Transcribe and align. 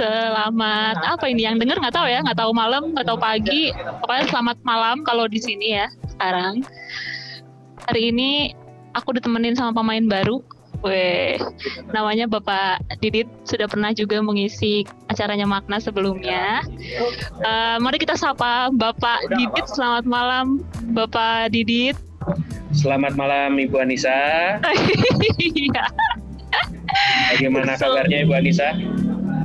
Selamat 0.00 0.96
apa 1.04 1.28
ini 1.28 1.44
yang 1.44 1.60
denger 1.60 1.76
nggak 1.76 1.92
tahu 1.92 2.08
ya, 2.08 2.24
nggak 2.24 2.40
tahu 2.40 2.56
malam, 2.56 2.96
nggak 2.96 3.04
tahu 3.04 3.20
pagi. 3.20 3.68
Pokoknya 4.00 4.32
selamat 4.32 4.56
malam 4.64 5.04
kalau 5.04 5.28
di 5.28 5.36
sini 5.36 5.76
ya 5.76 5.92
sekarang. 6.16 6.64
Hari 7.84 8.08
ini 8.08 8.56
aku 8.96 9.20
ditemenin 9.20 9.52
sama 9.52 9.76
pemain 9.76 10.00
baru. 10.08 10.40
Weh, 10.80 11.36
namanya 11.92 12.24
Bapak 12.24 12.80
Didit 13.04 13.28
sudah 13.44 13.68
pernah 13.68 13.92
juga 13.92 14.24
mengisi 14.24 14.88
acaranya 15.12 15.44
Makna 15.44 15.76
sebelumnya. 15.76 16.64
Uh, 17.44 17.76
mari 17.84 18.00
kita 18.00 18.16
sapa 18.16 18.72
Bapak 18.72 19.28
Didit. 19.36 19.68
Selamat 19.68 20.08
malam, 20.08 20.64
Bapak 20.96 21.52
Didit. 21.52 22.00
Selamat 22.72 23.20
malam 23.20 23.60
Ibu 23.60 23.76
Anissa. 23.84 24.16
Iya. 25.40 25.84
Bagaimana 27.36 27.76
kabarnya 27.76 28.24
Ibu 28.24 28.32
Anissa? 28.32 28.72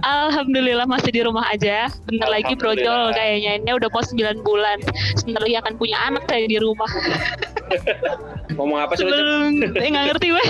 Alhamdulillah 0.06 0.86
masih 0.86 1.10
di 1.10 1.26
rumah 1.26 1.50
aja. 1.50 1.90
Bentar 2.06 2.30
lagi 2.30 2.54
brojol 2.54 3.10
kayaknya. 3.18 3.58
Ini 3.58 3.72
udah 3.74 3.90
mau 3.90 4.06
9 4.06 4.46
bulan. 4.46 4.78
Sebentar 5.18 5.42
lagi 5.42 5.58
akan 5.58 5.74
punya 5.82 5.98
anak 6.06 6.30
saya 6.30 6.46
di 6.46 6.62
rumah. 6.62 6.86
Ngomong 8.56 8.86
apa 8.86 8.94
sih? 8.94 9.04
Eh, 9.82 9.90
nggak 9.90 10.06
ngerti 10.14 10.28
gue. 10.30 10.46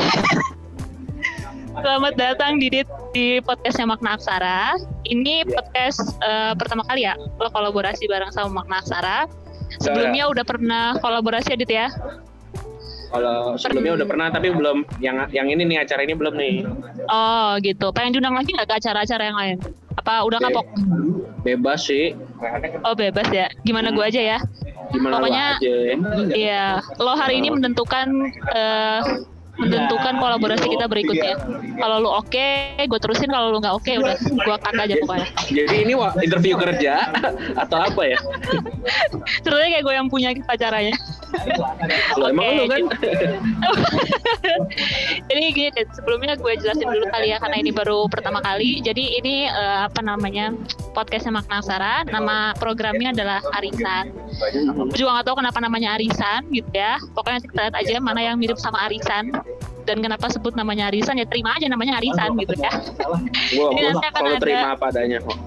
Selamat 1.75 2.13
datang 2.19 2.59
Didit 2.59 2.87
di 3.15 3.39
podcastnya 3.39 3.87
Makna 3.87 4.19
Aksara. 4.19 4.75
Ini 5.07 5.47
podcast 5.47 6.03
uh, 6.19 6.51
pertama 6.55 6.83
kali 6.87 7.07
ya 7.07 7.15
lo 7.39 7.47
kolaborasi 7.47 8.11
bareng 8.11 8.35
sama 8.35 8.63
Makna 8.63 8.83
Aksara. 8.83 9.19
Sebelumnya 9.79 10.27
udah 10.27 10.43
pernah 10.43 10.99
kolaborasi 10.99 11.55
Adit 11.55 11.71
ya? 11.71 11.87
Kalau 13.15 13.55
sebelumnya 13.55 13.95
udah 14.03 14.07
pernah 14.07 14.27
tapi 14.27 14.51
belum 14.51 14.83
yang 14.99 15.31
yang 15.31 15.47
ini 15.47 15.63
nih 15.63 15.87
acara 15.87 16.03
ini 16.03 16.13
belum 16.19 16.35
nih. 16.35 16.67
Oh 17.07 17.55
gitu. 17.63 17.95
Pengen 17.95 18.19
diundang 18.19 18.35
lagi 18.35 18.51
nggak 18.51 18.67
ke 18.67 18.75
acara-acara 18.83 19.23
yang 19.23 19.37
lain? 19.39 19.57
Apa 19.95 20.27
udah 20.27 20.39
kapok? 20.43 20.67
Bebas 21.47 21.87
sih. 21.87 22.11
Oh 22.83 22.91
bebas 22.91 23.31
ya. 23.31 23.47
Gimana 23.63 23.89
hmm. 23.89 23.95
gue 23.95 24.05
aja 24.05 24.21
ya? 24.35 24.39
Gimana 24.91 25.23
Pokoknya, 25.23 25.45
aja. 25.55 25.75
Iya. 26.35 26.65
Lo 26.99 27.15
hari 27.15 27.39
ini 27.39 27.55
menentukan 27.55 28.07
uh, 28.51 29.01
menentukan 29.55 30.19
kolaborasi 30.19 30.67
kita 30.67 30.85
berikutnya. 30.91 31.39
Kalau 31.79 32.03
lu 32.03 32.09
oke, 32.11 32.27
okay, 32.27 32.83
gue 32.83 32.99
terusin. 32.99 33.31
Kalau 33.31 33.55
lu 33.55 33.63
nggak 33.63 33.75
oke, 33.75 33.87
okay, 33.87 33.95
udah 33.99 34.15
gue 34.19 34.55
cut 34.59 34.75
aja 34.75 34.95
pokoknya. 34.99 35.27
Jadi 35.47 35.75
ini 35.87 35.93
interview 36.19 36.55
kerja 36.59 36.93
atau 37.63 37.77
apa 37.79 38.01
ya? 38.03 38.19
Sebenarnya 39.43 39.79
kayak 39.79 39.85
gue 39.87 39.95
yang 39.95 40.07
punya 40.11 40.29
pacaranya. 40.43 40.95
Emang 42.19 42.47
lu 42.57 42.65
kan? 42.69 42.81
Jadi 45.29 45.41
gini, 45.51 45.81
sebelumnya 45.93 46.37
gue 46.37 46.53
jelasin 46.59 46.87
dulu 46.87 47.05
kali 47.11 47.33
ya 47.33 47.37
karena 47.41 47.57
ini 47.59 47.71
baru 47.73 48.07
pertama 48.07 48.39
kali. 48.39 48.79
Jadi 48.81 49.19
ini 49.19 49.49
uh, 49.49 49.89
apa 49.89 50.01
namanya 50.01 50.53
podcastnya 50.93 51.35
Makna 51.41 51.59
Sara. 51.65 51.95
Nama 52.07 52.53
programnya 52.57 53.11
adalah 53.11 53.39
Arisan. 53.57 54.13
Gue 54.91 54.97
juga 54.97 55.19
nggak 55.19 55.25
tahu 55.27 55.37
kenapa 55.41 55.59
namanya 55.61 55.97
Arisan 55.97 56.47
gitu 56.53 56.69
ya. 56.73 57.01
Pokoknya 57.13 57.39
kita 57.43 57.59
lihat 57.69 57.75
aja 57.75 57.95
mana 57.99 58.21
yang 58.21 58.37
mirip 58.39 58.57
sama 58.61 58.85
Arisan 58.87 59.33
dan 59.85 60.01
kenapa 60.01 60.25
sebut 60.33 60.57
namanya 60.57 60.89
arisan 60.89 61.21
ya 61.21 61.29
terima 61.29 61.53
aja 61.53 61.69
namanya 61.69 62.01
arisan 62.01 62.33
gitu 62.41 62.57
ya. 62.57 62.73
Wow, 63.53 63.69
Jadi 63.77 63.81
nanti 63.85 64.05
akan 64.09 64.21
ada 64.25 64.37
terima 64.41 64.67
apa 64.73 64.85
adanya 64.89 65.17
kok. 65.21 65.37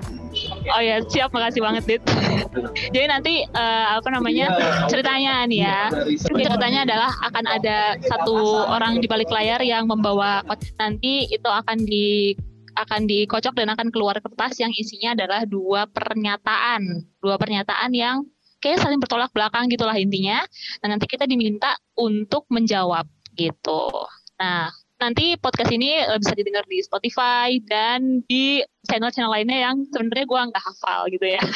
Oh 0.74 0.82
ya 0.82 1.00
siap 1.06 1.30
makasih 1.32 1.60
banget 1.64 1.82
Dit. 1.86 2.02
Jadi 2.94 3.06
nanti 3.08 3.34
uh, 3.48 3.98
apa 4.00 4.08
namanya 4.12 4.52
ceritanya 4.90 5.44
nih 5.46 5.60
ya 5.64 5.80
ceritanya 6.26 6.80
adalah 6.84 7.10
akan 7.30 7.44
ada 7.46 7.78
satu 8.02 8.66
orang 8.68 8.98
di 8.98 9.06
balik 9.06 9.30
layar 9.30 9.60
yang 9.62 9.88
membawa 9.88 10.42
nanti 10.80 11.28
itu 11.28 11.48
akan 11.48 11.84
di 11.84 12.34
akan 12.78 13.10
dikocok 13.10 13.58
dan 13.58 13.74
akan 13.74 13.90
keluar 13.90 14.16
kertas 14.22 14.54
yang 14.62 14.70
isinya 14.70 15.18
adalah 15.18 15.42
dua 15.42 15.90
pernyataan 15.90 17.02
dua 17.18 17.34
pernyataan 17.34 17.90
yang 17.90 18.22
kayak 18.62 18.82
saling 18.82 18.98
bertolak 18.98 19.30
belakang 19.30 19.70
gitulah 19.70 19.94
intinya. 19.94 20.42
Dan 20.82 20.94
nanti 20.94 21.06
kita 21.06 21.24
diminta 21.26 21.74
untuk 21.98 22.46
menjawab 22.50 23.06
gitu. 23.38 23.90
Nah, 24.38 24.70
nanti 24.98 25.38
podcast 25.38 25.70
ini 25.70 26.02
uh, 26.02 26.18
bisa 26.18 26.34
didengar 26.34 26.66
di 26.66 26.82
Spotify 26.82 27.58
dan 27.70 28.22
di 28.26 28.62
channel-channel 28.90 29.30
lainnya 29.30 29.70
yang 29.70 29.86
sebenarnya 29.94 30.26
gue 30.26 30.40
nggak 30.50 30.64
hafal 30.64 31.06
gitu 31.10 31.26
ya. 31.26 31.42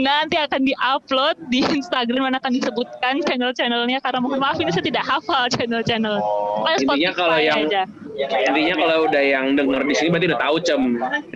nanti 0.00 0.40
akan 0.40 0.62
diupload 0.64 1.36
di 1.52 1.60
Instagram 1.60 2.32
dan 2.32 2.36
akan 2.40 2.52
disebutkan 2.56 3.14
channel-channelnya 3.28 4.00
karena 4.00 4.18
mohon 4.24 4.40
maaf 4.40 4.56
ini 4.56 4.72
saya 4.72 4.84
tidak 4.88 5.04
hafal 5.04 5.52
channel-channel. 5.52 6.16
Oh, 6.22 6.64
intinya 6.64 7.12
kalau 7.12 7.38
yang 7.38 7.68
aja. 7.68 7.84
Intinya 8.16 8.74
kalau 8.76 8.96
udah 9.08 9.22
yang 9.22 9.56
denger 9.56 9.82
di 9.88 9.94
sini 9.96 10.08
berarti 10.12 10.26
udah 10.32 10.40
tahu 10.40 10.56
cem. 10.60 10.82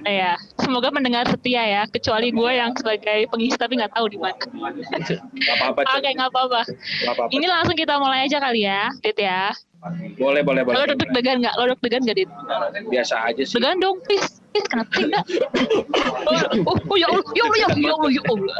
Iya, 0.04 0.32
semoga 0.60 0.88
mendengar 0.92 1.24
setia 1.28 1.62
ya. 1.64 1.82
Kecuali 1.88 2.28
gue 2.30 2.50
yang 2.52 2.76
sebagai 2.76 3.28
pengisi 3.32 3.56
tapi 3.56 3.80
nggak 3.80 3.92
tahu 3.96 4.06
di 4.12 4.18
mana. 4.20 4.36
apa-apa. 5.56 5.80
Oke, 5.96 6.10
nggak 6.12 6.30
apa-apa. 6.30 6.60
Ini 7.32 7.46
langsung 7.48 7.76
kita 7.76 7.96
mulai 7.96 8.28
aja 8.28 8.38
kali 8.38 8.68
ya, 8.68 8.92
Dit 9.00 9.16
ya. 9.16 9.52
Boleh, 10.18 10.42
boleh, 10.42 10.66
boleh. 10.66 10.76
Lo 10.82 10.84
deg-degan 10.96 11.44
nggak? 11.44 11.54
Lo 11.56 11.64
deg-degan 11.76 12.00
nggak, 12.04 12.16
Dit? 12.18 12.30
Biasa 12.90 13.14
aja 13.30 13.42
sih. 13.44 13.54
Degan 13.56 13.78
dong, 13.78 14.02
please. 14.04 14.42
Please, 14.56 14.72
kenapa 14.72 14.88
tidak? 14.96 15.24
Oh, 16.24 16.32
oh, 16.72 16.76
oh, 16.80 16.96
ya 16.96 17.12
Allah, 17.12 17.24
ya 17.36 17.44
Allah, 17.44 17.58
ya 17.60 17.66
Allah, 17.68 17.76
ya 17.76 17.92
Allah, 17.92 18.10
ya 18.10 18.22
Allah. 18.24 18.54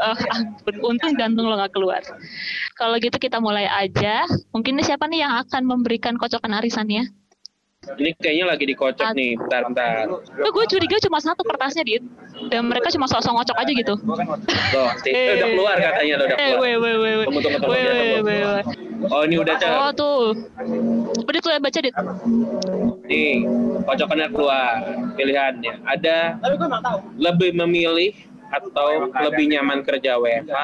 Uh, 0.69 0.87
untung 0.93 1.13
jantung 1.17 1.49
lo 1.49 1.57
nggak 1.57 1.73
keluar. 1.73 2.05
Kalau 2.77 2.95
gitu 3.01 3.17
kita 3.17 3.41
mulai 3.41 3.65
aja. 3.65 4.29
Mungkin 4.53 4.77
siapa 4.85 5.09
nih 5.09 5.25
yang 5.25 5.33
akan 5.41 5.65
memberikan 5.65 6.13
kocokan 6.21 6.53
arisannya? 6.53 7.09
Ini 7.95 8.11
kayaknya 8.19 8.45
lagi 8.51 8.65
dikocok 8.67 9.15
nih, 9.15 9.39
bentar, 9.39 9.61
bentar. 9.71 10.03
Tuh, 10.19 10.51
gue 10.51 10.65
curiga 10.67 10.97
cuma 11.07 11.23
satu 11.23 11.41
kertasnya, 11.47 11.87
Dit. 11.87 12.03
Dan 12.51 12.67
mereka 12.67 12.91
cuma 12.91 13.07
sosok 13.07 13.31
ngocok 13.31 13.57
aja 13.57 13.71
gitu. 13.71 13.93
Loh, 14.03 14.91
eh, 15.07 15.39
udah 15.39 15.49
keluar 15.55 15.75
katanya, 15.79 16.13
udah 16.19 16.27
eh, 16.27 16.35
keluar. 16.35 16.43
Eh, 16.43 16.53
weh, 16.59 16.75
weh, 16.75 16.95
weh. 16.99 17.25
Tunggu, 17.25 17.39
tunggu, 17.39 17.59
tunggu. 17.63 17.73
Weh, 17.73 18.19
weh, 18.19 18.39
weh, 18.43 18.63
Oh, 19.07 19.21
ini 19.23 19.35
udah, 19.39 19.55
Cak. 19.55 19.69
Oh, 19.71 19.91
tuh. 19.95 20.19
Dit, 21.31 21.43
ya 21.47 21.59
baca, 21.63 21.79
Dit. 21.79 21.95
Nih, 23.07 23.33
kocokannya 23.87 24.27
keluar. 24.35 24.75
Pilihannya. 25.15 25.73
Ada 25.87 26.17
lebih 27.15 27.55
memilih 27.55 28.11
atau 28.47 29.11
lebih 29.11 29.45
nyaman 29.51 29.83
kerja 29.83 30.15
WFH 30.15 30.55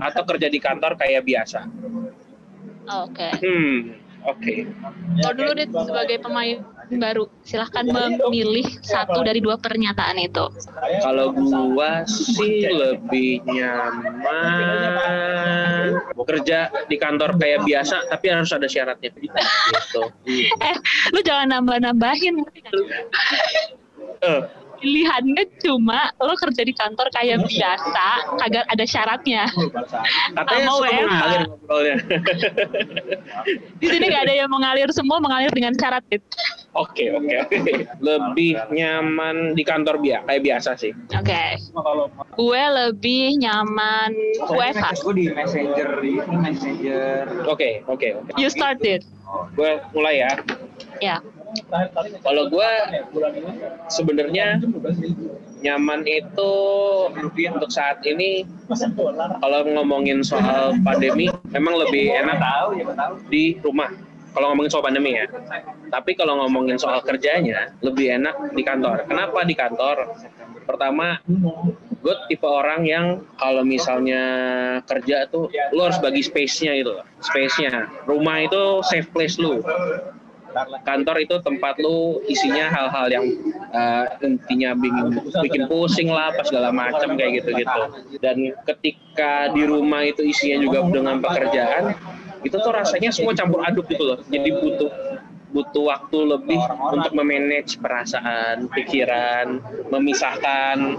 atau 0.00 0.22
kerja 0.24 0.46
di 0.48 0.58
kantor 0.60 0.96
kayak 0.96 1.24
biasa. 1.24 1.68
Oke. 2.82 3.28
Okay. 3.30 3.32
Hmm, 3.44 4.01
oke. 4.26 4.38
Okay. 4.40 4.66
Kalau 5.22 5.34
dulu 5.36 5.50
deh 5.56 5.68
sebagai 5.70 6.18
pemain 6.22 6.58
baru, 6.92 7.24
silahkan 7.46 7.88
memilih 7.88 8.66
satu 8.84 9.24
dari 9.24 9.40
dua 9.40 9.56
pernyataan 9.56 10.18
itu. 10.20 10.44
Kalau 11.00 11.32
gua 11.32 12.04
sih 12.04 12.68
lebih 12.68 13.40
nyaman 13.48 14.52
kerja 16.22 16.70
di 16.86 16.96
kantor 17.00 17.34
kayak 17.36 17.66
biasa, 17.66 18.08
tapi 18.08 18.30
harus 18.30 18.52
ada 18.54 18.68
syaratnya 18.68 19.10
gitu. 19.18 19.32
eh, 20.68 20.76
lu 21.12 21.20
jangan 21.24 21.60
nambah-nambahin. 21.60 22.46
Uh, 24.22 24.46
pilihannya 24.82 25.44
cuma 25.62 26.10
lo 26.18 26.34
kerja 26.34 26.62
di 26.66 26.74
kantor 26.74 27.06
kayak 27.14 27.46
biasa 27.46 28.06
kagak 28.42 28.66
ada 28.66 28.84
syaratnya. 28.84 29.46
Katanya 30.36 30.62
mau 30.66 30.82
mengalir 30.82 31.42
di 33.80 33.86
sini 33.86 34.04
nggak 34.10 34.24
ada 34.28 34.34
yang 34.34 34.50
mengalir 34.50 34.90
semua 34.90 35.22
mengalir 35.22 35.48
dengan 35.54 35.72
syarat 35.78 36.02
itu 36.10 36.26
oke 36.74 37.04
oke 37.14 37.32
oke. 37.46 37.72
Lebih 38.02 38.58
nyaman 38.74 39.54
di 39.54 39.62
kantor 39.62 40.02
biasa 40.02 40.26
kayak 40.26 40.42
biasa 40.42 40.70
sih. 40.76 40.92
Oke. 41.14 41.30
Okay. 41.30 41.50
gue 42.36 42.62
lebih 42.84 43.38
nyaman 43.38 44.10
WFH. 44.50 45.06
gue 45.06 45.14
di 45.14 45.26
messenger 45.30 45.88
di 46.02 46.12
messenger. 46.18 47.46
Oke 47.46 47.86
oke 47.86 48.08
oke. 48.18 48.30
You 48.36 48.50
started. 48.50 49.06
Gue 49.56 49.80
mulai 49.94 50.26
ya. 50.26 50.32
Ya 51.00 51.16
kalau 52.24 52.48
gue 52.48 52.70
sebenarnya 53.92 54.60
nyaman 55.62 56.02
itu 56.08 56.52
untuk 57.54 57.70
saat 57.70 58.02
ini 58.02 58.44
kalau 59.38 59.60
ngomongin 59.68 60.24
soal 60.26 60.74
pandemi 60.82 61.30
memang 61.54 61.78
lebih 61.86 62.10
enak 62.12 62.38
di 63.30 63.56
rumah 63.62 63.92
kalau 64.32 64.52
ngomongin 64.52 64.72
soal 64.72 64.84
pandemi 64.84 65.12
ya. 65.12 65.28
Tapi 65.92 66.16
kalau 66.16 66.40
ngomongin 66.40 66.80
soal 66.80 67.04
kerjanya 67.04 67.76
lebih 67.84 68.16
enak 68.16 68.56
di 68.56 68.64
kantor. 68.64 69.04
Kenapa 69.04 69.44
di 69.44 69.52
kantor? 69.52 70.08
Pertama, 70.64 71.20
gue 72.00 72.14
tipe 72.32 72.48
orang 72.48 72.88
yang 72.88 73.28
kalau 73.36 73.60
misalnya 73.60 74.22
kerja 74.88 75.28
tuh 75.28 75.52
lo 75.76 75.84
harus 75.84 76.00
bagi 76.00 76.24
space-nya 76.24 76.80
gitu 76.80 76.96
Space-nya. 77.20 77.92
Rumah 78.08 78.48
itu 78.48 78.80
safe 78.88 79.12
place 79.12 79.36
lu 79.36 79.60
kantor 80.84 81.16
itu 81.24 81.36
tempat 81.42 81.74
lu 81.80 82.20
isinya 82.28 82.68
hal-hal 82.68 83.06
yang 83.10 83.24
uh, 83.72 84.04
intinya 84.22 84.76
bikin 84.76 85.06
bikin 85.42 85.62
pusing 85.66 86.08
lah 86.12 86.32
pas 86.32 86.46
segala 86.46 86.70
macam 86.70 87.14
kayak 87.16 87.42
gitu-gitu. 87.42 87.82
Dan 88.22 88.56
ketika 88.64 89.50
di 89.52 89.62
rumah 89.66 90.06
itu 90.06 90.22
isinya 90.24 90.58
juga 90.62 90.78
dengan 90.88 91.18
pekerjaan 91.20 91.96
itu 92.42 92.56
tuh 92.58 92.72
rasanya 92.74 93.14
semua 93.14 93.32
campur 93.38 93.62
aduk 93.62 93.86
gitu 93.90 94.02
loh. 94.02 94.18
Jadi 94.26 94.48
butuh 94.50 94.90
butuh 95.52 95.84
waktu 95.92 96.18
lebih 96.24 96.60
untuk 96.90 97.12
memanage 97.12 97.76
perasaan, 97.78 98.66
pikiran, 98.72 99.60
memisahkan 99.92 100.96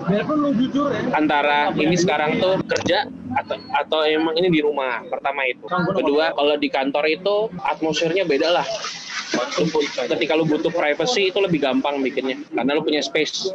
antara 1.12 1.74
ini 1.74 1.98
sekarang 1.98 2.38
tuh 2.38 2.62
kerja 2.70 3.10
atau 3.34 3.58
atau 3.74 4.00
emang 4.06 4.38
ini 4.38 4.54
di 4.54 4.62
rumah. 4.62 5.02
Pertama 5.10 5.44
itu. 5.50 5.66
Kedua, 5.70 6.32
kalau 6.38 6.56
di 6.56 6.70
kantor 6.70 7.06
itu 7.10 7.50
atmosfernya 7.58 8.24
beda 8.30 8.62
lah. 8.62 8.68
Ketika 10.14 10.38
lu 10.38 10.46
butuh 10.46 10.70
privacy 10.70 11.34
itu 11.34 11.42
lebih 11.42 11.58
gampang 11.58 11.98
bikinnya. 12.06 12.38
Karena 12.54 12.78
lu 12.78 12.86
punya 12.86 13.02
space. 13.02 13.50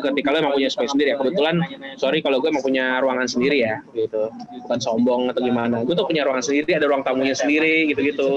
Ketika 0.00 0.32
lu 0.32 0.36
emang 0.40 0.56
punya 0.56 0.72
space 0.72 0.96
sendiri 0.96 1.12
ya. 1.12 1.16
Kebetulan 1.20 1.60
sorry 2.00 2.24
kalau 2.24 2.40
gue 2.40 2.48
emang 2.48 2.64
punya 2.64 2.96
ruangan 3.04 3.28
sendiri 3.28 3.60
ya 3.60 3.84
gitu. 3.92 4.32
Bukan 4.64 4.80
sombong 4.80 5.28
atau 5.28 5.44
gimana. 5.44 5.84
Gue 5.84 5.92
tuh 5.92 6.08
punya 6.08 6.24
ruangan 6.24 6.40
sendiri 6.40 6.80
ada 6.80 6.88
ruang 6.88 7.04
tamunya 7.04 7.36
sendiri 7.36 7.92
gitu 7.92 8.00
gitu 8.00 8.28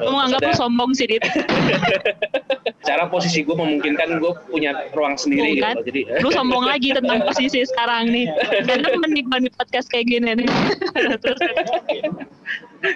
lu 0.00 0.16
anggap 0.16 0.40
lu 0.42 0.52
sombong 0.54 0.90
sih 0.92 1.06
dit 1.08 1.22
cara 2.88 3.04
posisi 3.06 3.44
gue 3.44 3.54
memungkinkan 3.54 4.18
gue 4.18 4.32
punya 4.48 4.88
ruang 4.96 5.14
sendiri 5.14 5.60
gitu 5.60 5.64
kan? 5.64 5.76
jadi 5.84 6.00
lu 6.24 6.28
sombong 6.32 6.64
lagi 6.64 6.96
tentang 6.96 7.20
posisi 7.28 7.62
sekarang 7.62 8.10
nih 8.10 8.26
karena 8.64 8.88
menikmati 8.96 9.48
podcast 9.54 9.86
kayak 9.92 10.08
gini 10.08 10.42
nih 10.42 10.48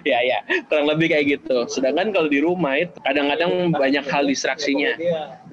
ya 0.08 0.18
ya 0.24 0.38
kurang 0.72 0.88
lebih 0.88 1.12
kayak 1.12 1.38
gitu 1.38 1.68
sedangkan 1.68 2.16
kalau 2.16 2.28
di 2.32 2.40
rumah 2.40 2.80
itu 2.80 2.96
kadang-kadang 3.04 3.76
banyak 3.76 4.04
hal 4.08 4.24
distraksinya 4.24 4.96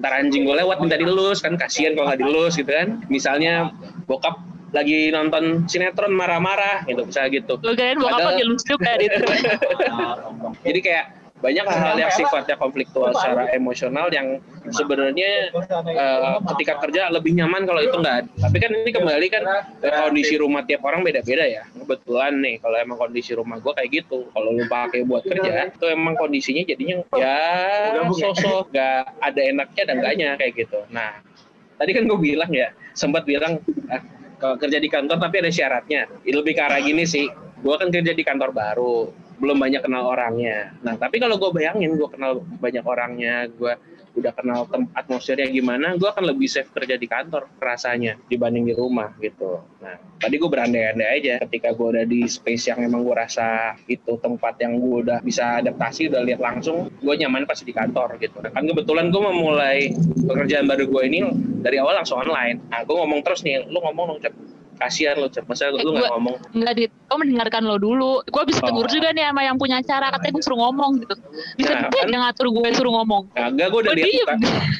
ntar 0.00 0.12
anjing 0.16 0.48
gue 0.48 0.56
lewat 0.56 0.80
minta 0.80 0.96
dilus 0.96 1.44
kan 1.44 1.60
kasihan 1.60 1.92
kalau 1.92 2.08
nggak 2.08 2.20
dilus 2.24 2.56
gitu 2.56 2.72
kan 2.72 3.04
misalnya 3.12 3.76
bokap 4.08 4.40
lagi 4.72 5.12
nonton 5.12 5.68
sinetron 5.68 6.16
marah-marah 6.16 6.88
gitu 6.88 7.04
bisa 7.04 7.28
gitu. 7.28 7.60
Lu 7.60 7.76
kirain 7.76 8.00
bokap 8.00 8.24
lagi 8.24 8.42
lucu 8.48 8.64
juga 8.64 8.96
gitu. 8.96 9.20
Jadi 10.64 10.80
kayak 10.80 11.21
banyak 11.42 11.66
hal-hal 11.66 11.96
yang 11.98 12.12
sifatnya 12.14 12.54
konfliktual 12.54 13.10
secara 13.18 13.50
emosional 13.50 14.06
yang 14.14 14.38
sebenarnya 14.70 15.50
uh, 15.98 16.38
ketika 16.54 16.78
kerja 16.86 17.10
lebih 17.10 17.34
nyaman 17.34 17.66
kalau 17.66 17.82
itu 17.82 17.98
enggak. 17.98 18.30
Tapi 18.38 18.56
kan 18.62 18.70
ini 18.70 18.90
kembali 18.94 19.26
kan 19.26 19.42
kondisi 20.06 20.38
rumah 20.38 20.62
tiap 20.62 20.86
orang 20.86 21.02
beda-beda 21.02 21.42
ya. 21.42 21.66
Kebetulan 21.74 22.38
nih 22.38 22.62
kalau 22.62 22.76
emang 22.78 22.94
kondisi 22.94 23.34
rumah 23.34 23.58
gue 23.58 23.74
kayak 23.74 23.90
gitu. 23.90 24.30
Kalau 24.30 24.54
lu 24.54 24.64
pakai 24.70 25.02
buat 25.02 25.26
kerja 25.26 25.74
itu 25.74 25.86
emang 25.90 26.14
kondisinya 26.14 26.62
jadinya 26.62 27.02
ya 27.18 27.38
sosok 28.14 28.70
gak 28.70 29.18
ada 29.18 29.40
enaknya 29.42 29.82
dan 29.90 29.94
enggaknya 29.98 30.28
kayak 30.38 30.52
gitu. 30.62 30.78
Nah 30.94 31.18
tadi 31.74 31.90
kan 31.90 32.06
gue 32.06 32.18
bilang 32.22 32.54
ya 32.54 32.70
sempat 32.94 33.26
bilang 33.26 33.58
ah, 33.90 34.02
kalau 34.38 34.54
kerja 34.62 34.78
di 34.78 34.86
kantor 34.86 35.18
tapi 35.18 35.42
ada 35.42 35.50
syaratnya. 35.50 36.06
Lebih 36.22 36.54
ke 36.54 36.62
arah 36.62 36.78
gini 36.78 37.02
sih. 37.02 37.26
Gue 37.62 37.74
kan 37.78 37.90
kerja 37.90 38.14
di 38.14 38.22
kantor 38.22 38.54
baru 38.54 39.21
belum 39.42 39.58
banyak 39.58 39.82
kenal 39.82 40.06
orangnya. 40.06 40.70
Nah, 40.86 40.94
tapi 40.94 41.18
kalau 41.18 41.34
gue 41.34 41.50
bayangin 41.50 41.98
gue 41.98 42.06
kenal 42.06 42.38
banyak 42.62 42.86
orangnya, 42.86 43.50
gue 43.50 43.74
udah 44.12 44.32
kenal 44.36 44.68
atmosfernya 44.92 45.48
gimana, 45.48 45.96
gue 45.96 46.04
akan 46.04 46.30
lebih 46.30 46.44
safe 46.44 46.68
kerja 46.70 47.00
di 47.00 47.08
kantor 47.08 47.48
rasanya 47.58 48.20
dibanding 48.28 48.68
di 48.68 48.74
rumah 48.76 49.10
gitu. 49.18 49.64
Nah, 49.80 49.96
tadi 50.20 50.36
gue 50.36 50.46
berandai-andai 50.46 51.08
aja 51.18 51.34
ketika 51.48 51.72
gue 51.72 51.86
udah 51.96 52.04
di 52.04 52.28
space 52.28 52.70
yang 52.70 52.84
memang 52.84 53.02
gue 53.02 53.16
rasa 53.16 53.72
itu 53.88 54.20
tempat 54.20 54.60
yang 54.60 54.78
gue 54.78 55.08
udah 55.08 55.18
bisa 55.24 55.64
adaptasi, 55.64 56.12
udah 56.12 56.22
lihat 56.28 56.40
langsung, 56.44 56.92
gue 57.00 57.14
nyaman 57.18 57.48
pasti 57.48 57.64
di 57.64 57.74
kantor 57.74 58.20
gitu. 58.20 58.38
Nah, 58.44 58.52
kan 58.52 58.68
kebetulan 58.68 59.08
gue 59.08 59.22
memulai 59.24 59.90
pekerjaan 60.28 60.68
baru 60.68 60.86
gue 60.86 61.02
ini 61.08 61.18
dari 61.64 61.80
awal 61.80 61.98
langsung 61.98 62.20
online. 62.20 62.60
Nah, 62.68 62.84
gue 62.84 62.94
ngomong 62.94 63.24
terus 63.24 63.40
nih, 63.42 63.64
lu 63.64 63.80
ngomong 63.80 64.12
dong, 64.12 64.20
kasihan 64.78 65.16
lo 65.20 65.28
cep. 65.28 65.44
Masa 65.48 65.68
eh, 65.68 65.82
lu 65.84 65.92
nggak 65.92 66.12
ngomong. 66.12 66.36
nggak 66.56 66.74
di 66.78 66.84
gue 66.88 67.16
mendengarkan 67.18 67.62
lo 67.68 67.76
dulu. 67.76 68.24
Gue 68.24 68.42
bisa 68.48 68.60
tegur 68.64 68.86
oh. 68.86 68.90
juga 68.90 69.12
nih 69.12 69.28
sama 69.28 69.42
yang 69.44 69.56
punya 69.60 69.80
acara. 69.80 70.12
Katanya 70.14 70.32
gue 70.38 70.44
suruh 70.44 70.60
ngomong 70.68 70.90
gitu. 71.04 71.14
Bisa 71.60 71.72
nah, 71.76 71.90
kan? 71.90 72.06
yang 72.08 72.22
ngatur 72.24 72.46
gue 72.50 72.68
suruh 72.72 72.92
ngomong. 73.02 73.22
Enggak, 73.36 73.68
gue 73.68 73.80
udah 73.84 73.94
lihat 73.96 74.28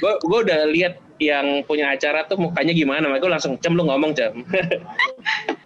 gue 0.01 0.13
gue 0.21 0.39
udah 0.49 0.61
lihat 0.73 0.95
yang 1.23 1.47
punya 1.69 1.95
acara 1.95 2.27
tuh 2.27 2.39
mukanya 2.41 2.75
gimana. 2.75 3.07
Makanya 3.07 3.23
gue 3.23 3.33
langsung 3.39 3.53
cem 3.63 3.79
lu 3.79 3.87
ngomong 3.87 4.13
cem. 4.17 4.33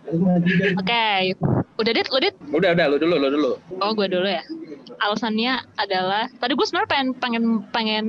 Oke, 0.06 0.78
okay. 0.78 1.34
udah 1.82 1.90
dit, 1.90 2.06
lu 2.14 2.18
dit? 2.22 2.34
Udah, 2.54 2.78
udah, 2.78 2.86
lu 2.94 2.96
dulu, 3.02 3.14
lu 3.18 3.28
dulu. 3.34 3.52
Oh, 3.82 3.90
gue 3.90 4.06
dulu 4.06 4.28
ya. 4.28 4.44
Alasannya 5.02 5.66
adalah 5.82 6.30
tadi 6.38 6.54
gue 6.54 6.62
sebenarnya 6.62 6.88
pengen 6.88 7.08
pengen 7.18 7.44
pengen 7.74 8.06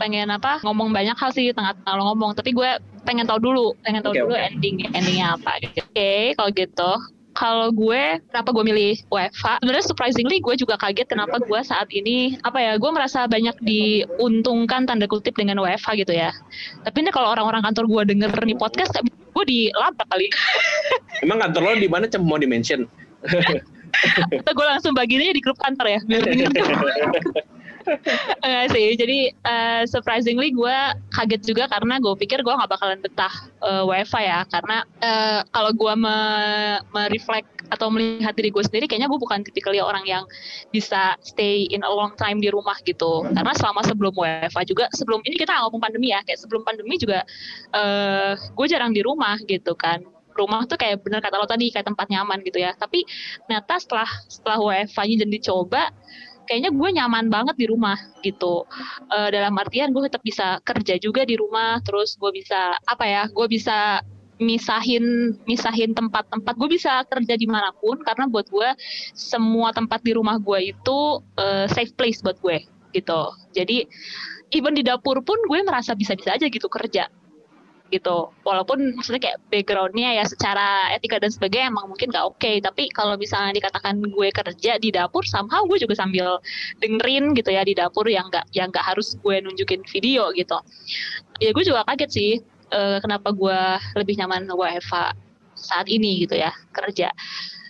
pengen 0.00 0.28
apa? 0.32 0.64
Ngomong 0.64 0.88
banyak 0.96 1.12
hal 1.20 1.30
sih 1.36 1.52
tengah-tengah 1.52 1.94
lo 2.00 2.02
ngomong, 2.14 2.32
tapi 2.32 2.56
gue 2.56 2.70
pengen 3.04 3.26
tahu 3.26 3.38
dulu, 3.40 3.66
pengen 3.84 4.00
tahu 4.04 4.12
okay, 4.14 4.22
dulu 4.24 4.34
okay. 4.34 4.48
ending 4.52 4.76
endingnya 4.92 5.36
apa. 5.36 5.60
Oke, 5.60 5.80
okay, 5.80 6.20
kalau 6.36 6.50
gitu. 6.52 6.92
Kalau 7.30 7.70
gue 7.70 8.18
kenapa 8.26 8.50
gue 8.50 8.64
milih 8.66 8.94
WFH 9.06 9.62
sebenarnya 9.62 9.86
surprisingly 9.86 10.42
gue 10.42 10.54
juga 10.58 10.74
kaget 10.74 11.06
kenapa 11.06 11.38
gue 11.38 11.60
saat 11.62 11.86
ini 11.94 12.34
apa 12.42 12.58
ya 12.58 12.72
gue 12.74 12.90
merasa 12.90 13.30
banyak 13.30 13.54
diuntungkan 13.62 14.82
tanda 14.82 15.06
kutip 15.06 15.38
dengan 15.38 15.62
WFH 15.62 15.94
gitu 15.94 16.10
ya. 16.10 16.34
Tapi 16.82 17.06
ini 17.06 17.14
kalau 17.14 17.30
orang-orang 17.30 17.62
kantor 17.62 17.86
gue 17.86 18.02
denger 18.12 18.34
nih 18.34 18.58
podcast 18.58 18.98
gue 19.06 19.44
dilabrak 19.46 20.10
kali. 20.10 20.26
Emang 21.24 21.38
kantor 21.38 21.70
lo 21.70 21.72
di 21.78 21.86
mana 21.86 22.10
cem? 22.10 22.26
Mau 22.26 22.34
di 22.34 22.50
mention 22.50 22.90
atau 24.40 24.52
gue 24.54 24.66
langsung 24.66 24.92
baginya 24.94 25.34
di 25.34 25.42
grup 25.42 25.58
kantor 25.60 25.86
ya 25.98 26.00
biar 26.06 26.22
Enggak 28.40 28.66
sih, 28.72 28.94
jadi 28.94 29.18
uh, 29.44 29.82
surprisingly 29.90 30.54
gue 30.54 30.76
kaget 31.14 31.42
juga 31.42 31.66
karena 31.66 31.98
gue 31.98 32.14
pikir 32.14 32.40
gue 32.46 32.54
gak 32.54 32.70
bakalan 32.70 33.02
betah 33.02 33.34
uh, 33.62 33.82
WiFi 33.86 34.22
ya, 34.24 34.40
karena 34.46 34.86
uh, 35.02 35.40
kalau 35.50 35.74
gue 35.74 35.94
me, 35.98 36.16
mereflect 36.94 37.50
atau 37.70 37.86
melihat 37.86 38.34
diri 38.34 38.50
gue 38.50 38.62
sendiri, 38.66 38.90
kayaknya 38.90 39.06
gue 39.06 39.20
bukan 39.20 39.46
tipikal 39.46 39.70
orang 39.78 40.02
yang 40.02 40.26
bisa 40.74 41.14
stay 41.22 41.70
in 41.70 41.86
a 41.86 41.90
long 41.90 42.10
time 42.18 42.42
di 42.42 42.50
rumah 42.50 42.74
gitu. 42.82 43.22
Karena 43.30 43.54
selama 43.54 43.86
sebelum 43.86 44.10
WiFi 44.10 44.62
juga, 44.66 44.90
sebelum 44.90 45.22
ini 45.22 45.38
kita 45.38 45.54
ngomong 45.54 45.78
pandemi 45.78 46.10
ya, 46.10 46.18
kayak 46.26 46.42
sebelum 46.42 46.66
pandemi 46.66 46.98
juga 46.98 47.22
uh, 47.70 48.34
gue 48.34 48.66
jarang 48.66 48.90
di 48.90 49.06
rumah 49.06 49.38
gitu 49.46 49.78
kan. 49.78 50.02
Rumah 50.30 50.66
tuh 50.66 50.78
kayak 50.78 51.02
bener 51.06 51.22
kata 51.22 51.36
lo 51.38 51.46
tadi 51.46 51.70
kayak 51.70 51.90
tempat 51.90 52.10
nyaman 52.10 52.42
gitu 52.42 52.58
ya. 52.58 52.74
Tapi 52.74 53.06
ternyata 53.46 53.78
setelah 53.78 54.10
setelah 54.26 54.58
WiFi-nya 54.62 55.16
dan 55.22 55.30
dicoba 55.30 55.82
kayaknya 56.50 56.74
gue 56.74 56.88
nyaman 56.98 57.30
banget 57.30 57.54
di 57.54 57.66
rumah 57.70 57.94
gitu. 58.26 58.66
Uh, 59.06 59.30
dalam 59.30 59.54
artian 59.54 59.94
gue 59.94 60.10
tetap 60.10 60.18
bisa 60.26 60.58
kerja 60.66 60.98
juga 60.98 61.22
di 61.22 61.38
rumah 61.38 61.78
terus 61.86 62.18
gue 62.18 62.34
bisa 62.34 62.74
apa 62.90 63.06
ya 63.06 63.22
gue 63.30 63.46
bisa 63.46 64.02
misahin 64.42 65.38
misahin 65.46 65.94
tempat-tempat. 65.94 66.58
Gue 66.58 66.74
bisa 66.74 67.06
kerja 67.06 67.38
di 67.38 67.46
mana 67.46 67.70
pun 67.78 68.02
karena 68.02 68.26
buat 68.26 68.50
gue 68.50 68.74
semua 69.14 69.70
tempat 69.70 70.02
di 70.02 70.18
rumah 70.18 70.42
gue 70.42 70.74
itu 70.74 71.22
uh, 71.38 71.70
safe 71.70 71.94
place 71.94 72.18
buat 72.18 72.42
gue 72.42 72.66
gitu. 72.98 73.22
Jadi 73.54 73.86
even 74.50 74.74
di 74.74 74.82
dapur 74.82 75.22
pun 75.22 75.38
gue 75.46 75.62
merasa 75.62 75.94
bisa-bisa 75.94 76.34
aja 76.34 76.50
gitu 76.50 76.66
kerja 76.66 77.06
gitu. 77.90 78.30
Walaupun 78.46 78.94
maksudnya 78.96 79.20
kayak 79.20 79.38
backgroundnya 79.50 80.16
ya 80.16 80.24
secara 80.24 80.94
etika 80.94 81.18
dan 81.18 81.34
sebagainya 81.34 81.74
emang 81.74 81.90
mungkin 81.90 82.08
gak 82.14 82.24
oke. 82.24 82.38
Okay. 82.40 82.62
tapi 82.62 82.88
kalau 82.94 83.18
misalnya 83.18 83.52
dikatakan 83.52 84.00
gue 84.00 84.28
kerja 84.30 84.78
di 84.78 84.88
dapur 84.94 85.26
somehow 85.26 85.66
gue 85.66 85.76
juga 85.82 85.98
sambil 85.98 86.38
dengerin 86.78 87.34
gitu 87.34 87.50
ya 87.50 87.66
di 87.66 87.74
dapur 87.74 88.06
yang 88.06 88.30
gak 88.30 88.46
yang 88.54 88.70
gak 88.70 88.86
harus 88.86 89.18
gue 89.18 89.42
nunjukin 89.42 89.82
video 89.90 90.30
gitu. 90.32 90.56
Ya 91.42 91.50
gue 91.50 91.64
juga 91.66 91.82
kaget 91.84 92.10
sih 92.10 92.30
uh, 92.70 92.98
kenapa 93.02 93.34
gue 93.34 93.60
lebih 93.98 94.14
nyaman 94.22 94.46
WFH 94.46 94.94
saat 95.58 95.86
ini 95.90 96.24
gitu 96.24 96.38
ya 96.38 96.54
kerja 96.72 97.12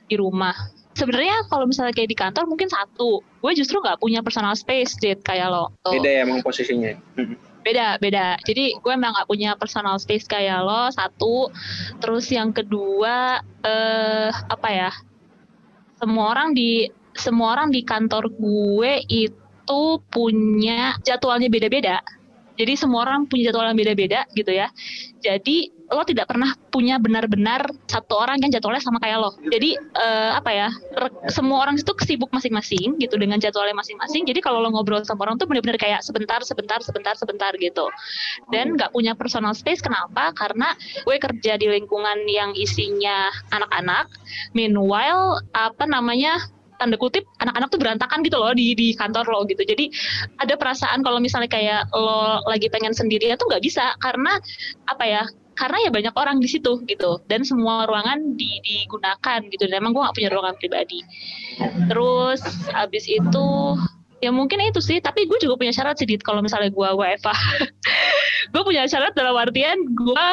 di 0.07 0.15
rumah. 0.21 0.55
Sebenarnya 0.91 1.49
kalau 1.49 1.65
misalnya 1.65 1.97
kayak 1.97 2.11
di 2.13 2.19
kantor 2.19 2.45
mungkin 2.45 2.69
satu 2.69 3.25
gue 3.25 3.53
justru 3.57 3.81
nggak 3.81 4.03
punya 4.03 4.21
personal 4.21 4.53
space 4.53 5.01
Jet 5.01 5.25
kayak 5.25 5.49
lo. 5.49 5.73
Beda 5.87 6.11
ya 6.11 6.29
emang 6.29 6.45
posisinya 6.45 6.93
beda 7.71 7.87
beda. 8.03 8.27
Jadi 8.43 8.75
gue 8.75 8.93
emang 8.93 9.15
gak 9.15 9.31
punya 9.31 9.55
personal 9.55 9.97
space 10.03 10.27
kayak 10.27 10.67
lo 10.67 10.91
satu. 10.91 11.49
Terus 12.03 12.27
yang 12.35 12.51
kedua 12.51 13.39
eh 13.63 14.31
apa 14.35 14.69
ya? 14.69 14.91
Semua 16.03 16.35
orang 16.35 16.53
di 16.53 16.91
semua 17.15 17.55
orang 17.55 17.71
di 17.71 17.87
kantor 17.87 18.35
gue 18.35 18.93
itu 19.07 19.83
punya 20.11 20.99
jadwalnya 21.07 21.47
beda-beda. 21.47 22.03
Jadi 22.59 22.77
semua 22.77 23.09
orang 23.09 23.25
punya 23.25 23.49
jadwal 23.51 23.73
yang 23.73 23.79
beda-beda 23.79 24.27
gitu 24.37 24.53
ya. 24.53 24.69
Jadi 25.23 25.80
lo 25.91 26.07
tidak 26.07 26.31
pernah 26.31 26.55
punya 26.71 27.03
benar-benar 27.03 27.67
satu 27.91 28.23
orang 28.23 28.39
yang 28.39 28.55
jadwalnya 28.55 28.79
sama 28.79 29.03
kayak 29.03 29.19
lo. 29.19 29.35
Jadi 29.51 29.75
uh, 29.77 30.39
apa 30.39 30.51
ya? 30.55 30.69
Semua 31.27 31.67
orang 31.67 31.75
itu 31.77 31.91
sibuk 32.07 32.31
masing-masing 32.31 32.97
gitu 33.03 33.19
dengan 33.19 33.43
jadwalnya 33.43 33.75
masing-masing. 33.75 34.23
Jadi 34.23 34.39
kalau 34.39 34.63
lo 34.63 34.71
ngobrol 34.71 35.03
sama 35.03 35.27
orang 35.27 35.37
tuh 35.43 35.51
benar-benar 35.51 35.77
kayak 35.83 36.01
sebentar, 36.07 36.39
sebentar, 36.47 36.79
sebentar, 36.81 37.15
sebentar 37.19 37.53
gitu. 37.59 37.91
Dan 38.55 38.79
nggak 38.79 38.95
punya 38.95 39.19
personal 39.19 39.53
space. 39.53 39.83
Kenapa? 39.83 40.31
Karena 40.33 40.79
gue 41.03 41.17
kerja 41.19 41.59
di 41.59 41.67
lingkungan 41.67 42.23
yang 42.31 42.55
isinya 42.55 43.29
anak-anak. 43.51 44.07
Meanwhile 44.55 45.43
apa 45.51 45.91
namanya? 45.91 46.39
tanda 46.81 46.97
kutip 46.97 47.29
anak-anak 47.37 47.69
tuh 47.69 47.77
berantakan 47.77 48.25
gitu 48.25 48.41
loh 48.41 48.57
di 48.57 48.73
di 48.73 48.97
kantor 48.97 49.29
lo 49.29 49.45
gitu 49.45 49.61
jadi 49.61 49.93
ada 50.41 50.57
perasaan 50.57 51.05
kalau 51.05 51.21
misalnya 51.21 51.53
kayak 51.53 51.93
lo 51.93 52.41
lagi 52.49 52.73
pengen 52.73 52.97
sendirian 52.97 53.37
tuh 53.37 53.53
nggak 53.53 53.61
bisa 53.61 53.93
karena 54.01 54.41
apa 54.89 55.05
ya 55.05 55.23
karena 55.61 55.77
ya 55.85 55.91
banyak 55.93 56.15
orang 56.17 56.41
di 56.41 56.49
situ 56.49 56.81
gitu. 56.89 57.21
Dan 57.29 57.45
semua 57.45 57.85
ruangan 57.85 58.33
di, 58.33 58.65
digunakan 58.65 59.45
gitu. 59.53 59.69
Dan 59.69 59.85
emang 59.85 59.93
gue 59.93 60.01
gak 60.01 60.17
punya 60.17 60.31
ruangan 60.33 60.57
pribadi. 60.57 61.05
Terus 61.93 62.41
abis 62.73 63.05
itu 63.05 63.49
ya 64.25 64.33
mungkin 64.33 64.65
itu 64.65 64.81
sih. 64.81 65.05
Tapi 65.05 65.29
gue 65.29 65.37
juga 65.37 65.61
punya 65.61 65.77
syarat 65.77 66.01
sih 66.01 66.09
Dit. 66.09 66.25
Kalau 66.25 66.41
misalnya 66.41 66.73
gue 66.73 66.89
WFA 66.89 67.37
gue 68.57 68.63
punya 68.65 68.89
syarat 68.89 69.13
dalam 69.13 69.37
artian 69.37 69.77
gue 69.93 70.29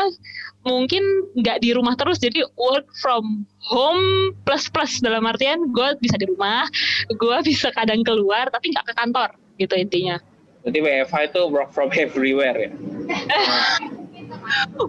mungkin 0.64 1.04
nggak 1.36 1.60
di 1.60 1.76
rumah 1.76 2.00
terus. 2.00 2.24
Jadi 2.24 2.48
work 2.56 2.88
from 3.04 3.44
home 3.68 4.32
plus 4.48 4.72
plus. 4.72 5.04
Dalam 5.04 5.28
artian 5.28 5.76
gue 5.76 5.90
bisa 6.00 6.16
di 6.16 6.24
rumah 6.32 6.64
gue 7.12 7.38
bisa 7.44 7.68
kadang 7.76 8.00
keluar 8.08 8.48
tapi 8.48 8.72
nggak 8.72 8.88
ke 8.88 8.94
kantor 8.96 9.36
gitu 9.60 9.76
intinya. 9.76 10.24
Jadi 10.64 10.84
WFH 10.84 11.36
itu 11.36 11.42
work 11.52 11.76
from 11.76 11.92
everywhere 11.96 12.56
ya. 12.56 12.72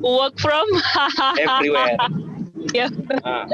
work 0.00 0.34
from 0.38 0.66
Everywhere. 1.42 1.96
ya. 2.74 2.88
Ah, 3.24 3.46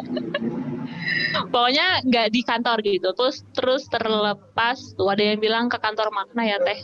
pokoknya 1.50 2.02
nggak 2.06 2.28
di 2.32 2.40
kantor 2.42 2.78
gitu. 2.82 3.08
Terus 3.14 3.36
terus 3.54 3.82
terlepas 3.90 4.78
tuh 4.96 5.08
ada 5.10 5.22
yang 5.22 5.38
bilang 5.40 5.66
ke 5.68 5.78
kantor 5.78 6.10
makna 6.10 6.42
ya 6.44 6.58
teh? 6.62 6.82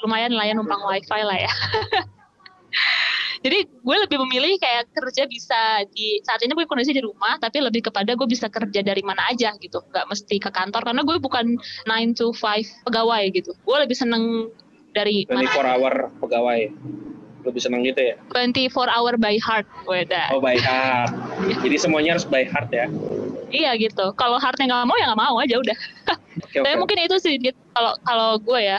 Lumayan 0.00 0.32
lah 0.32 0.48
ya 0.48 0.56
numpang 0.56 0.80
wifi 0.84 1.20
lah 1.20 1.36
ya. 1.36 1.52
Jadi 3.40 3.64
gue 3.64 3.96
lebih 4.04 4.20
memilih 4.20 4.60
kayak 4.60 4.92
kerja 4.92 5.24
bisa 5.24 5.80
di 5.96 6.20
saat 6.20 6.44
ini 6.44 6.52
gue 6.52 6.68
kondisi 6.68 6.92
di 6.92 7.00
rumah 7.00 7.40
tapi 7.40 7.64
lebih 7.64 7.88
kepada 7.88 8.12
gue 8.12 8.28
bisa 8.28 8.52
kerja 8.52 8.84
dari 8.84 9.00
mana 9.00 9.24
aja 9.32 9.56
gitu. 9.56 9.80
Nggak 9.80 10.06
mesti 10.12 10.36
ke 10.36 10.52
kantor 10.52 10.84
karena 10.84 11.00
gue 11.00 11.16
bukan 11.16 11.56
9 11.88 12.20
to 12.20 12.36
5 12.36 12.84
pegawai 12.84 13.22
gitu. 13.32 13.56
Gue 13.64 13.76
lebih 13.80 13.96
seneng 13.96 14.52
dari 14.92 15.24
24 15.24 15.40
mana. 15.40 15.72
hour 15.72 15.94
pegawai. 16.20 16.60
Lebih 17.40 17.60
senang 17.62 17.80
gitu 17.82 18.00
ya. 18.00 18.14
24 18.32 18.90
hour 18.92 19.14
by 19.16 19.36
heart 19.40 19.66
Weda. 19.88 20.32
Oh 20.34 20.40
by 20.40 20.60
heart. 20.60 21.12
Jadi 21.64 21.76
semuanya 21.80 22.16
harus 22.16 22.26
by 22.28 22.44
heart 22.44 22.68
ya. 22.70 22.86
iya 23.50 23.74
gitu 23.74 24.14
kalau 24.14 24.38
heartnya 24.38 24.70
nggak 24.70 24.86
mau 24.86 24.94
ya 24.94 25.10
nggak 25.10 25.22
mau 25.26 25.34
aja 25.42 25.58
udah 25.58 25.74
Oke 26.46 26.62
Tapi 26.62 26.76
mungkin 26.78 27.02
itu 27.02 27.18
sih 27.18 27.34
Dit, 27.34 27.58
kalau 27.74 27.98
kalau 28.06 28.38
gue 28.38 28.60
ya 28.62 28.78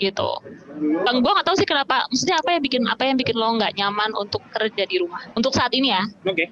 gitu. 0.00 0.30
Bang 1.04 1.20
gue 1.20 1.28
nggak 1.28 1.44
tahu 1.44 1.56
sih 1.60 1.68
kenapa. 1.68 2.08
Maksudnya 2.08 2.40
apa 2.40 2.56
yang 2.56 2.62
bikin 2.64 2.82
apa 2.88 3.02
yang 3.04 3.16
bikin 3.20 3.36
lo 3.36 3.52
nggak 3.60 3.76
nyaman 3.76 4.16
untuk 4.16 4.40
kerja 4.56 4.88
di 4.88 4.96
rumah 5.00 5.20
untuk 5.36 5.52
saat 5.52 5.72
ini 5.76 5.92
ya? 5.92 6.08
Oke. 6.24 6.48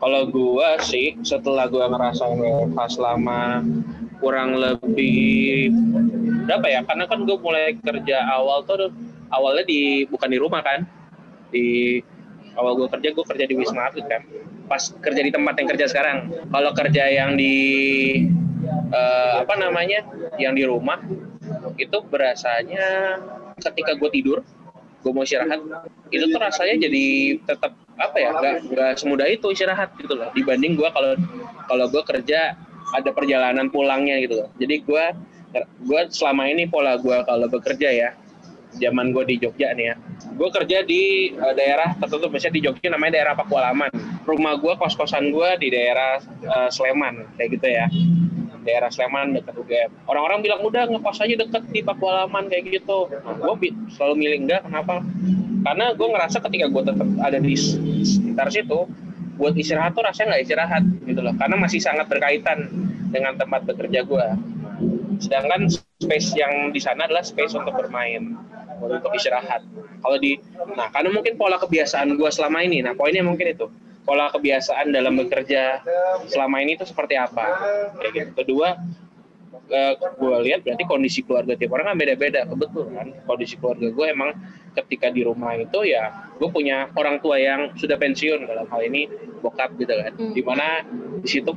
Kalau 0.00 0.24
gua 0.32 0.80
sih 0.80 1.12
setelah 1.20 1.68
gua 1.68 1.92
ngerasa 1.92 2.24
pas 2.72 2.88
selama 2.88 3.60
kurang 4.20 4.56
lebih 4.56 5.68
berapa 6.48 6.66
ya? 6.68 6.80
Karena 6.88 7.04
kan 7.04 7.28
gue 7.28 7.36
mulai 7.36 7.76
kerja 7.80 8.24
awal 8.32 8.64
tuh 8.64 8.88
awalnya 9.30 9.64
di 9.66 10.04
bukan 10.06 10.28
di 10.30 10.38
rumah 10.38 10.60
kan. 10.62 10.86
Di 11.50 11.98
awal 12.54 12.76
gue 12.78 12.88
kerja 12.90 13.08
gue 13.14 13.24
kerja 13.24 13.44
di 13.46 13.54
Wisma 13.58 13.90
Atlet 13.90 14.06
kan. 14.06 14.22
Pas 14.66 14.82
kerja 15.02 15.20
di 15.22 15.30
tempat 15.34 15.54
yang 15.58 15.68
kerja 15.70 15.86
sekarang. 15.90 16.30
Kalau 16.50 16.70
kerja 16.74 17.04
yang 17.10 17.34
di 17.34 17.56
eh, 18.92 19.34
apa 19.42 19.54
namanya? 19.58 20.06
Yang 20.38 20.54
di 20.54 20.64
rumah 20.66 20.98
itu 21.78 21.98
berasanya 22.06 23.18
ketika 23.58 23.98
gue 23.98 24.10
tidur 24.12 24.38
gue 25.00 25.12
mau 25.16 25.24
istirahat 25.24 25.60
itu 26.12 26.24
tuh 26.28 26.40
rasanya 26.40 26.76
jadi 26.76 27.04
tetap 27.48 27.72
apa 27.96 28.16
ya 28.20 28.30
nggak 28.36 28.56
nggak 28.68 28.92
semudah 29.00 29.28
itu 29.32 29.48
istirahat 29.52 29.96
gitu 29.96 30.12
loh 30.12 30.28
dibanding 30.36 30.76
gue 30.76 30.88
kalau 30.92 31.16
kalau 31.68 31.86
gue 31.88 32.02
kerja 32.04 32.52
ada 32.92 33.10
perjalanan 33.16 33.72
pulangnya 33.72 34.20
gitu 34.20 34.44
loh 34.44 34.48
jadi 34.60 34.76
gue 34.84 35.04
gue 35.88 36.00
selama 36.12 36.52
ini 36.52 36.68
pola 36.68 37.00
gue 37.00 37.16
kalau 37.24 37.46
bekerja 37.48 37.88
ya 37.88 38.10
zaman 38.78 39.10
gue 39.10 39.24
di 39.26 39.34
Jogja 39.42 39.74
nih 39.74 39.86
ya 39.90 39.94
gue 40.36 40.48
kerja 40.52 40.78
di 40.86 41.34
eh, 41.34 41.54
daerah 41.56 41.96
tertentu 41.98 42.30
misalnya 42.30 42.54
di 42.54 42.62
Jogja 42.62 42.88
namanya 42.92 43.12
daerah 43.18 43.34
Pakualaman 43.34 43.90
rumah 44.28 44.54
gue 44.60 44.72
kos 44.78 44.94
kosan 44.94 45.34
gue 45.34 45.48
di 45.58 45.68
daerah 45.74 46.22
eh, 46.26 46.70
Sleman 46.70 47.34
kayak 47.34 47.48
gitu 47.58 47.66
ya 47.66 47.86
daerah 48.64 48.92
Sleman 48.92 49.36
dekat 49.36 49.56
UGM. 49.56 49.90
Orang-orang 50.04 50.44
bilang 50.44 50.60
udah 50.60 50.84
ngekos 50.88 51.24
aja 51.24 51.34
deket 51.36 51.64
di 51.72 51.80
Pakualaman 51.80 52.48
kayak 52.52 52.80
gitu. 52.80 53.08
Gue 53.08 53.72
selalu 53.92 54.14
milih 54.20 54.38
enggak. 54.46 54.68
Kenapa? 54.68 55.00
Karena 55.60 55.86
gue 55.92 56.08
ngerasa 56.08 56.38
ketika 56.48 56.66
gue 56.72 56.82
tetap 56.84 57.08
ada 57.20 57.38
di 57.40 57.54
sekitar 57.56 58.48
situ, 58.52 58.88
buat 59.36 59.56
istirahat 59.56 59.96
tuh 59.96 60.04
rasanya 60.04 60.36
nggak 60.36 60.42
istirahat 60.44 60.84
gitu 61.04 61.20
loh. 61.20 61.34
Karena 61.36 61.56
masih 61.56 61.80
sangat 61.80 62.06
berkaitan 62.08 62.68
dengan 63.10 63.36
tempat 63.36 63.64
bekerja 63.64 64.04
gue. 64.04 64.26
Sedangkan 65.20 65.68
space 66.00 66.32
yang 66.36 66.72
di 66.72 66.80
sana 66.80 67.04
adalah 67.04 67.20
space 67.20 67.52
untuk 67.52 67.76
bermain, 67.76 68.40
untuk 68.80 69.12
istirahat. 69.12 69.60
Kalau 70.00 70.16
di, 70.16 70.40
nah 70.76 70.88
karena 70.88 71.12
mungkin 71.12 71.36
pola 71.36 71.60
kebiasaan 71.60 72.16
gue 72.16 72.30
selama 72.32 72.64
ini, 72.64 72.80
nah 72.80 72.96
poinnya 72.96 73.20
mungkin 73.20 73.52
itu 73.52 73.68
pola 74.04 74.32
kebiasaan 74.32 74.90
dalam 74.90 75.20
bekerja 75.20 75.84
selama 76.26 76.58
ini 76.64 76.74
itu 76.74 76.88
seperti 76.88 77.20
apa 77.20 77.46
kayak 78.00 78.12
gitu 78.16 78.30
kedua 78.42 78.80
gue 80.18 80.36
lihat 80.50 80.66
berarti 80.66 80.82
kondisi 80.82 81.22
keluarga 81.22 81.54
tiap 81.54 81.78
orang 81.78 81.94
kan 81.94 81.96
beda-beda 82.00 82.42
kebetulan 82.42 83.14
kondisi 83.22 83.54
keluarga 83.54 83.86
gue 83.86 84.06
emang 84.10 84.34
ketika 84.74 85.14
di 85.14 85.22
rumah 85.22 85.54
itu 85.54 85.86
ya 85.86 86.26
gue 86.42 86.48
punya 86.50 86.90
orang 86.98 87.22
tua 87.22 87.38
yang 87.38 87.70
sudah 87.78 87.94
pensiun 87.94 88.50
dalam 88.50 88.66
hal 88.66 88.80
ini 88.82 89.06
bokap 89.40 89.78
gitu 89.78 89.94
kan 89.94 90.12
Hmm. 90.18 90.34
di 90.34 90.42
mana 90.42 90.82
di 91.22 91.28
situ 91.30 91.54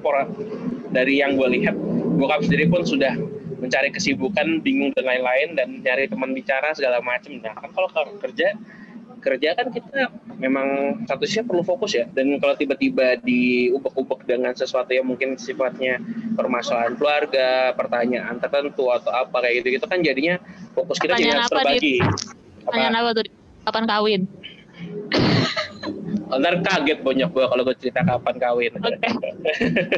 dari 0.94 1.14
yang 1.20 1.34
gue 1.34 1.48
lihat 1.58 1.74
bokap 2.22 2.46
sendiri 2.46 2.70
pun 2.70 2.86
sudah 2.86 3.18
mencari 3.64 3.90
kesibukan 3.96 4.60
bingung 4.60 4.92
dan 4.92 5.08
lain-lain 5.08 5.56
dan 5.56 5.80
nyari 5.80 6.12
teman 6.12 6.36
bicara 6.36 6.76
segala 6.76 7.00
macam 7.00 7.40
nah 7.40 7.56
kan 7.56 7.72
kalau 7.72 7.88
kerja 8.20 8.52
kerja 9.24 9.56
kan 9.56 9.72
kita 9.72 10.12
memang 10.36 11.00
statusnya 11.08 11.48
perlu 11.48 11.64
fokus 11.64 11.96
ya. 11.96 12.04
Dan 12.12 12.36
kalau 12.44 12.60
tiba-tiba 12.60 13.16
diubek-ubek 13.24 14.28
dengan 14.28 14.52
sesuatu 14.52 14.92
yang 14.92 15.08
mungkin 15.08 15.40
sifatnya 15.40 16.04
permasalahan 16.36 17.00
keluarga 17.00 17.72
pertanyaan 17.80 18.36
tertentu 18.44 18.92
atau 18.92 19.16
apa 19.16 19.48
kayak 19.48 19.64
gitu 19.64 19.80
gitu 19.80 19.86
kan 19.88 20.04
jadinya 20.04 20.36
fokus 20.76 21.00
kita 21.00 21.16
jadi 21.16 21.40
harus 21.40 21.48
apa, 21.48 21.64
terbagi. 21.64 22.04
Pertanyaan 22.68 22.96
apa 23.00 23.10
tuh? 23.16 23.24
Kapan 23.64 23.84
kawin? 23.88 24.22
ntar 26.40 26.62
kaget 26.62 27.00
banyak 27.04 27.30
gua 27.34 27.50
kalau 27.52 27.64
gue 27.66 27.76
cerita 27.78 28.02
kapan 28.06 28.36
kawin. 28.40 28.74
Oke. 28.80 29.10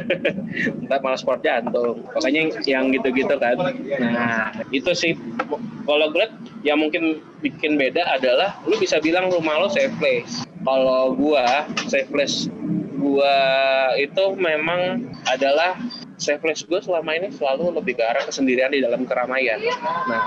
ntar 0.87 0.99
malah 1.03 1.19
sport 1.19 1.43
jantung. 1.45 2.01
Pokoknya 2.11 2.51
yang 2.65 2.89
gitu-gitu 2.91 3.35
kan. 3.37 3.55
Nah 3.99 4.51
itu 4.71 4.91
sih. 4.95 5.13
Kalau 5.85 6.07
gue 6.09 6.25
yang 6.65 6.81
mungkin 6.81 7.21
bikin 7.45 7.77
beda 7.77 8.17
adalah 8.17 8.57
lu 8.65 8.79
bisa 8.81 8.97
bilang 9.03 9.29
rumah 9.29 9.61
lo 9.61 9.67
safe 9.69 9.93
place. 10.01 10.45
Kalau 10.65 11.13
gua 11.13 11.69
safe 11.85 12.09
place 12.09 12.49
gua 12.95 13.35
itu 14.01 14.23
memang 14.39 15.05
adalah 15.29 15.77
safe 16.17 16.41
place 16.41 16.63
gue 16.65 16.79
selama 16.81 17.11
ini 17.13 17.29
selalu 17.35 17.75
lebih 17.75 17.99
ke 17.99 18.03
arah 18.03 18.23
kesendirian 18.25 18.71
di 18.71 18.81
dalam 18.81 19.03
keramaian. 19.05 19.59
Nah. 20.09 20.25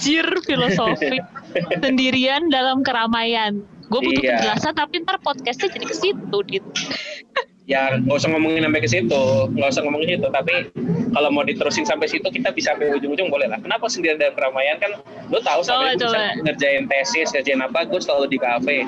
Jir 0.00 0.28
filosofi 0.44 1.18
sendirian 1.84 2.52
dalam 2.52 2.84
keramaian. 2.84 3.64
Gue 3.88 4.00
butuh 4.00 4.22
Iya. 4.22 4.36
penjelasan 4.40 4.72
tapi 4.74 4.94
ntar 5.02 5.16
podcastnya 5.20 5.68
jadi 5.70 5.86
ke 5.86 5.96
situ 5.96 6.36
gitu. 6.48 6.68
ya 7.64 7.96
nggak 7.96 8.20
usah 8.20 8.28
ngomongin 8.28 8.60
sampai 8.68 8.80
ke 8.84 8.88
situ 8.92 9.24
nggak 9.56 9.68
usah 9.72 9.82
ngomongin 9.88 10.20
itu 10.20 10.28
tapi 10.28 10.68
kalau 11.16 11.32
mau 11.32 11.40
diterusin 11.48 11.88
sampai 11.88 12.12
situ 12.12 12.28
kita 12.28 12.52
bisa 12.52 12.76
sampai 12.76 12.92
ujung-ujung 12.92 13.32
boleh 13.32 13.48
lah 13.48 13.56
kenapa 13.56 13.88
sendirian 13.88 14.20
dalam 14.20 14.36
keramaian 14.36 14.76
kan 14.76 15.00
lo 15.32 15.40
tahu 15.40 15.64
sampai 15.64 15.96
Coba, 15.96 16.12
bisa 16.12 16.20
ngerjain 16.44 16.84
tesis 16.92 17.32
ngerjain 17.32 17.64
apa 17.64 17.88
gue 17.88 17.96
selalu 17.96 18.28
di 18.28 18.36
kafe 18.36 18.84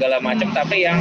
segala 0.00 0.16
macam 0.24 0.48
tapi 0.56 0.88
yang 0.88 0.96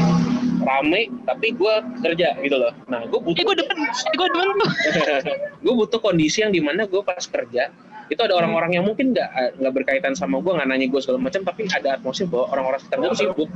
rame 0.67 1.07
tapi 1.23 1.55
gue 1.55 1.73
kerja 2.03 2.35
gitu 2.43 2.55
loh 2.59 2.75
nah 2.91 3.07
gue 3.07 3.15
Eh 3.15 3.23
butuh 3.23 3.43
gue 3.47 3.55
demen, 3.63 3.79
eh, 3.79 4.15
gue 4.19 4.27
demen 4.35 4.47
tuh. 4.59 4.71
gue 5.63 5.73
butuh 5.87 5.99
kondisi 6.03 6.43
yang 6.43 6.51
di 6.51 6.59
mana 6.59 6.83
gue 6.83 6.99
pas 6.99 7.23
kerja 7.23 7.71
itu 8.05 8.21
ada 8.21 8.38
orang-orang 8.38 8.77
yang 8.77 8.85
mungkin 8.85 9.17
nggak 9.17 9.57
nggak 9.57 9.74
berkaitan 9.74 10.13
sama 10.13 10.38
gue 10.38 10.53
nggak 10.53 10.67
nanya 10.69 10.88
gue 10.89 11.01
segala 11.01 11.19
macam 11.25 11.41
tapi 11.41 11.65
ada 11.65 11.97
atmosfer 11.97 12.29
bahwa 12.29 12.45
orang-orang 12.53 12.79
sekitar 12.81 12.97
gue 13.01 13.12
sibuk. 13.17 13.50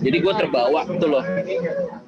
Jadi 0.00 0.16
gue 0.16 0.34
terbawa 0.34 0.80
gitu 0.88 1.06
loh. 1.08 1.24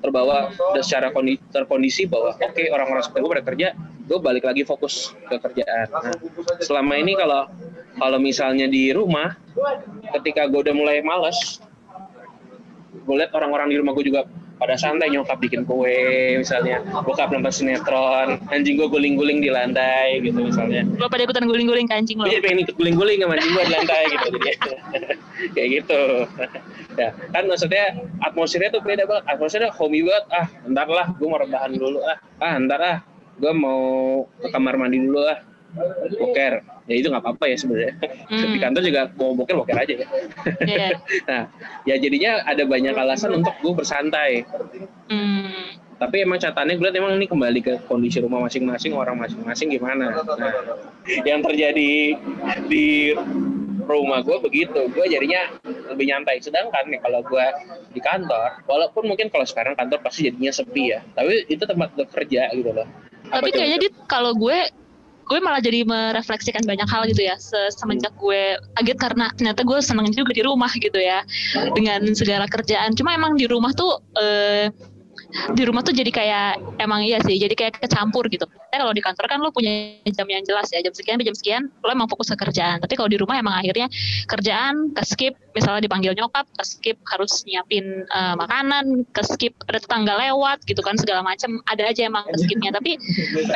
Terbawa 0.00 0.36
secara 0.80 1.12
kondi, 1.12 1.36
terkondisi 1.52 2.08
bahwa 2.08 2.32
oke 2.40 2.62
orang-orang 2.72 3.02
sekitar 3.04 3.20
gue 3.20 3.30
pada 3.36 3.44
kerja 3.44 3.68
gue 4.02 4.18
balik 4.18 4.44
lagi 4.48 4.62
fokus 4.64 5.12
ke 5.28 5.36
kerjaan. 5.38 5.86
Nah, 5.92 6.16
selama 6.64 6.96
ini 6.96 7.12
kalau 7.14 7.48
kalau 8.00 8.18
misalnya 8.18 8.66
di 8.66 8.90
rumah 8.90 9.36
ketika 10.20 10.48
gue 10.48 10.60
udah 10.68 10.74
mulai 10.74 11.04
males 11.04 11.60
gue 12.92 13.14
lihat 13.18 13.32
orang-orang 13.34 13.68
di 13.72 13.76
rumah 13.80 13.92
gue 13.96 14.04
juga 14.08 14.24
pada 14.62 14.78
santai 14.78 15.10
nyokap 15.10 15.42
bikin 15.42 15.66
kue 15.66 16.38
misalnya. 16.38 16.78
Bokap 17.02 17.34
nonton 17.34 17.50
sinetron 17.50 18.38
anjing 18.54 18.78
gue 18.78 18.86
guling-guling 18.86 19.42
di 19.42 19.50
lantai 19.50 20.22
gitu 20.22 20.38
misalnya. 20.46 20.86
Gue 20.86 21.10
pada 21.10 21.26
ikutan 21.26 21.50
guling-guling 21.50 21.90
kancing 21.90 22.22
lo. 22.22 22.30
gue 22.30 22.38
jadi 22.38 22.46
pengen 22.46 22.62
ikut 22.62 22.76
guling-guling 22.78 23.18
sama 23.18 23.34
anjing 23.34 23.50
gue 23.50 23.64
di 23.66 23.72
lantai 23.74 24.02
gitu 24.06 24.26
jadi. 24.38 24.52
Kayak 25.58 25.68
gitu. 25.82 26.02
Ya 26.94 27.08
kan 27.34 27.44
maksudnya 27.50 27.84
atmosfernya 28.22 28.70
tuh 28.70 28.82
beda 28.86 29.02
banget. 29.10 29.24
Atmosfernya 29.26 29.74
homey 29.74 30.06
banget. 30.06 30.24
Ah 30.30 30.46
ntar 30.70 30.86
lah 30.86 31.10
gue 31.10 31.26
mau 31.26 31.42
rebahan 31.42 31.74
dulu 31.74 31.98
ah. 32.06 32.18
Ah 32.38 32.54
ntar 32.62 32.78
ah 32.78 32.96
gue 33.42 33.52
mau 33.58 33.82
ke 34.38 34.46
kamar 34.54 34.78
mandi 34.78 35.02
dulu 35.02 35.26
ah. 35.26 35.42
Boker 36.22 36.71
ya 36.90 36.94
itu 36.98 37.06
nggak 37.08 37.22
apa-apa 37.22 37.44
ya 37.46 37.56
sebenarnya. 37.58 37.94
Hmm. 38.26 38.52
di 38.52 38.58
kantor 38.58 38.82
juga 38.82 39.02
mau 39.14 39.32
boker 39.36 39.54
boker 39.62 39.76
aja 39.76 39.94
ya. 39.94 40.06
Iya. 40.66 40.88
nah 41.30 41.42
ya 41.86 41.94
jadinya 41.98 42.42
ada 42.46 42.62
banyak 42.66 42.94
alasan 42.94 43.38
untuk 43.38 43.54
gue 43.62 43.74
bersantai. 43.74 44.44
Hmm. 45.10 45.78
tapi 46.02 46.26
emang 46.26 46.34
catatannya 46.42 46.82
gue 46.82 46.86
liat 46.90 46.98
emang 46.98 47.14
ini 47.14 47.30
kembali 47.30 47.60
ke 47.62 47.74
kondisi 47.86 48.18
rumah 48.18 48.42
masing-masing 48.42 48.90
orang 48.90 49.22
masing-masing 49.22 49.70
gimana. 49.70 50.10
Nah, 50.10 50.82
yang 51.22 51.46
terjadi 51.46 52.18
di 52.66 53.14
rumah 53.86 54.22
gue 54.22 54.34
begitu. 54.42 54.90
Gue 54.90 55.06
jadinya 55.06 55.46
lebih 55.94 56.10
nyantai. 56.10 56.42
Sedangkan 56.42 56.90
nih 56.90 56.98
kalau 57.02 57.22
gue 57.22 57.46
di 57.94 58.00
kantor 58.02 58.66
walaupun 58.66 59.06
mungkin 59.06 59.30
kalau 59.30 59.46
sekarang 59.46 59.78
kantor 59.78 60.02
pasti 60.02 60.26
jadinya 60.26 60.50
sepi 60.50 60.90
ya. 60.90 61.06
Tapi 61.14 61.46
itu 61.46 61.62
tempat 61.62 61.94
kerja 62.10 62.50
gitu 62.50 62.70
loh. 62.74 62.86
Tapi 63.30 63.48
kayaknya 63.54 63.78
di 63.86 63.88
kalau 64.10 64.34
gue 64.34 64.81
gue 65.22 65.38
malah 65.40 65.62
jadi 65.62 65.86
merefleksikan 65.86 66.66
banyak 66.66 66.88
hal 66.88 67.06
gitu 67.08 67.22
ya 67.24 67.36
semenjak 67.72 68.12
gue 68.18 68.58
kaget 68.78 68.98
karena 68.98 69.26
ternyata 69.34 69.60
gue 69.62 69.78
seneng 69.80 70.10
juga 70.12 70.32
di 70.34 70.42
rumah 70.44 70.70
gitu 70.76 70.98
ya 70.98 71.24
dengan 71.72 72.04
segala 72.12 72.46
kerjaan. 72.50 72.92
Cuma 72.98 73.14
emang 73.14 73.38
di 73.38 73.46
rumah 73.46 73.72
tuh 73.72 74.02
eh, 74.18 74.68
di 75.32 75.62
rumah 75.64 75.80
tuh 75.80 75.96
jadi 75.96 76.10
kayak 76.12 76.50
emang 76.76 77.04
iya 77.04 77.18
sih 77.24 77.40
jadi 77.40 77.52
kayak 77.56 77.80
kecampur 77.80 78.28
gitu. 78.28 78.44
Tapi 78.44 78.76
kalau 78.80 78.92
di 78.92 79.00
kantor 79.00 79.24
kan 79.28 79.38
lo 79.40 79.48
punya 79.52 79.96
jam 80.12 80.28
yang 80.28 80.44
jelas 80.44 80.68
ya 80.68 80.84
jam 80.84 80.92
sekian 80.92 81.16
jam 81.20 81.36
sekian 81.36 81.62
lo 81.80 81.90
emang 81.92 82.08
fokus 82.08 82.32
ke 82.32 82.36
kerjaan. 82.36 82.80
Tapi 82.84 82.94
kalau 82.96 83.08
di 83.08 83.16
rumah 83.16 83.40
emang 83.40 83.56
akhirnya 83.56 83.88
kerjaan 84.28 84.92
ke 84.92 85.02
skip 85.08 85.34
misalnya 85.56 85.84
dipanggil 85.84 86.12
nyokap 86.16 86.48
ke 86.56 86.64
skip 86.64 86.96
harus 87.08 87.44
nyiapin 87.44 88.04
uh, 88.12 88.36
makanan 88.36 89.04
ke 89.12 89.22
skip 89.24 89.52
ada 89.68 89.80
tetangga 89.80 90.16
lewat 90.16 90.64
gitu 90.64 90.80
kan 90.80 90.96
segala 90.96 91.24
macam 91.24 91.60
ada 91.68 91.88
aja 91.88 92.08
emang 92.08 92.28
ke 92.28 92.38
skipnya. 92.44 92.70
Tapi 92.76 93.00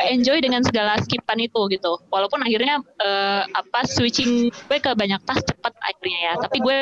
enjoy 0.09 0.41
dengan 0.41 0.65
segala 0.65 0.97
skipan 1.01 1.37
itu 1.41 1.61
gitu. 1.69 2.01
Walaupun 2.09 2.41
akhirnya 2.41 2.81
uh, 2.81 3.41
apa 3.53 3.85
switching 3.85 4.49
gue 4.49 4.77
ke 4.81 4.91
banyak 4.97 5.21
tas 5.29 5.41
cepat 5.45 5.73
akhirnya 5.85 6.19
ya. 6.25 6.33
Tapi 6.41 6.57
gue 6.61 6.77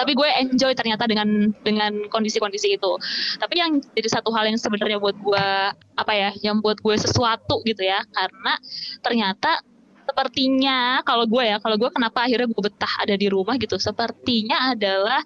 tapi 0.00 0.12
gue 0.16 0.28
enjoy 0.48 0.72
ternyata 0.72 1.04
dengan 1.04 1.52
dengan 1.60 2.08
kondisi-kondisi 2.08 2.80
itu 2.80 2.90
tapi 3.38 3.62
yang 3.62 3.78
jadi 3.94 4.08
satu 4.20 4.34
hal 4.34 4.50
yang 4.50 4.58
sebenarnya 4.58 4.98
buat 4.98 5.16
gue 5.18 5.48
apa 5.94 6.12
ya 6.12 6.30
yang 6.42 6.58
buat 6.58 6.82
gue 6.82 6.94
sesuatu 6.98 7.62
gitu 7.64 7.82
ya 7.86 8.02
karena 8.12 8.58
ternyata 9.00 9.62
sepertinya 10.08 11.04
kalau 11.04 11.28
gue 11.28 11.44
ya 11.44 11.56
kalau 11.62 11.76
gue 11.76 11.90
kenapa 11.92 12.26
akhirnya 12.26 12.48
gue 12.48 12.62
betah 12.64 12.94
ada 13.04 13.14
di 13.14 13.28
rumah 13.30 13.54
gitu 13.60 13.76
sepertinya 13.76 14.72
adalah 14.74 15.20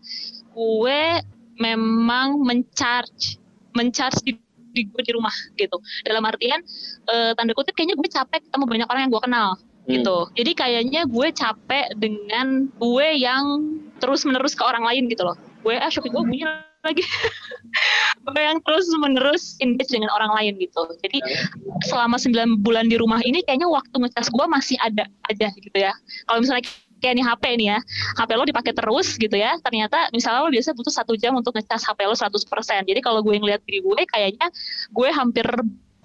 gue 0.52 1.02
memang 1.56 2.42
mencharge 2.42 3.38
mencharge 3.72 4.20
di 4.26 4.36
di 4.72 4.88
gue 4.88 5.02
di 5.04 5.12
rumah 5.12 5.32
gitu. 5.54 5.76
Dalam 6.02 6.24
artian 6.24 6.64
e, 7.04 7.36
tanda 7.36 7.52
kutip 7.52 7.76
kayaknya 7.76 7.94
gue 7.94 8.08
capek 8.08 8.40
ketemu 8.48 8.64
banyak 8.64 8.88
orang 8.88 9.02
yang 9.04 9.12
gue 9.12 9.22
kenal 9.22 9.48
hmm. 9.60 9.90
gitu. 9.92 10.16
Jadi 10.32 10.52
kayaknya 10.56 11.00
gue 11.04 11.28
capek 11.28 11.86
dengan 12.00 12.72
gue 12.80 13.08
yang 13.20 13.44
terus 14.00 14.24
menerus 14.24 14.56
ke 14.56 14.64
orang 14.64 14.82
lain 14.82 15.12
gitu 15.12 15.28
loh. 15.28 15.36
Gue 15.60 15.76
ah 15.76 15.92
shopee 15.92 16.08
gue 16.10 16.22
bunyi 16.24 16.48
lagi. 16.82 17.04
Yang 18.50 18.58
terus 18.66 18.86
menerus 18.98 19.44
engage 19.58 19.90
dengan 19.90 20.10
orang 20.14 20.32
lain 20.38 20.58
gitu. 20.58 20.82
Jadi 21.02 21.18
selama 21.88 22.18
9 22.18 22.62
bulan 22.62 22.86
di 22.90 22.98
rumah 22.98 23.22
ini 23.22 23.42
kayaknya 23.46 23.70
waktu 23.70 23.96
ngecas 23.96 24.30
gue 24.30 24.46
masih 24.46 24.76
ada 24.82 25.06
aja 25.30 25.48
gitu 25.56 25.78
ya. 25.78 25.94
Kalau 26.26 26.38
misalnya 26.42 26.66
kayak 27.02 27.18
nih 27.18 27.26
HP 27.26 27.44
nih 27.58 27.66
ya 27.74 27.78
HP 28.14 28.30
lo 28.38 28.46
dipakai 28.46 28.72
terus 28.78 29.18
gitu 29.18 29.34
ya 29.34 29.58
ternyata 29.58 30.06
misalnya 30.14 30.46
lo 30.46 30.54
biasa 30.54 30.70
butuh 30.70 30.94
satu 30.94 31.18
jam 31.18 31.34
untuk 31.34 31.58
ngecas 31.58 31.82
HP 31.82 32.06
lo 32.06 32.14
100% 32.14 32.46
jadi 32.86 33.00
kalau 33.02 33.26
gue 33.26 33.34
ngeliat 33.42 33.58
diri 33.66 33.82
gue 33.82 34.06
kayaknya 34.06 34.46
gue 34.94 35.08
hampir 35.10 35.42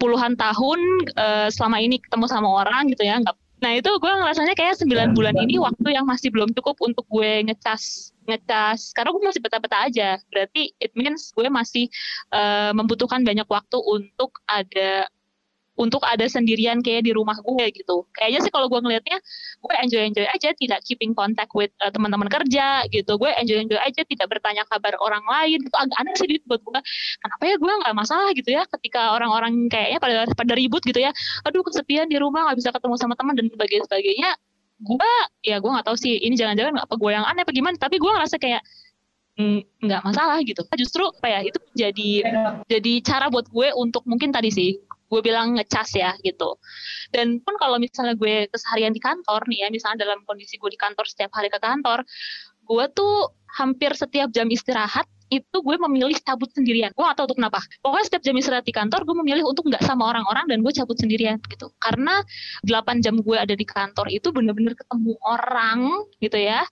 puluhan 0.02 0.34
tahun 0.34 0.80
uh, 1.14 1.48
selama 1.54 1.78
ini 1.78 2.02
ketemu 2.02 2.26
sama 2.26 2.50
orang 2.50 2.90
gitu 2.90 3.06
ya 3.06 3.22
nggak 3.22 3.38
Nah 3.58 3.74
itu 3.74 3.90
gue 3.90 4.12
ngerasanya 4.12 4.54
kayak 4.54 4.78
9 4.78 5.18
bulan 5.18 5.34
ini 5.34 5.58
waktu 5.58 5.88
yang 5.90 6.06
masih 6.06 6.30
belum 6.30 6.54
cukup 6.54 6.78
untuk 6.84 7.04
gue 7.10 7.42
ngecas 7.50 8.14
ngecas. 8.28 8.92
Karena 8.94 9.10
gue 9.10 9.22
masih 9.24 9.42
peta-peta 9.42 9.78
aja. 9.88 10.20
Berarti 10.30 10.70
it 10.78 10.92
means 10.94 11.32
gue 11.34 11.48
masih 11.50 11.90
uh, 12.30 12.70
membutuhkan 12.76 13.24
banyak 13.24 13.48
waktu 13.48 13.78
untuk 13.80 14.38
ada 14.46 15.10
untuk 15.78 16.02
ada 16.02 16.26
sendirian 16.26 16.82
kayak 16.82 17.06
di 17.06 17.14
rumah 17.14 17.38
gue 17.38 17.70
gitu. 17.70 18.02
Kayaknya 18.18 18.40
sih 18.42 18.50
kalau 18.50 18.66
gue 18.66 18.82
ngelihatnya, 18.82 19.18
gue 19.62 19.74
enjoy 19.86 20.02
enjoy 20.10 20.26
aja, 20.26 20.50
tidak 20.58 20.82
keeping 20.82 21.14
contact 21.14 21.54
with 21.54 21.70
uh, 21.78 21.88
teman-teman 21.94 22.26
kerja 22.26 22.82
gitu. 22.90 23.14
Gue 23.14 23.30
enjoy 23.38 23.62
enjoy 23.62 23.78
aja, 23.78 24.02
tidak 24.02 24.26
bertanya 24.26 24.66
kabar 24.66 24.98
orang 24.98 25.22
lain. 25.22 25.62
Itu 25.62 25.76
agak 25.78 25.96
aneh 26.02 26.14
sih 26.18 26.42
buat 26.50 26.58
gue. 26.66 26.80
Kenapa 27.22 27.42
ya 27.46 27.56
gue 27.56 27.72
nggak 27.86 27.94
masalah 27.94 28.30
gitu 28.34 28.50
ya, 28.50 28.66
ketika 28.66 29.14
orang-orang 29.14 29.70
kayaknya 29.70 29.98
pada 30.02 30.16
pada 30.34 30.52
ribut 30.58 30.82
gitu 30.82 30.98
ya. 30.98 31.14
Aduh 31.46 31.62
kesepian 31.62 32.10
di 32.10 32.18
rumah 32.18 32.50
nggak 32.50 32.58
bisa 32.58 32.70
ketemu 32.74 32.94
sama 32.98 33.14
teman 33.14 33.38
dan 33.38 33.46
sebagainya. 33.46 34.34
Gue 34.82 35.12
ya 35.46 35.62
gue 35.62 35.70
nggak 35.70 35.86
tahu 35.86 35.96
sih 35.98 36.18
ini 36.18 36.34
jangan-jangan 36.34 36.82
apa 36.82 36.94
gue 36.98 37.10
yang 37.14 37.22
aneh 37.22 37.46
apa 37.46 37.54
gimana. 37.54 37.78
Tapi 37.78 38.02
gue 38.02 38.10
ngerasa 38.10 38.36
kayak 38.42 38.66
nggak 39.78 40.02
masalah 40.02 40.42
gitu. 40.42 40.66
Justru 40.74 41.06
ya 41.22 41.38
itu 41.46 41.58
jadi 41.78 42.10
jadi 42.66 42.92
cara 43.06 43.30
buat 43.30 43.46
gue 43.46 43.70
untuk 43.78 44.02
mungkin 44.02 44.34
tadi 44.34 44.50
sih 44.50 44.82
gue 45.08 45.20
bilang 45.24 45.56
ngecas 45.56 45.90
ya 45.96 46.12
gitu. 46.20 46.60
Dan 47.10 47.40
pun 47.40 47.56
kalau 47.56 47.80
misalnya 47.80 48.14
gue 48.14 48.46
keseharian 48.52 48.92
di 48.92 49.00
kantor 49.00 49.48
nih 49.48 49.64
ya, 49.64 49.68
misalnya 49.72 50.04
dalam 50.04 50.20
kondisi 50.28 50.60
gue 50.60 50.70
di 50.72 50.80
kantor 50.80 51.04
setiap 51.08 51.32
hari 51.32 51.48
ke 51.48 51.58
kantor, 51.58 52.04
gue 52.68 52.84
tuh 52.92 53.32
hampir 53.56 53.96
setiap 53.96 54.28
jam 54.28 54.44
istirahat 54.52 55.08
itu 55.28 55.60
gue 55.60 55.76
memilih 55.76 56.16
cabut 56.24 56.48
sendirian. 56.52 56.88
Gue 56.96 57.04
gak 57.04 57.20
tahu 57.20 57.32
untuk 57.32 57.38
kenapa. 57.40 57.60
Pokoknya 57.84 58.04
setiap 58.08 58.22
jam 58.24 58.36
istirahat 58.40 58.64
di 58.64 58.72
kantor, 58.72 59.04
gue 59.04 59.16
memilih 59.24 59.44
untuk 59.44 59.68
nggak 59.68 59.84
sama 59.84 60.08
orang-orang 60.08 60.48
dan 60.48 60.64
gue 60.64 60.72
cabut 60.72 60.96
sendirian 60.96 61.36
gitu. 61.52 61.68
Karena 61.80 62.24
8 62.64 63.04
jam 63.04 63.20
gue 63.20 63.36
ada 63.36 63.52
di 63.52 63.66
kantor 63.68 64.08
itu 64.08 64.32
bener-bener 64.32 64.72
ketemu 64.72 65.12
orang 65.20 66.08
gitu 66.20 66.38
ya. 66.40 66.64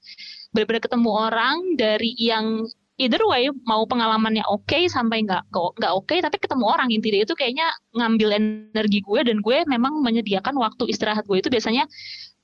Bener-bener 0.57 0.81
ketemu 0.81 1.11
orang 1.12 1.57
dari 1.77 2.16
yang 2.16 2.64
either 2.96 3.20
way 3.28 3.52
mau 3.68 3.85
pengalamannya 3.85 4.44
oke 4.48 4.64
okay, 4.64 4.88
sampai 4.88 5.24
nggak 5.24 5.52
nggak 5.52 5.92
oke 5.92 6.09
okay, 6.09 6.18
tapi 6.24 6.40
ketemu 6.40 6.64
orang 6.64 6.88
intinya 6.88 7.20
itu 7.24 7.35
kayaknya 7.37 7.68
ngambil 7.92 8.28
energi 8.40 9.04
gue 9.04 9.20
dan 9.24 9.44
gue 9.44 9.56
memang 9.68 10.00
menyediakan 10.00 10.56
waktu 10.56 10.88
istirahat 10.88 11.28
gue. 11.28 11.38
Itu 11.40 11.52
biasanya 11.52 11.85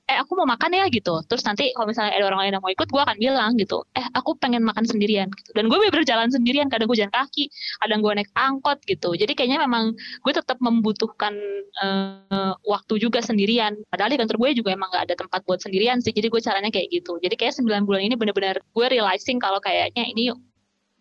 eh 0.03 0.17
aku 0.19 0.35
mau 0.35 0.43
makan 0.43 0.75
ya 0.75 0.85
gitu. 0.91 1.23
Terus 1.31 1.43
nanti 1.47 1.71
kalau 1.71 1.87
misalnya 1.87 2.11
ada 2.11 2.27
orang 2.27 2.43
lain 2.43 2.51
yang 2.59 2.63
mau 2.63 2.71
ikut 2.71 2.91
gue 2.91 3.01
akan 3.01 3.15
bilang 3.15 3.55
gitu 3.55 3.87
eh 3.95 4.03
aku 4.11 4.35
pengen 4.35 4.59
makan 4.67 4.83
sendirian 4.83 5.31
gitu. 5.31 5.55
Dan 5.55 5.71
gue 5.71 5.79
berjalan 5.79 6.27
sendirian 6.27 6.67
kadang 6.67 6.91
gue 6.91 6.97
jalan 6.99 7.13
kaki 7.15 7.47
kadang 7.79 7.99
gue 8.03 8.11
naik 8.11 8.29
angkot 8.35 8.83
gitu. 8.83 9.15
Jadi 9.15 9.31
kayaknya 9.31 9.63
memang 9.63 9.95
gue 9.95 10.33
tetap 10.35 10.59
membutuhkan 10.59 11.31
uh, 11.79 12.53
waktu 12.67 12.99
juga 12.99 13.23
sendirian. 13.23 13.79
Padahal 13.87 14.11
di 14.11 14.19
kantor 14.19 14.37
gue 14.43 14.49
juga 14.59 14.75
emang 14.75 14.91
gak 14.91 15.07
ada 15.07 15.15
tempat 15.15 15.39
buat 15.47 15.63
sendirian 15.63 16.03
sih 16.03 16.11
jadi 16.11 16.27
gue 16.27 16.41
caranya 16.43 16.67
kayak 16.67 16.91
gitu. 16.91 17.15
Jadi 17.23 17.35
kayak 17.39 17.55
9 17.55 17.87
bulan 17.87 18.03
ini 18.03 18.19
bener-bener 18.19 18.59
gue 18.59 18.85
realizing 18.91 19.39
kalau 19.39 19.63
kayaknya 19.63 20.03
ini 20.03 20.35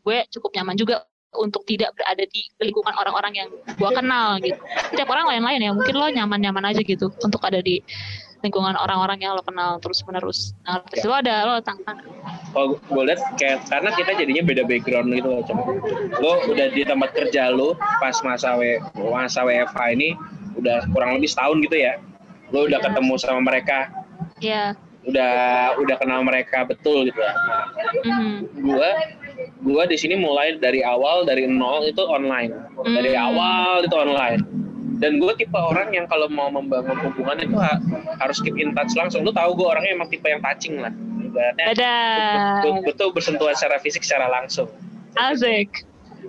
gue 0.02 0.18
cukup 0.30 0.54
nyaman 0.54 0.78
juga 0.78 1.02
untuk 1.32 1.64
tidak 1.64 1.96
berada 1.96 2.28
di 2.28 2.44
lingkungan 2.60 2.92
orang-orang 2.92 3.32
yang 3.32 3.48
gue 3.48 3.90
kenal 3.96 4.36
gitu. 4.44 4.60
Setiap 4.92 5.08
orang 5.08 5.32
lain-lain 5.32 5.60
ya, 5.64 5.70
mungkin 5.72 5.94
lo 5.96 6.06
nyaman-nyaman 6.12 6.64
aja 6.68 6.84
gitu 6.84 7.08
untuk 7.24 7.40
ada 7.40 7.64
di 7.64 7.80
lingkungan 8.42 8.74
orang-orang 8.74 9.22
yang 9.22 9.38
lo 9.38 9.42
kenal 9.46 9.78
terus 9.78 10.02
menerus. 10.07 10.52
Nah, 10.66 10.83
terus 10.90 11.07
lo 11.07 11.14
ada 11.14 11.35
lo 11.46 11.55
tantangan. 11.62 12.05
Oh, 12.52 12.76
gue 12.76 13.02
lihat 13.07 13.22
kayak 13.38 13.64
karena 13.70 13.90
kita 13.94 14.12
jadinya 14.18 14.42
beda 14.44 14.62
background 14.66 15.09
gitu 15.14 15.28
loh, 15.31 15.42
coba. 15.46 15.62
Lo 16.18 16.33
udah 16.50 16.66
di 16.74 16.83
tempat 16.83 17.11
kerja 17.14 17.55
lo 17.55 17.78
pas 18.02 18.14
masa 18.26 18.59
w, 18.59 18.83
masa 19.11 19.46
WFH 19.46 19.81
ini 19.94 20.18
udah 20.59 20.85
kurang 20.90 21.16
lebih 21.16 21.31
setahun 21.31 21.62
gitu 21.64 21.76
ya. 21.78 21.96
Lo 22.50 22.66
udah 22.66 22.78
ketemu 22.83 23.14
sama 23.16 23.40
mereka. 23.40 23.88
Iya. 24.42 24.74
Udah 25.02 25.35
udah 25.83 25.96
kenal 25.98 26.22
mereka 26.22 26.62
betul 26.66 27.07
gitu 27.11 27.18
ya. 27.18 27.35
mm 27.35 28.12
-hmm. 28.12 28.35
Gue 28.62 28.90
gue 29.62 29.85
di 29.87 29.96
sini 29.98 30.14
mulai 30.18 30.59
dari 30.59 30.83
awal 30.83 31.22
dari 31.26 31.46
nol 31.46 31.87
itu 31.87 32.02
online 32.02 32.50
dari 32.83 33.14
hmm. 33.14 33.26
awal 33.31 33.87
itu 33.87 33.96
online 33.96 34.42
dan 35.02 35.18
gue 35.18 35.32
tipe 35.34 35.58
orang 35.58 35.90
yang 35.90 36.06
kalau 36.06 36.30
mau 36.30 36.46
membangun 36.46 36.94
hubungan 37.02 37.36
itu 37.42 37.58
ha 37.58 37.82
harus 38.22 38.38
keep 38.38 38.54
in 38.54 38.70
touch 38.72 38.94
langsung. 38.94 39.26
Lu 39.26 39.34
tahu 39.34 39.58
gue 39.58 39.66
orangnya 39.66 39.98
emang 39.98 40.08
tipe 40.08 40.24
yang 40.30 40.38
touching 40.38 40.78
lah. 40.78 40.94
Ibaratnya 41.18 41.66
betul, 42.62 42.72
betul 42.86 43.08
bersentuhan 43.10 43.58
secara 43.58 43.82
fisik 43.82 44.06
secara 44.06 44.30
langsung. 44.30 44.70
Asik 45.18 45.82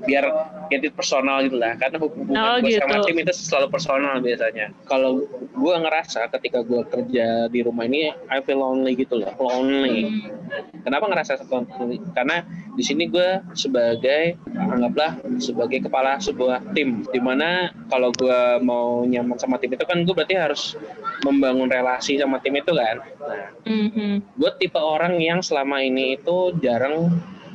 biar 0.04 0.24
get 0.68 0.84
it 0.84 0.94
personal 0.94 1.40
gitu 1.44 1.58
lah 1.58 1.76
karena 1.80 1.98
hubungan 2.00 2.36
oh, 2.36 2.58
gue 2.60 2.76
gitu. 2.76 2.84
sama 2.84 3.04
tim 3.08 3.18
itu 3.20 3.34
selalu 3.34 3.68
personal 3.72 4.20
biasanya 4.20 4.68
kalau 4.88 5.24
gue 5.40 5.76
ngerasa 5.80 6.28
ketika 6.40 6.60
gue 6.64 6.82
kerja 6.88 7.48
di 7.48 7.60
rumah 7.64 7.88
ini 7.88 8.12
I 8.28 8.44
feel 8.44 8.60
lonely 8.60 9.00
gitu 9.00 9.20
loh 9.20 9.32
lonely 9.40 10.08
hmm. 10.08 10.84
kenapa 10.84 11.08
ngerasa 11.08 11.40
lonely 11.48 12.04
karena 12.12 12.44
di 12.74 12.84
sini 12.84 13.08
gue 13.08 13.42
sebagai 13.54 14.36
anggaplah 14.50 15.22
sebagai 15.38 15.86
kepala 15.86 16.18
sebuah 16.18 16.74
tim 16.74 17.06
di 17.08 17.22
mana 17.22 17.70
kalau 17.88 18.10
gue 18.12 18.60
mau 18.66 19.06
nyaman 19.06 19.38
sama 19.38 19.62
tim 19.62 19.72
itu 19.72 19.86
kan 19.86 20.02
gue 20.04 20.14
berarti 20.14 20.36
harus 20.36 20.76
membangun 21.22 21.70
relasi 21.70 22.18
sama 22.18 22.42
tim 22.42 22.58
itu 22.58 22.74
kan 22.74 22.98
nah 23.24 23.48
mm-hmm. 23.64 24.14
gue 24.36 24.52
tipe 24.60 24.80
orang 24.82 25.22
yang 25.22 25.40
selama 25.40 25.80
ini 25.80 26.18
itu 26.18 26.58
jarang 26.60 27.14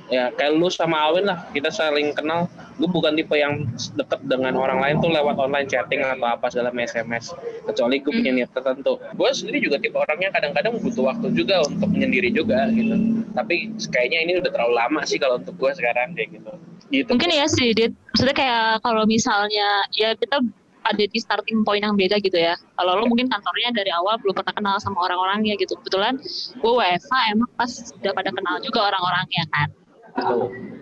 ya 0.09 0.33
kayak 0.33 0.57
lu 0.57 0.73
sama 0.73 0.97
Awin 1.09 1.29
lah 1.29 1.49
kita 1.53 1.69
saling 1.69 2.17
kenal 2.17 2.49
gue 2.81 2.89
bukan 2.89 3.13
tipe 3.13 3.37
yang 3.37 3.69
deket 3.97 4.21
dengan 4.25 4.57
orang 4.57 4.81
lain 4.81 4.97
tuh 5.05 5.13
lewat 5.13 5.37
online 5.37 5.69
chatting 5.69 6.01
atau 6.01 6.25
apa 6.25 6.49
segala 6.49 6.73
SMS 6.73 7.37
kecuali 7.69 8.01
gue 8.01 8.13
punya 8.13 8.33
niat 8.33 8.51
tertentu 8.57 8.97
gue 8.97 9.29
sendiri 9.37 9.59
juga 9.61 9.77
tipe 9.77 9.97
orangnya 10.01 10.33
kadang-kadang 10.33 10.81
butuh 10.81 11.13
waktu 11.13 11.29
juga 11.37 11.61
untuk 11.69 11.93
menyendiri 11.93 12.33
juga 12.33 12.73
gitu 12.73 12.97
tapi 13.37 13.71
kayaknya 13.93 14.19
ini 14.25 14.33
udah 14.41 14.51
terlalu 14.51 14.75
lama 14.81 15.01
sih 15.05 15.21
kalau 15.21 15.37
untuk 15.37 15.55
gue 15.61 15.71
sekarang 15.77 16.17
kayak 16.17 16.41
gitu 16.41 16.53
gitu 16.89 17.11
Mungkin 17.13 17.31
ya 17.33 17.47
sih, 17.49 17.77
Dit. 17.77 17.93
Maksudnya 18.17 18.37
kayak 18.37 18.65
kalau 18.81 19.05
misalnya 19.05 19.85
ya 19.93 20.17
kita 20.17 20.41
ada 20.89 21.05
di 21.05 21.19
starting 21.21 21.61
point 21.67 21.85
yang 21.85 21.95
beda 21.95 22.17
gitu 22.25 22.39
ya. 22.41 22.57
Kalau 22.57 22.97
lo 22.97 23.05
mungkin 23.05 23.29
kantornya 23.29 23.77
dari 23.77 23.93
awal 23.93 24.17
belum 24.25 24.33
pernah 24.33 24.55
kenal 24.57 24.77
sama 24.81 25.05
orang-orangnya 25.05 25.61
gitu. 25.61 25.77
Kebetulan 25.85 26.17
gue 26.57 26.73
WFA 26.73 27.21
emang 27.37 27.51
pas 27.61 27.69
udah 27.69 28.13
pada 28.17 28.31
kenal 28.33 28.57
juga 28.65 28.89
orang-orangnya 28.89 29.45
kan. 29.53 29.69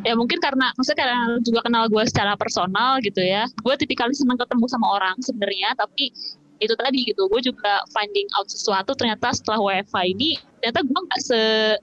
Ya 0.07 0.15
mungkin 0.15 0.39
karena 0.39 0.71
maksudnya 0.79 1.03
karena 1.03 1.19
juga 1.43 1.67
kenal 1.67 1.91
gue 1.91 2.03
secara 2.07 2.39
personal 2.39 3.03
gitu 3.03 3.19
ya. 3.19 3.51
Gue 3.67 3.75
tipikalnya 3.75 4.15
senang 4.15 4.39
ketemu 4.39 4.65
sama 4.71 4.87
orang 4.95 5.19
sebenarnya, 5.19 5.75
tapi 5.75 6.15
itu 6.57 6.73
tadi 6.73 7.05
gitu 7.05 7.29
gue 7.29 7.53
juga 7.53 7.85
finding 7.93 8.25
out 8.41 8.49
sesuatu 8.49 8.97
ternyata 8.97 9.29
setelah 9.29 9.61
WFA 9.61 10.09
ini 10.09 10.41
ternyata 10.65 10.89
gue 10.89 11.01
nggak 11.05 11.21
se 11.21 11.41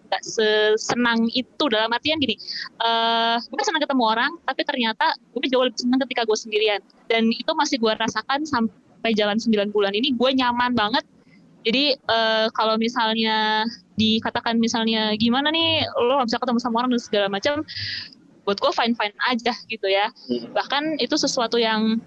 nggak 0.07 0.23
sesenang 0.23 1.29
itu. 1.35 1.63
Dalam 1.69 1.93
artian 1.93 2.17
gini 2.17 2.39
eh 2.81 3.37
gue 3.37 3.61
senang 3.61 3.83
ketemu 3.83 4.03
orang 4.07 4.31
tapi 4.47 4.61
ternyata 4.65 5.13
gue 5.35 5.45
jauh 5.51 5.67
lebih 5.67 5.77
senang 5.77 5.99
ketika 6.07 6.23
gue 6.23 6.37
sendirian. 6.39 6.81
Dan 7.11 7.29
itu 7.29 7.51
masih 7.53 7.77
gue 7.77 7.91
rasakan 7.91 8.47
sampai 8.47 9.11
jalan 9.13 9.35
9 9.35 9.75
bulan 9.75 9.91
ini 9.93 10.15
gue 10.15 10.29
nyaman 10.31 10.73
banget 10.73 11.03
jadi 11.63 11.95
eh, 11.95 12.45
kalau 12.53 12.75
misalnya 12.75 13.63
dikatakan 13.95 14.59
misalnya 14.59 15.15
gimana 15.17 15.49
nih 15.49 15.87
lo 15.99 16.19
nggak 16.19 16.29
bisa 16.29 16.41
ketemu 16.41 16.59
sama 16.59 16.75
orang 16.83 16.91
dan 16.93 17.01
segala 17.01 17.27
macam 17.31 17.63
buat 18.43 18.59
gue 18.59 18.71
fine 18.75 18.95
fine 18.95 19.15
aja 19.31 19.53
gitu 19.71 19.87
ya 19.87 20.11
Hmm. 20.27 20.51
bahkan 20.51 20.83
itu 20.99 21.15
sesuatu 21.15 21.55
yang 21.55 21.99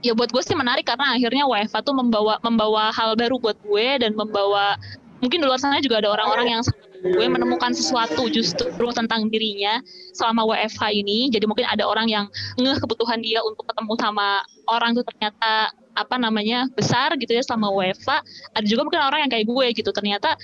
ya 0.00 0.16
buat 0.16 0.32
gue 0.32 0.42
sih 0.42 0.56
menarik 0.56 0.88
karena 0.88 1.14
akhirnya 1.14 1.44
WFA 1.46 1.80
tuh 1.84 1.94
membawa 1.94 2.40
membawa 2.40 2.90
hal 2.90 3.14
baru 3.14 3.36
buat 3.38 3.60
gue 3.60 3.86
dan 4.00 4.16
membawa 4.16 4.80
mungkin 5.20 5.40
di 5.40 5.46
luar 5.46 5.60
sana 5.60 5.80
juga 5.80 6.00
ada 6.00 6.12
orang-orang 6.12 6.58
yang 6.58 6.62
sama 6.64 6.85
gue 7.02 7.26
menemukan 7.26 7.72
sesuatu 7.72 8.28
justru 8.30 8.70
tentang 8.92 9.28
dirinya 9.28 9.80
selama 10.16 10.46
WFH 10.48 10.82
ini. 10.94 11.28
Jadi 11.28 11.44
mungkin 11.44 11.66
ada 11.68 11.84
orang 11.84 12.08
yang 12.08 12.26
ngeh 12.56 12.78
kebutuhan 12.80 13.20
dia 13.20 13.42
untuk 13.44 13.68
ketemu 13.68 13.92
sama 14.00 14.40
orang 14.70 14.96
tuh 14.96 15.04
ternyata 15.04 15.72
apa 15.96 16.16
namanya 16.20 16.68
besar 16.76 17.16
gitu 17.16 17.32
ya 17.32 17.40
selama 17.40 17.72
WFH 17.72 18.20
ada 18.52 18.66
juga 18.68 18.84
mungkin 18.84 19.00
orang 19.00 19.24
yang 19.24 19.32
kayak 19.32 19.48
gue 19.48 19.66
gitu 19.80 19.90
ternyata 19.96 20.36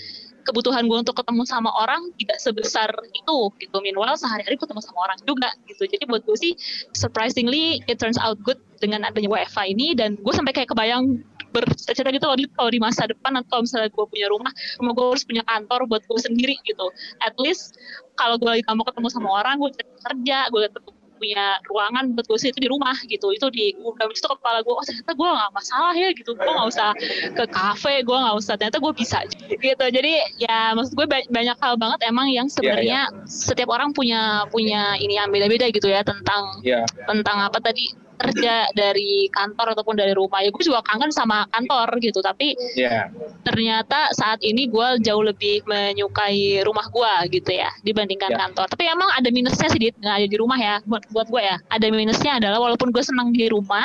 kebutuhan 0.42 0.90
gue 0.90 0.98
untuk 1.06 1.14
ketemu 1.14 1.46
sama 1.46 1.70
orang 1.70 2.10
tidak 2.18 2.38
sebesar 2.42 2.90
itu 3.14 3.38
gitu. 3.62 3.76
Meanwhile 3.78 4.18
sehari-hari 4.18 4.58
ketemu 4.58 4.82
sama 4.82 5.06
orang 5.06 5.18
juga 5.22 5.50
gitu. 5.70 5.86
Jadi 5.86 6.04
buat 6.10 6.26
gue 6.26 6.36
sih 6.36 6.52
surprisingly 6.92 7.80
it 7.86 8.02
turns 8.02 8.18
out 8.18 8.36
good 8.42 8.58
dengan 8.82 9.06
adanya 9.06 9.30
WFH 9.30 9.70
ini. 9.70 9.94
Dan 9.94 10.18
gue 10.18 10.34
sampai 10.34 10.50
kayak 10.50 10.74
kebayang 10.74 11.22
bercita-cita 11.52 12.08
gitu 12.10 12.24
loh 12.24 12.36
Dit, 12.36 12.50
kalau 12.56 12.70
di 12.72 12.80
masa 12.80 13.04
depan 13.04 13.36
atau 13.38 13.60
misalnya 13.62 13.92
gue 13.92 14.06
punya 14.08 14.26
rumah 14.32 14.52
rumah 14.80 14.92
gue 14.96 15.04
harus 15.12 15.24
punya 15.28 15.42
kantor 15.44 15.84
buat 15.86 16.02
gue 16.08 16.18
sendiri 16.18 16.56
gitu. 16.64 16.86
At 17.20 17.36
least 17.36 17.76
kalau 18.16 18.40
gue 18.40 18.48
lagi 18.48 18.62
gak 18.64 18.76
mau 18.76 18.86
ketemu 18.88 19.08
sama 19.12 19.28
orang 19.44 19.60
gue 19.60 19.70
kerja 19.76 20.48
gue 20.48 20.60
tetap 20.66 20.82
punya 21.22 21.54
ruangan 21.70 22.18
buat 22.18 22.26
gue 22.26 22.34
sih 22.34 22.50
itu 22.50 22.58
di 22.58 22.66
rumah 22.66 22.98
gitu. 23.06 23.30
Itu 23.30 23.46
di 23.54 23.70
udah 23.78 24.10
itu 24.10 24.26
kepala 24.26 24.58
gue 24.66 24.74
oh 24.74 24.82
ternyata 24.82 25.14
gue 25.14 25.28
nggak 25.30 25.52
masalah 25.54 25.94
ya 25.94 26.08
gitu. 26.10 26.34
Gue 26.34 26.50
nggak 26.50 26.68
usah 26.72 26.90
ke 27.38 27.44
kafe 27.46 28.02
gue 28.02 28.16
nggak 28.16 28.36
usah 28.42 28.58
ternyata 28.58 28.82
gue 28.82 28.92
bisa 28.96 29.22
gitu. 29.62 29.84
Jadi 29.86 30.12
ya 30.42 30.74
maksud 30.74 30.98
gue 30.98 31.06
ba- 31.06 31.30
banyak 31.30 31.56
hal 31.62 31.74
banget 31.78 32.00
emang 32.10 32.26
yang 32.26 32.50
sebenarnya 32.50 33.06
setiap 33.30 33.70
orang 33.70 33.94
punya 33.94 34.42
punya 34.50 34.98
ini 34.98 35.14
yang 35.14 35.30
beda-beda 35.30 35.70
gitu 35.70 35.86
ya 35.86 36.02
tentang 36.02 36.58
ya 36.66 36.82
tentang 37.06 37.38
apa 37.46 37.62
tadi 37.62 37.94
kerja 38.22 38.70
dari 38.72 39.26
kantor 39.34 39.74
ataupun 39.74 39.98
dari 39.98 40.14
rumah 40.14 40.38
ya 40.40 40.54
gue 40.54 40.62
juga 40.62 40.80
kangen 40.86 41.10
sama 41.10 41.44
kantor 41.50 41.98
gitu 41.98 42.22
tapi 42.22 42.54
ya 42.78 43.10
ternyata 43.42 44.14
saat 44.14 44.38
ini 44.46 44.70
gue 44.70 45.02
jauh 45.02 45.24
lebih 45.26 45.66
menyukai 45.66 46.62
rumah 46.62 46.86
gue 46.88 47.38
gitu 47.42 47.50
ya 47.52 47.68
dibandingkan 47.82 48.30
Ya. 48.32 48.38
kantor 48.48 48.64
tapi 48.70 48.86
emang 48.88 49.10
ada 49.12 49.28
minusnya 49.28 49.68
sih 49.68 49.76
Dit, 49.82 49.98
nggak 49.98 50.14
ada 50.22 50.28
di 50.30 50.36
rumah 50.38 50.56
ya 50.56 50.78
buat 50.86 51.02
buat 51.10 51.26
gue 51.28 51.42
ya 51.42 51.58
ada 51.68 51.86
minusnya 51.90 52.38
adalah 52.38 52.62
walaupun 52.62 52.94
gue 52.94 53.02
senang 53.02 53.34
di 53.34 53.50
rumah 53.50 53.84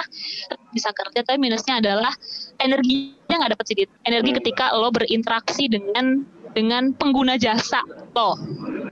bisa 0.71 0.93
kerja 0.93 1.25
tapi 1.25 1.41
minusnya 1.41 1.81
adalah 1.81 2.13
energinya 2.61 3.35
nggak 3.43 3.51
dapet 3.57 3.65
sih 3.67 3.75
Dit. 3.83 3.89
energi 4.05 4.29
Hmm. 4.31 4.37
ketika 4.39 4.65
lo 4.77 4.93
berinteraksi 4.93 5.67
dengan 5.67 6.21
dengan 6.57 6.89
pengguna 6.97 7.37
jasa 7.37 7.85
lo 8.17 8.33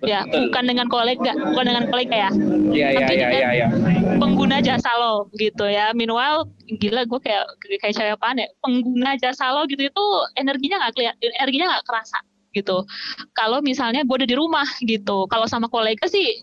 ya 0.06 0.22
Betul. 0.30 0.54
bukan 0.54 0.64
dengan 0.70 0.86
kolega 0.86 1.34
bukan 1.34 1.66
dengan 1.66 1.84
kolega 1.90 2.30
ya 2.30 2.32
ya 2.70 2.88
ya 2.94 3.00
Tapi 3.02 3.14
ya 3.18 3.28
kan 3.34 3.42
ya 3.58 3.68
pengguna 4.18 4.58
jasa 4.64 4.90
lo 4.98 5.28
gitu 5.36 5.66
ya. 5.68 5.92
Meanwhile 5.92 6.48
gila 6.80 7.06
gue 7.06 7.20
kayak 7.22 7.46
kayak 7.82 7.94
cewek 7.96 8.16
apaan 8.16 8.42
ya. 8.42 8.48
Pengguna 8.64 9.20
jasa 9.20 9.52
lo 9.52 9.68
gitu 9.68 9.86
itu 9.86 10.06
energinya 10.40 10.82
nggak 10.82 10.94
kelihatan, 10.96 11.32
energinya 11.42 11.66
nggak 11.76 11.86
kerasa 11.86 12.20
gitu. 12.56 12.88
Kalau 13.36 13.60
misalnya 13.60 14.08
gue 14.08 14.16
udah 14.16 14.30
di 14.30 14.38
rumah 14.40 14.68
gitu. 14.80 15.28
Kalau 15.28 15.44
sama 15.44 15.68
kolega 15.68 16.08
sih 16.08 16.40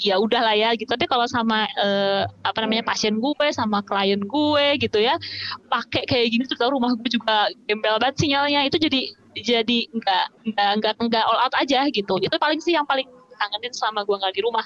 ya 0.00 0.16
udah 0.16 0.40
lah 0.40 0.56
ya 0.56 0.72
gitu. 0.72 0.88
Tapi 0.88 1.04
kalau 1.04 1.28
sama 1.28 1.68
eh, 1.76 2.24
apa 2.24 2.58
namanya 2.64 2.88
pasien 2.88 3.20
gue, 3.20 3.46
sama 3.52 3.84
klien 3.84 4.20
gue 4.20 4.66
gitu 4.80 4.98
ya, 4.98 5.20
pakai 5.68 6.08
kayak 6.08 6.26
gini 6.32 6.44
terus 6.48 6.64
rumah 6.72 6.96
gue 6.96 7.10
juga 7.12 7.52
gembel 7.68 8.00
banget 8.00 8.24
sinyalnya 8.24 8.64
itu 8.64 8.80
jadi 8.80 9.12
jadi 9.36 9.78
nggak 9.90 10.24
nggak 10.54 10.70
nggak 10.82 10.94
nggak 11.06 11.24
all 11.24 11.38
out 11.38 11.54
aja 11.58 11.86
gitu. 11.90 12.18
Itu 12.18 12.36
paling 12.36 12.58
sih 12.58 12.74
yang 12.74 12.86
paling 12.86 13.06
kangenin 13.40 13.72
selama 13.72 14.04
gue 14.04 14.16
nggak 14.18 14.34
di 14.36 14.42
rumah. 14.44 14.64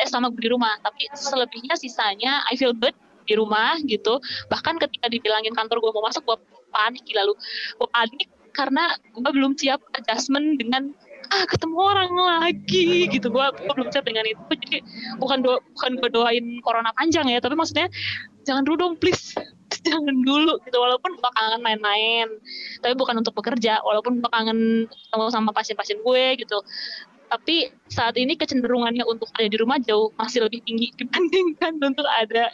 Eh 0.00 0.06
selama 0.08 0.32
gue 0.32 0.42
di 0.42 0.50
rumah. 0.50 0.74
Tapi 0.80 1.10
selebihnya 1.12 1.74
sisanya 1.76 2.46
I 2.48 2.54
feel 2.54 2.72
good 2.72 2.94
di 3.26 3.34
rumah 3.36 3.76
gitu. 3.84 4.20
Bahkan 4.48 4.80
ketika 4.80 5.06
dibilangin 5.10 5.52
kantor 5.52 5.82
gue 5.82 5.90
mau 5.92 6.04
masuk 6.06 6.24
gue 6.24 6.36
panik 6.72 7.02
gila 7.04 7.26
lu. 7.26 7.34
Gue 7.76 7.88
panik 7.90 8.28
karena 8.54 8.94
gue 9.12 9.30
belum 9.34 9.58
siap 9.58 9.82
adjustment 9.98 10.62
dengan 10.62 10.94
ah 11.32 11.44
ketemu 11.48 11.78
orang 11.80 12.12
lagi 12.14 13.10
gitu. 13.10 13.28
Gue 13.28 13.44
belum 13.66 13.90
siap 13.90 14.06
dengan 14.06 14.24
itu. 14.24 14.40
Jadi 14.46 14.78
bukan 15.18 15.42
do 15.42 15.60
bukan 15.76 15.90
gue 16.00 16.10
doain 16.14 16.46
corona 16.62 16.94
panjang 16.96 17.28
ya. 17.28 17.42
Tapi 17.42 17.58
maksudnya 17.58 17.90
jangan 18.46 18.62
dulu 18.64 18.76
dong 18.78 18.94
please 19.00 19.34
jangan 19.84 20.16
dulu 20.24 20.56
gitu 20.64 20.76
walaupun 20.76 21.14
gue 21.14 21.30
kangen 21.36 21.60
main-main. 21.60 22.28
Tapi 22.80 22.94
bukan 22.96 23.20
untuk 23.20 23.36
bekerja 23.36 23.84
walaupun 23.84 24.18
gue 24.18 24.30
kangen 24.32 24.58
ketemu 24.88 25.24
sama 25.30 25.50
pasien-pasien 25.52 26.00
gue 26.00 26.24
gitu. 26.40 26.58
Tapi 27.24 27.68
saat 27.88 28.14
ini 28.14 28.36
kecenderungannya 28.36 29.02
untuk 29.04 29.26
ada 29.34 29.48
di 29.48 29.56
rumah 29.56 29.80
jauh 29.80 30.12
masih 30.14 30.44
lebih 30.44 30.60
tinggi 30.62 30.92
dibandingkan 31.00 31.80
untuk 31.80 32.06
ada 32.06 32.50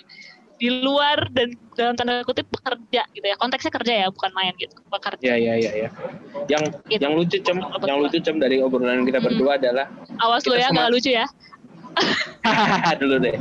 di 0.61 0.69
luar 0.69 1.25
dan 1.33 1.57
dalam 1.73 1.97
tanda 1.97 2.21
kutip 2.21 2.45
bekerja 2.53 3.09
gitu 3.17 3.25
ya. 3.25 3.37
Konteksnya 3.41 3.73
kerja 3.73 3.93
ya 4.05 4.07
bukan 4.13 4.29
main 4.37 4.53
gitu 4.61 4.77
bekerja. 4.93 5.25
Ya 5.25 5.37
ya 5.41 5.55
ya 5.57 5.73
ya. 5.87 5.91
Yang 6.53 6.63
Gitu. 6.93 7.01
yang 7.01 7.13
lucu 7.17 7.37
cem 7.41 7.57
yang 7.87 7.99
lucu 8.03 8.19
cem 8.21 8.37
dari 8.37 8.61
obrolan 8.61 9.09
kita 9.09 9.19
Hmm. 9.23 9.27
berdua 9.33 9.57
adalah 9.57 9.87
awas 10.21 10.45
Kita 10.45 10.61
ya 10.61 10.69
nggak 10.69 10.91
lucu 10.93 11.11
ya. 11.17 11.25
Dulu 13.01 13.17
deh 13.19 13.37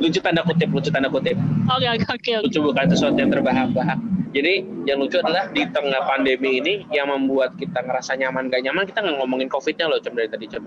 lucu 0.00 0.18
tanda 0.18 0.42
kutip 0.42 0.68
lucu 0.72 0.88
tanda 0.88 1.08
kutip. 1.12 1.36
Oke 1.68 1.86
oke 1.86 2.06
oke 2.08 2.32
lucu 2.48 2.58
bukan 2.64 2.84
sesuatu 2.88 3.18
yang 3.20 3.30
terbahak-bahak. 3.30 3.98
Jadi 4.30 4.62
yang 4.86 4.98
lucu 5.02 5.18
adalah 5.20 5.50
di 5.50 5.66
tengah 5.68 6.06
pandemi 6.06 6.62
ini 6.62 6.74
yang 6.94 7.10
membuat 7.10 7.58
kita 7.58 7.82
ngerasa 7.82 8.14
nyaman 8.14 8.46
gak 8.46 8.62
nyaman 8.62 8.86
kita 8.86 9.02
nggak 9.02 9.18
ngomongin 9.18 9.50
covidnya 9.50 9.90
loh 9.90 9.98
cem 10.00 10.16
dari 10.16 10.28
tadi 10.30 10.46
cem. 10.48 10.64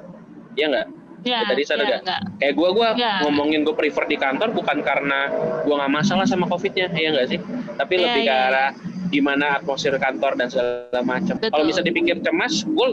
Iya 0.54 0.65
nggak 0.69 0.88
ya, 1.24 1.40
tadi 1.48 1.64
sadar 1.64 1.88
ya, 1.88 2.00
gak? 2.04 2.22
kayak 2.40 2.54
gue 2.54 2.70
gue 2.76 2.88
Nggak. 3.00 3.18
ngomongin 3.28 3.60
gue 3.64 3.76
prefer 3.76 4.06
di 4.08 4.18
kantor 4.20 4.52
bukan 4.52 4.78
karena 4.84 5.32
gue 5.64 5.76
nggak 5.76 5.94
masalah 5.94 6.28
sama 6.28 6.46
covidnya 6.46 6.92
iya 6.94 7.10
nggak 7.16 7.28
sih 7.32 7.40
tapi 7.80 7.94
Iya, 7.98 8.04
lebih 8.06 8.22
ke 8.22 8.28
iya, 8.28 8.36
iya. 8.36 8.48
arah 8.52 8.70
gimana 9.14 9.62
atmosfer 9.62 9.94
kantor 10.02 10.34
dan 10.42 10.50
segala 10.50 11.02
macam 11.06 11.38
kalau 11.38 11.66
bisa 11.70 11.86
dipikir 11.86 12.18
cemas 12.26 12.66
gue 12.66 12.88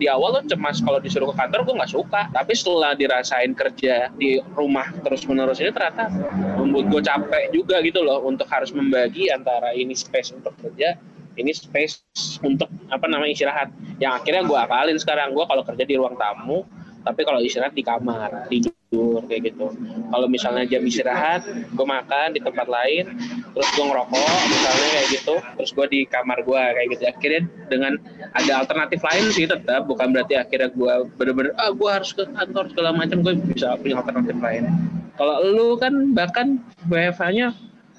di 0.00 0.08
awal 0.08 0.40
tuh 0.40 0.56
cemas 0.56 0.80
kalau 0.80 0.96
disuruh 0.96 1.28
ke 1.28 1.36
kantor 1.36 1.60
gue 1.68 1.74
nggak 1.76 1.92
suka 1.92 2.20
tapi 2.32 2.52
setelah 2.56 2.96
dirasain 2.96 3.52
kerja 3.52 4.08
di 4.16 4.40
rumah 4.56 4.88
terus 5.04 5.28
menerus 5.28 5.60
ini 5.60 5.68
ternyata 5.68 6.08
membuat 6.56 6.88
gue 6.88 7.02
capek 7.04 7.44
juga 7.52 7.84
gitu 7.84 8.00
loh 8.00 8.24
untuk 8.24 8.48
harus 8.48 8.72
membagi 8.72 9.28
antara 9.28 9.76
ini 9.76 9.92
space 9.92 10.32
untuk 10.32 10.56
kerja 10.56 10.96
ini 11.36 11.52
space 11.52 12.00
untuk 12.40 12.72
apa 12.88 13.04
namanya 13.04 13.36
istirahat 13.36 13.68
yang 14.00 14.16
akhirnya 14.16 14.48
gue 14.48 14.58
akalin 14.58 14.96
sekarang 14.96 15.36
gue 15.36 15.44
kalau 15.44 15.62
kerja 15.68 15.84
di 15.84 15.94
ruang 16.00 16.16
tamu 16.16 16.64
tapi 17.08 17.24
kalau 17.24 17.40
istirahat 17.40 17.72
di 17.72 17.80
kamar 17.80 18.44
tidur 18.52 19.24
kayak 19.24 19.52
gitu. 19.52 19.72
Kalau 20.12 20.26
misalnya 20.28 20.68
jam 20.68 20.84
istirahat 20.84 21.48
gue 21.48 21.86
makan 21.88 22.36
di 22.36 22.40
tempat 22.44 22.68
lain 22.68 23.16
terus 23.56 23.68
gue 23.72 23.84
ngerokok 23.88 24.36
misalnya 24.52 24.88
kayak 24.92 25.08
gitu 25.16 25.34
terus 25.56 25.70
gue 25.72 25.86
di 25.88 26.00
kamar 26.04 26.44
gue 26.44 26.60
kayak 26.60 26.88
gitu. 26.92 27.02
Akhirnya 27.08 27.42
dengan 27.72 27.92
ada 28.36 28.52
alternatif 28.60 29.00
lain 29.00 29.24
sih 29.32 29.48
tetap 29.48 29.88
bukan 29.88 30.12
berarti 30.12 30.36
akhirnya 30.36 30.68
gue 30.68 30.94
bener-bener 31.16 31.56
ah 31.56 31.72
gue 31.72 31.88
harus 31.88 32.12
ke 32.12 32.28
kantor 32.28 32.64
segala 32.68 32.90
macam 32.92 33.24
gue 33.24 33.34
bisa 33.56 33.72
punya 33.80 34.04
alternatif 34.04 34.36
lain. 34.36 34.68
Kalau 35.16 35.36
lu 35.42 35.74
kan 35.80 36.14
bahkan 36.14 36.60
WFH-nya 36.86 37.50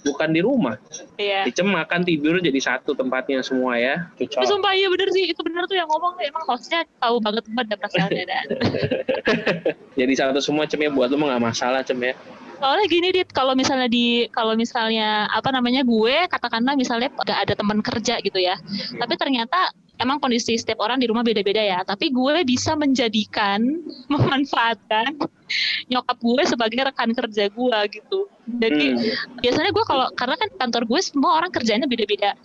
bukan 0.04 0.30
di 0.32 0.42
rumah. 0.44 0.76
Iya. 1.20 1.44
Di 1.48 1.52
Cem 1.52 1.70
makan 1.70 2.02
tidur 2.08 2.40
jadi 2.40 2.60
satu 2.60 2.96
tempatnya 2.96 3.44
semua 3.44 3.76
ya. 3.76 4.08
Cucok. 4.16 4.46
sumpah 4.48 4.74
iya 4.76 4.88
bener 4.88 5.10
sih. 5.12 5.30
Itu 5.32 5.44
bener 5.44 5.68
tuh 5.68 5.76
yang 5.76 5.90
ngomong 5.90 6.20
emang 6.20 6.44
hostnya 6.48 6.86
tahu 7.00 7.20
banget 7.20 7.44
banget 7.52 7.66
ada 7.72 7.76
perasaannya 7.80 8.26
dan. 8.26 8.46
Jadi 10.00 10.14
satu 10.16 10.40
semua 10.40 10.66
Cem 10.66 10.82
ya. 10.84 10.92
Buat 10.92 11.12
lu 11.12 11.20
nggak 11.22 11.44
masalah 11.44 11.84
Cem 11.84 12.00
ya. 12.00 12.16
Soalnya 12.60 12.86
gini 12.92 13.08
dit. 13.16 13.30
Kalau 13.32 13.56
misalnya 13.56 13.88
di 13.88 14.28
kalau 14.32 14.54
misalnya 14.56 15.32
apa 15.32 15.50
namanya 15.56 15.82
gue 15.88 16.28
katakanlah 16.28 16.76
misalnya 16.76 17.08
gak 17.24 17.40
ada 17.48 17.54
teman 17.56 17.80
kerja 17.80 18.20
gitu 18.20 18.40
ya. 18.40 18.60
Tapi 19.00 19.14
ternyata 19.16 19.72
emang 20.00 20.18
kondisi 20.24 20.56
setiap 20.56 20.80
orang 20.82 20.98
di 20.98 21.06
rumah 21.12 21.22
beda-beda 21.22 21.60
ya 21.60 21.80
tapi 21.84 22.10
gue 22.10 22.42
bisa 22.48 22.74
menjadikan 22.74 23.62
memanfaatkan 24.14 25.20
nyokap 25.90 26.18
gue 26.22 26.44
sebagai 26.46 26.78
rekan 26.86 27.10
kerja 27.10 27.50
gue 27.50 27.80
gitu. 27.90 28.30
Jadi 28.62 28.86
hmm. 28.94 29.42
biasanya 29.42 29.72
gue 29.74 29.86
kalau 29.86 30.08
karena 30.14 30.36
kan 30.38 30.50
kantor 30.62 30.84
gue 30.86 31.00
semua 31.02 31.42
orang 31.42 31.50
kerjanya 31.50 31.90
beda-beda. 31.90 32.38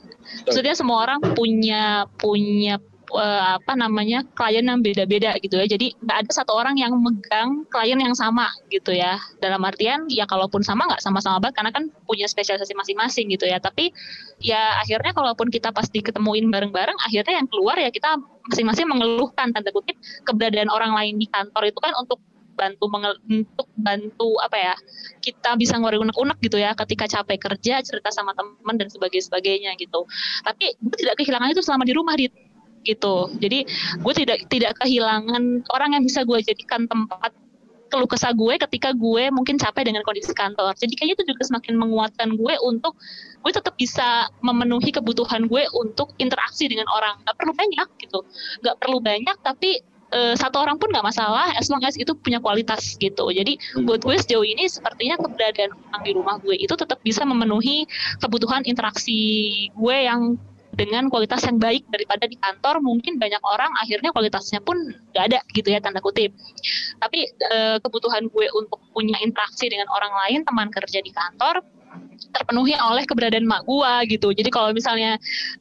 Maksudnya 0.49 0.73
semua 0.73 1.05
orang 1.05 1.21
punya 1.37 2.09
punya 2.17 2.81
uh, 3.13 3.61
apa 3.61 3.73
namanya 3.77 4.25
klien 4.33 4.65
yang 4.65 4.81
beda-beda 4.81 5.37
gitu 5.43 5.61
ya. 5.61 5.67
Jadi 5.69 5.93
nggak 6.01 6.19
ada 6.25 6.31
satu 6.33 6.57
orang 6.57 6.79
yang 6.81 6.95
megang 6.97 7.69
klien 7.69 7.99
yang 8.01 8.17
sama 8.17 8.49
gitu 8.73 8.95
ya. 8.95 9.21
Dalam 9.43 9.61
artian 9.67 10.09
ya 10.09 10.25
kalaupun 10.25 10.65
sama 10.65 10.89
nggak 10.89 11.03
sama-sama 11.05 11.43
banget 11.43 11.61
karena 11.61 11.71
kan 11.75 11.85
punya 12.09 12.25
spesialisasi 12.31 12.73
masing-masing 12.73 13.29
gitu 13.33 13.45
ya. 13.45 13.61
Tapi 13.61 13.93
ya 14.41 14.81
akhirnya 14.81 15.13
kalaupun 15.13 15.53
kita 15.53 15.75
pasti 15.75 16.01
ketemuin 16.01 16.49
bareng-bareng, 16.49 16.97
akhirnya 17.05 17.43
yang 17.43 17.49
keluar 17.51 17.77
ya 17.77 17.91
kita 17.93 18.17
masing-masing 18.49 18.89
mengeluhkan 18.89 19.53
tanda 19.53 19.71
kutip 19.73 19.97
keberadaan 20.29 20.69
orang 20.69 20.93
lain 20.93 21.17
di 21.17 21.27
kantor 21.29 21.69
itu 21.69 21.81
kan 21.81 21.97
untuk 21.97 22.21
bantu 22.55 22.87
untuk 23.27 23.67
bantu 23.75 24.39
apa 24.41 24.57
ya 24.57 24.75
kita 25.19 25.59
bisa 25.59 25.75
ngeluarin 25.77 26.07
unek-unek 26.09 26.39
gitu 26.41 26.63
ya 26.63 26.73
ketika 26.79 27.11
capek 27.11 27.39
kerja 27.51 27.83
cerita 27.83 28.15
sama 28.15 28.33
teman 28.33 28.79
dan 28.79 28.89
sebagainya 28.89 29.75
gitu 29.77 30.07
tapi 30.47 30.79
gue 30.79 30.97
tidak 30.97 31.19
kehilangan 31.19 31.51
itu 31.51 31.61
selama 31.61 31.83
di 31.83 31.95
rumah 31.95 32.15
di 32.15 32.31
gitu. 32.85 33.33
Jadi 33.41 33.67
gue 34.01 34.15
tidak 34.15 34.39
tidak 34.53 34.73
kehilangan 34.79 35.65
orang 35.73 35.91
yang 35.99 36.03
bisa 36.05 36.23
gue 36.23 36.39
jadikan 36.45 36.87
tempat 36.87 37.33
keluh 37.95 38.11
kesah 38.11 38.35
gue 38.35 38.59
ketika 38.59 38.91
gue 38.91 39.31
mungkin 39.31 39.55
capek 39.55 39.87
dengan 39.87 40.03
kondisi 40.03 40.35
kantor. 40.35 40.75
Jadi 40.75 40.99
kayaknya 40.99 41.15
itu 41.23 41.25
juga 41.31 41.43
semakin 41.47 41.75
menguatkan 41.79 42.29
gue 42.35 42.55
untuk 42.67 42.99
gue 43.45 43.53
tetap 43.55 43.79
bisa 43.79 44.27
memenuhi 44.43 44.91
kebutuhan 44.91 45.47
gue 45.47 45.63
untuk 45.79 46.11
interaksi 46.19 46.67
dengan 46.67 46.91
orang. 46.91 47.23
Nggak 47.23 47.37
perlu 47.39 47.53
banyak 47.55 47.89
gitu. 48.03 48.21
Nggak 48.67 48.77
perlu 48.83 48.99
banyak 48.99 49.37
tapi 49.47 49.71
uh, 50.11 50.35
satu 50.35 50.59
orang 50.59 50.83
pun 50.83 50.91
nggak 50.91 51.07
masalah 51.07 51.55
as 51.55 51.71
long 51.71 51.83
as 51.87 51.95
itu 51.95 52.15
punya 52.19 52.43
kualitas 52.43 52.99
gitu. 52.99 53.31
Jadi 53.31 53.59
hmm. 53.59 53.87
buat 53.87 54.03
gue 54.03 54.17
sejauh 54.19 54.43
ini 54.43 54.67
sepertinya 54.67 55.15
keberadaan 55.19 55.75
orang 55.75 56.03
di 56.03 56.13
rumah 56.19 56.37
gue 56.43 56.59
itu 56.59 56.75
tetap 56.75 56.99
bisa 57.07 57.23
memenuhi 57.23 57.87
kebutuhan 58.19 58.67
interaksi 58.67 59.23
gue 59.71 59.97
yang 60.03 60.35
dengan 60.75 61.09
kualitas 61.09 61.47
yang 61.47 61.57
baik 61.63 61.87
daripada 61.89 62.27
di 62.27 62.37
kantor 62.39 62.83
mungkin 62.83 63.17
banyak 63.17 63.41
orang 63.43 63.71
akhirnya 63.81 64.11
kualitasnya 64.11 64.61
pun 64.61 64.77
nggak 65.15 65.25
ada 65.33 65.39
gitu 65.55 65.69
ya 65.71 65.79
tanda 65.81 66.03
kutip. 66.03 66.35
Tapi 66.99 67.31
e, 67.31 67.59
kebutuhan 67.81 68.27
gue 68.29 68.47
untuk 68.55 68.83
punya 68.93 69.17
interaksi 69.23 69.71
dengan 69.71 69.87
orang 69.91 70.13
lain 70.27 70.41
teman 70.43 70.69
kerja 70.71 70.99
di 71.01 71.11
kantor 71.15 71.63
terpenuhi 72.35 72.75
oleh 72.75 73.07
keberadaan 73.07 73.47
mak 73.47 73.63
gue 73.67 74.19
gitu. 74.19 74.35
Jadi 74.35 74.51
kalau 74.51 74.75
misalnya 74.75 75.17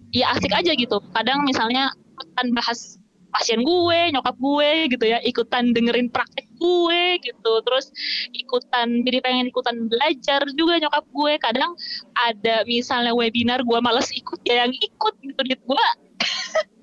ya 0.10 0.34
asik 0.34 0.54
aja 0.54 0.74
gitu. 0.74 0.98
Kadang 1.14 1.46
misalnya 1.46 1.94
kan 2.34 2.50
bahas 2.54 2.98
pasien 3.34 3.66
gue, 3.66 4.00
nyokap 4.14 4.36
gue 4.38 4.72
gitu 4.94 5.06
ya, 5.10 5.18
ikutan 5.26 5.74
dengerin 5.74 6.08
praktek 6.14 6.46
gue 6.62 7.04
gitu, 7.26 7.54
terus 7.66 7.92
ikutan 8.32 9.04
jadi 9.04 9.20
pengen 9.20 9.50
ikutan 9.50 9.90
belajar 9.90 10.46
juga 10.54 10.80
nyokap 10.80 11.06
gue. 11.10 11.34
Kadang 11.42 11.74
ada 12.16 12.64
misalnya 12.70 13.12
webinar 13.12 13.66
gue 13.66 13.80
males 13.82 14.14
ikut 14.14 14.40
ya 14.46 14.64
yang 14.64 14.72
ikut 14.72 15.14
gitu 15.20 15.42
di 15.44 15.58
gue. 15.58 15.88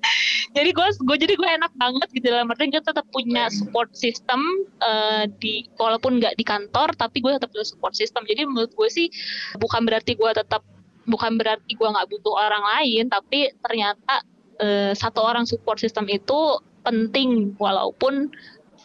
jadi 0.55 0.69
gue 0.75 0.87
gue 1.07 1.17
jadi 1.17 1.33
gue 1.37 1.49
enak 1.61 1.71
banget 1.77 2.09
gitu 2.13 2.27
dalam 2.29 2.51
artian 2.51 2.69
gue 2.73 2.83
tetap 2.83 3.05
punya 3.09 3.47
support 3.53 3.89
system 3.95 4.41
uh, 4.83 5.25
di 5.39 5.65
walaupun 5.77 6.19
nggak 6.19 6.35
di 6.37 6.45
kantor 6.45 6.93
tapi 6.97 7.23
gue 7.23 7.31
tetap 7.37 7.49
punya 7.53 7.67
support 7.67 7.93
system 7.95 8.25
jadi 8.27 8.45
menurut 8.45 8.71
gue 8.73 8.89
sih 8.91 9.07
bukan 9.57 9.87
berarti 9.87 10.17
gue 10.17 10.31
tetap 10.33 10.61
bukan 11.09 11.37
berarti 11.39 11.71
gue 11.73 11.87
nggak 11.87 12.07
butuh 12.09 12.33
orang 12.37 12.61
lain 12.77 13.09
tapi 13.09 13.49
ternyata 13.63 14.21
uh, 14.59 14.91
satu 14.91 15.23
orang 15.23 15.47
support 15.47 15.79
system 15.79 16.09
itu 16.11 16.59
penting 16.81 17.53
walaupun 17.61 18.33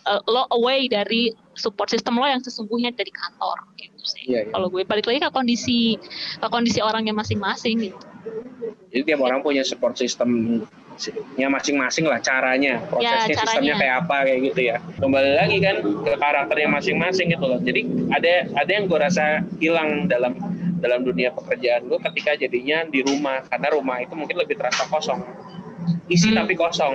uh, 0.06 0.20
lo 0.30 0.46
away 0.54 0.86
dari 0.86 1.32
support 1.56 1.90
system 1.90 2.20
lo 2.20 2.28
yang 2.28 2.44
sesungguhnya 2.44 2.92
dari 2.94 3.10
kantor 3.10 3.56
gitu 3.80 4.00
sih. 4.04 4.24
Yeah, 4.30 4.46
yeah. 4.46 4.52
Kalau 4.54 4.68
gue 4.70 4.86
balik 4.86 5.08
lagi 5.08 5.20
ke 5.24 5.30
kondisi 5.32 5.96
ke 6.38 6.46
kondisi 6.46 6.78
orangnya 6.78 7.16
masing-masing 7.16 7.90
gitu. 7.90 7.98
Jadi 8.92 9.02
tiap 9.12 9.20
orang 9.22 9.42
punya 9.42 9.66
support 9.66 9.98
system 9.98 10.62
nya 11.36 11.52
masing-masing 11.52 12.08
lah 12.08 12.16
caranya 12.24 12.80
ya, 12.80 12.88
prosesnya 12.88 13.28
ya, 13.28 13.36
sistemnya 13.36 13.74
kayak 13.76 13.96
apa 14.04 14.16
kayak 14.24 14.40
gitu 14.48 14.60
ya 14.72 14.76
kembali 14.96 15.30
lagi 15.36 15.56
kan 15.60 15.76
ke 15.84 16.12
karakternya 16.16 16.68
masing-masing 16.72 17.26
gitu 17.36 17.44
loh 17.44 17.60
jadi 17.60 17.84
ada 18.16 18.48
ada 18.56 18.70
yang 18.72 18.84
gue 18.88 18.96
rasa 18.96 19.44
hilang 19.60 20.08
dalam 20.08 20.40
dalam 20.80 21.04
dunia 21.04 21.36
pekerjaan 21.36 21.84
gue 21.88 22.00
ketika 22.00 22.40
jadinya 22.40 22.88
di 22.88 23.04
rumah 23.04 23.44
karena 23.44 23.68
rumah 23.76 24.00
itu 24.00 24.16
mungkin 24.16 24.40
lebih 24.40 24.56
terasa 24.56 24.88
kosong 24.88 25.20
isi 26.10 26.32
hmm. 26.32 26.38
tapi 26.42 26.52
kosong 26.54 26.94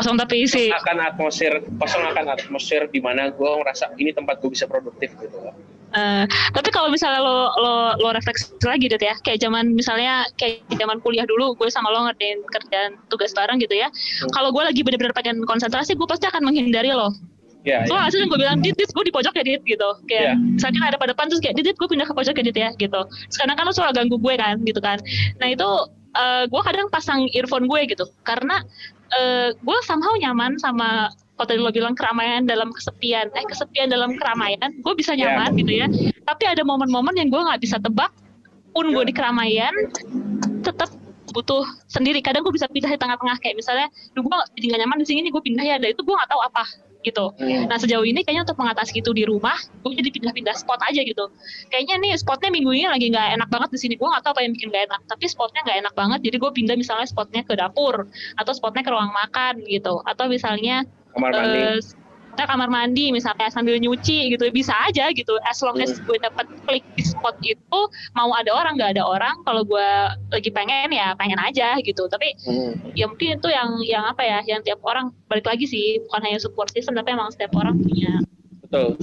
kosong 0.00 0.16
tapi 0.16 0.44
isi 0.44 0.70
akan 0.72 0.98
atmosfer 1.00 1.62
kosong 1.80 2.02
akan 2.14 2.26
atmosfer 2.36 2.88
di 2.88 3.00
mana 3.00 3.30
gue 3.32 3.50
ngerasa 3.62 3.94
ini 4.00 4.10
tempat 4.12 4.40
gue 4.40 4.50
bisa 4.52 4.68
produktif 4.68 5.12
gitu 5.18 5.38
loh 5.40 5.54
Uh, 5.94 6.26
tapi 6.50 6.74
kalau 6.74 6.90
misalnya 6.90 7.22
lo 7.22 7.54
lo 7.54 7.94
lo 8.02 8.08
refleksi 8.10 8.50
lagi 8.66 8.90
gitu 8.90 8.98
ya, 8.98 9.14
kayak 9.22 9.38
zaman 9.38 9.78
misalnya 9.78 10.26
kayak 10.34 10.66
zaman 10.74 10.98
kuliah 10.98 11.22
dulu, 11.22 11.54
gue 11.54 11.70
sama 11.70 11.86
lo 11.94 12.10
ngerjain 12.10 12.42
kerjaan 12.50 12.98
tugas 13.06 13.30
bareng 13.30 13.62
gitu 13.62 13.78
ya. 13.78 13.86
Hmm. 13.86 14.30
Kalau 14.34 14.50
gue 14.50 14.58
lagi 14.66 14.82
benar-benar 14.82 15.14
pengen 15.14 15.46
konsentrasi, 15.46 15.94
gue 15.94 16.08
pasti 16.10 16.26
akan 16.26 16.50
menghindari 16.50 16.90
lo. 16.90 17.14
Yeah, 17.64 17.88
so 17.88 17.96
yeah. 17.96 18.10
hasilnya 18.10 18.28
gue 18.28 18.38
bilang, 18.42 18.58
dit, 18.60 18.76
dit, 18.76 18.90
gue 18.92 19.04
di 19.08 19.14
pojok 19.14 19.40
ya, 19.40 19.44
dit, 19.46 19.62
gitu. 19.64 19.88
Kayak, 20.04 20.36
yeah. 20.36 20.36
misalnya 20.36 20.84
ada 20.84 21.00
pada 21.00 21.16
depan, 21.16 21.32
terus 21.32 21.40
kayak, 21.40 21.56
dit, 21.56 21.64
dit, 21.64 21.76
gue 21.80 21.88
pindah 21.88 22.04
ke 22.04 22.12
pojok 22.12 22.36
ya, 22.36 22.44
dit, 22.44 22.58
ya, 22.60 22.70
gitu. 22.76 23.00
Sekarang 23.32 23.56
kan 23.56 23.64
lo 23.64 23.72
soal 23.72 23.88
ganggu 23.96 24.20
gue 24.20 24.34
kan, 24.36 24.60
gitu 24.68 24.84
kan. 24.84 25.00
Nah 25.40 25.48
itu 25.48 25.68
uh, 26.14 26.42
eh, 26.42 26.44
gue 26.48 26.62
kadang 26.62 26.86
pasang 26.88 27.26
earphone 27.34 27.66
gue 27.66 27.80
gitu. 27.90 28.06
Karena 28.22 28.62
uh, 29.14 29.18
eh, 29.18 29.48
gue 29.54 29.78
somehow 29.84 30.14
nyaman 30.16 30.56
sama 30.58 31.10
kalau 31.34 31.46
tadi 31.50 31.58
lo 31.58 31.74
bilang 31.74 31.98
keramaian 31.98 32.46
dalam 32.46 32.70
kesepian. 32.70 33.30
Eh 33.34 33.44
kesepian 33.46 33.90
dalam 33.90 34.14
keramaian 34.14 34.70
gue 34.70 34.94
bisa 34.94 35.12
iya. 35.14 35.34
nyaman 35.34 35.50
yeah. 35.54 35.60
gitu 35.60 35.72
ya. 35.74 35.86
Tapi 36.24 36.44
ada 36.46 36.62
momen-momen 36.62 37.14
yang 37.18 37.28
gue 37.28 37.40
nggak 37.42 37.60
bisa 37.60 37.76
tebak. 37.82 38.14
Pun 38.74 38.90
gue 38.90 39.04
di 39.06 39.14
keramaian 39.14 39.74
tetap 40.62 40.90
butuh 41.34 41.66
sendiri. 41.90 42.22
Kadang 42.22 42.46
gue 42.46 42.54
bisa 42.54 42.70
pindah 42.70 42.90
di 42.90 42.98
tengah-tengah. 42.98 43.38
Kayak 43.42 43.58
misalnya 43.58 43.86
gue 44.14 44.36
jadi 44.58 44.66
gak 44.74 44.80
nyaman 44.86 44.98
di 45.02 45.06
sini 45.06 45.28
gue 45.30 45.42
pindah 45.42 45.62
ya. 45.66 45.76
Dan 45.78 45.94
itu 45.94 46.02
gue 46.02 46.14
nggak 46.14 46.30
tahu 46.30 46.42
apa 46.42 46.64
gitu. 47.04 47.36
Hmm. 47.36 47.68
Nah 47.68 47.76
sejauh 47.76 48.02
ini 48.02 48.24
kayaknya 48.24 48.48
untuk 48.48 48.58
mengatasi 48.58 49.04
itu 49.04 49.10
di 49.12 49.28
rumah, 49.28 49.56
gue 49.84 49.92
jadi 49.92 50.08
pindah-pindah 50.10 50.56
spot 50.56 50.80
aja 50.88 51.00
gitu. 51.04 51.28
Kayaknya 51.68 51.94
nih 52.00 52.12
spotnya 52.16 52.50
minggu 52.50 52.70
ini 52.72 52.86
lagi 52.88 53.06
nggak 53.12 53.28
enak 53.40 53.48
banget 53.52 53.70
di 53.76 53.78
sini. 53.78 53.94
Gue 54.00 54.08
nggak 54.08 54.24
tahu 54.24 54.32
apa 54.34 54.40
yang 54.42 54.52
bikin 54.56 54.68
gak 54.72 54.84
enak, 54.90 55.00
tapi 55.06 55.24
spotnya 55.28 55.60
nggak 55.62 55.78
enak 55.84 55.94
banget. 55.94 56.20
Jadi 56.24 56.36
gue 56.40 56.50
pindah 56.50 56.76
misalnya 56.80 57.06
spotnya 57.06 57.42
ke 57.44 57.54
dapur 57.54 58.08
atau 58.40 58.52
spotnya 58.56 58.82
ke 58.82 58.90
ruang 58.90 59.12
makan 59.12 59.62
gitu. 59.68 60.00
Atau 60.08 60.26
misalnya 60.32 60.88
kamar 61.14 61.30
mandi. 61.36 61.60
Uh, 61.60 62.03
kita 62.34 62.50
kamar 62.50 62.66
mandi 62.66 63.14
misalnya 63.14 63.46
sambil 63.46 63.78
nyuci 63.78 64.34
gitu 64.34 64.50
bisa 64.50 64.74
aja 64.90 65.14
gitu 65.14 65.38
as 65.46 65.62
long 65.62 65.78
as 65.78 65.94
hmm. 65.94 66.02
gue 66.10 66.18
dapat 66.18 66.46
klik 66.66 66.82
di 66.98 67.06
spot 67.06 67.38
itu 67.46 67.80
mau 68.18 68.34
ada 68.34 68.50
orang 68.50 68.74
nggak 68.74 68.98
ada 68.98 69.06
orang 69.06 69.38
kalau 69.46 69.62
gue 69.62 69.88
lagi 70.34 70.50
pengen 70.50 70.90
ya 70.90 71.14
pengen 71.14 71.38
aja 71.38 71.78
gitu 71.78 72.10
tapi 72.10 72.34
hmm. 72.42 72.98
ya 72.98 73.06
mungkin 73.06 73.38
itu 73.38 73.48
yang 73.48 73.70
yang 73.86 74.02
apa 74.02 74.26
ya 74.26 74.42
yang 74.50 74.60
tiap 74.66 74.82
orang 74.82 75.14
balik 75.30 75.46
lagi 75.46 75.70
sih 75.70 76.02
bukan 76.10 76.20
hanya 76.26 76.42
support 76.42 76.74
system 76.74 76.98
tapi 76.98 77.14
emang 77.14 77.30
setiap 77.30 77.54
orang 77.54 77.78
punya 77.78 78.18
Betul. 78.74 78.98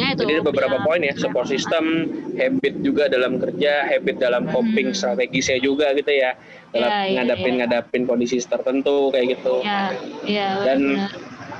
Ya, 0.00 0.16
itu, 0.16 0.24
Jadi 0.24 0.32
ada 0.40 0.44
beberapa 0.48 0.76
punya, 0.80 0.86
poin 0.88 1.00
ya, 1.04 1.12
support 1.12 1.44
system, 1.44 2.08
habit 2.40 2.80
juga 2.80 3.04
dalam 3.12 3.36
kerja, 3.36 3.84
habit 3.84 4.16
dalam 4.16 4.48
hmm. 4.48 4.52
coping 4.56 4.88
hmm. 4.90 4.96
strategisnya 4.96 5.60
juga 5.60 5.92
gitu 5.92 6.08
ya, 6.08 6.40
dalam 6.72 6.88
ya, 6.88 7.20
ngadapin 7.20 7.44
ya, 7.44 7.52
ya. 7.52 7.58
ngadapin 7.60 8.02
kondisi 8.08 8.40
tertentu 8.40 9.12
kayak 9.12 9.36
gitu. 9.36 9.60
Iya, 9.60 9.82
iya. 10.24 10.48
Dan 10.64 10.80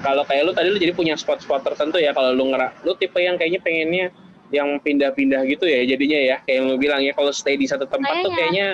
kalau 0.00 0.24
kayak 0.24 0.42
lu 0.48 0.52
tadi 0.56 0.68
lu 0.72 0.78
jadi 0.80 0.92
punya 0.96 1.14
spot-spot 1.16 1.64
tertentu 1.64 2.00
ya. 2.00 2.10
Kalau 2.16 2.32
lu 2.32 2.50
ngerak 2.52 2.80
lu 2.82 2.96
tipe 2.96 3.20
yang 3.20 3.36
kayaknya 3.36 3.60
pengennya 3.60 4.06
yang 4.50 4.82
pindah-pindah 4.82 5.46
gitu 5.46 5.68
ya 5.68 5.84
jadinya 5.86 6.18
ya. 6.18 6.36
Kayak 6.44 6.56
yang 6.56 6.66
lu 6.72 6.76
bilang 6.80 7.00
ya 7.04 7.12
kalau 7.14 7.30
stay 7.30 7.54
di 7.60 7.68
satu 7.68 7.86
tempat 7.86 8.08
Kayaknya. 8.08 8.24
tuh 8.24 8.32
kayaknya. 8.34 8.68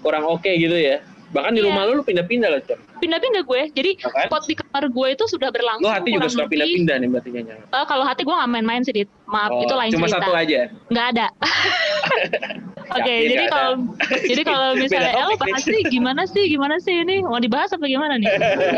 kurang 0.00 0.24
oke 0.24 0.40
okay 0.40 0.56
gitu 0.56 0.80
ya 0.80 1.04
bahkan 1.30 1.54
di 1.54 1.62
iya. 1.62 1.70
rumah 1.70 1.82
lu 1.86 1.92
lu 2.00 2.04
pindah-pindah 2.04 2.48
loh 2.50 2.60
Cem. 2.66 2.78
Pindah-pindah 2.98 3.42
gue. 3.46 3.60
Jadi 3.72 3.90
okay. 4.02 4.26
spot 4.26 4.42
di 4.50 4.54
kamar 4.58 4.84
gue 4.90 5.06
itu 5.14 5.24
sudah 5.30 5.48
berlangsung 5.54 5.86
lu 5.86 5.90
hati 5.90 6.10
juga 6.12 6.28
suka 6.28 6.46
pindah-pindah 6.50 6.96
nih 6.98 7.08
berarti 7.08 7.28
kayaknya. 7.30 7.54
Uh, 7.70 7.86
kalau 7.86 8.04
hati 8.04 8.22
gue 8.26 8.34
gak 8.34 8.50
main-main 8.50 8.82
sih 8.82 8.94
Dit. 8.94 9.08
maaf 9.30 9.54
oh, 9.54 9.62
itu 9.62 9.74
lain 9.78 9.90
cuma 9.94 10.10
cerita. 10.10 10.26
satu 10.26 10.32
aja? 10.34 10.60
Nggak 10.90 11.06
ada. 11.14 11.26
Oke, 12.90 13.06
okay, 13.06 13.18
jadi 13.30 13.44
kalau 13.46 13.72
jadi 14.10 14.42
kalau 14.42 14.68
misalnya 14.74 15.12
El 15.14 15.30
bahas 15.38 15.62
sih 15.62 15.80
gimana 15.86 16.22
sih 16.26 16.44
gimana 16.50 16.76
sih 16.82 16.94
ini? 17.06 17.22
Mau 17.22 17.38
dibahas 17.38 17.70
apa 17.70 17.86
gimana 17.86 18.18
nih? 18.18 18.26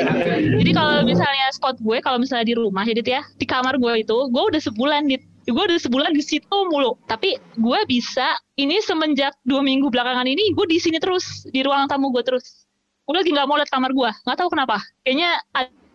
jadi 0.60 0.70
kalau 0.76 1.00
misalnya 1.08 1.48
spot 1.56 1.80
gue 1.80 1.96
kalau 2.04 2.20
misalnya 2.20 2.44
di 2.44 2.54
rumah 2.56 2.84
jadi 2.84 3.00
ya 3.00 3.22
di 3.40 3.48
kamar 3.48 3.80
gue 3.80 4.04
itu 4.04 4.18
gue 4.28 4.42
udah 4.52 4.60
sebulan 4.60 5.08
di 5.08 5.16
gue 5.46 5.62
udah 5.62 5.80
sebulan 5.80 6.12
di 6.14 6.22
situ 6.22 6.56
mulu. 6.70 6.94
Tapi 7.10 7.38
gue 7.58 7.80
bisa 7.90 8.38
ini 8.58 8.78
semenjak 8.82 9.34
dua 9.42 9.62
minggu 9.62 9.90
belakangan 9.90 10.26
ini 10.26 10.54
gue 10.54 10.66
di 10.68 10.78
sini 10.78 11.02
terus 11.02 11.46
di 11.50 11.62
ruang 11.66 11.90
tamu 11.90 12.14
gue 12.14 12.22
terus. 12.22 12.66
Gue 13.02 13.18
lagi 13.18 13.34
nggak 13.34 13.46
mau 13.50 13.58
lihat 13.58 13.70
kamar 13.70 13.90
gue 13.90 14.10
nggak 14.26 14.38
tahu 14.38 14.48
kenapa. 14.52 14.78
Kayaknya 15.02 15.42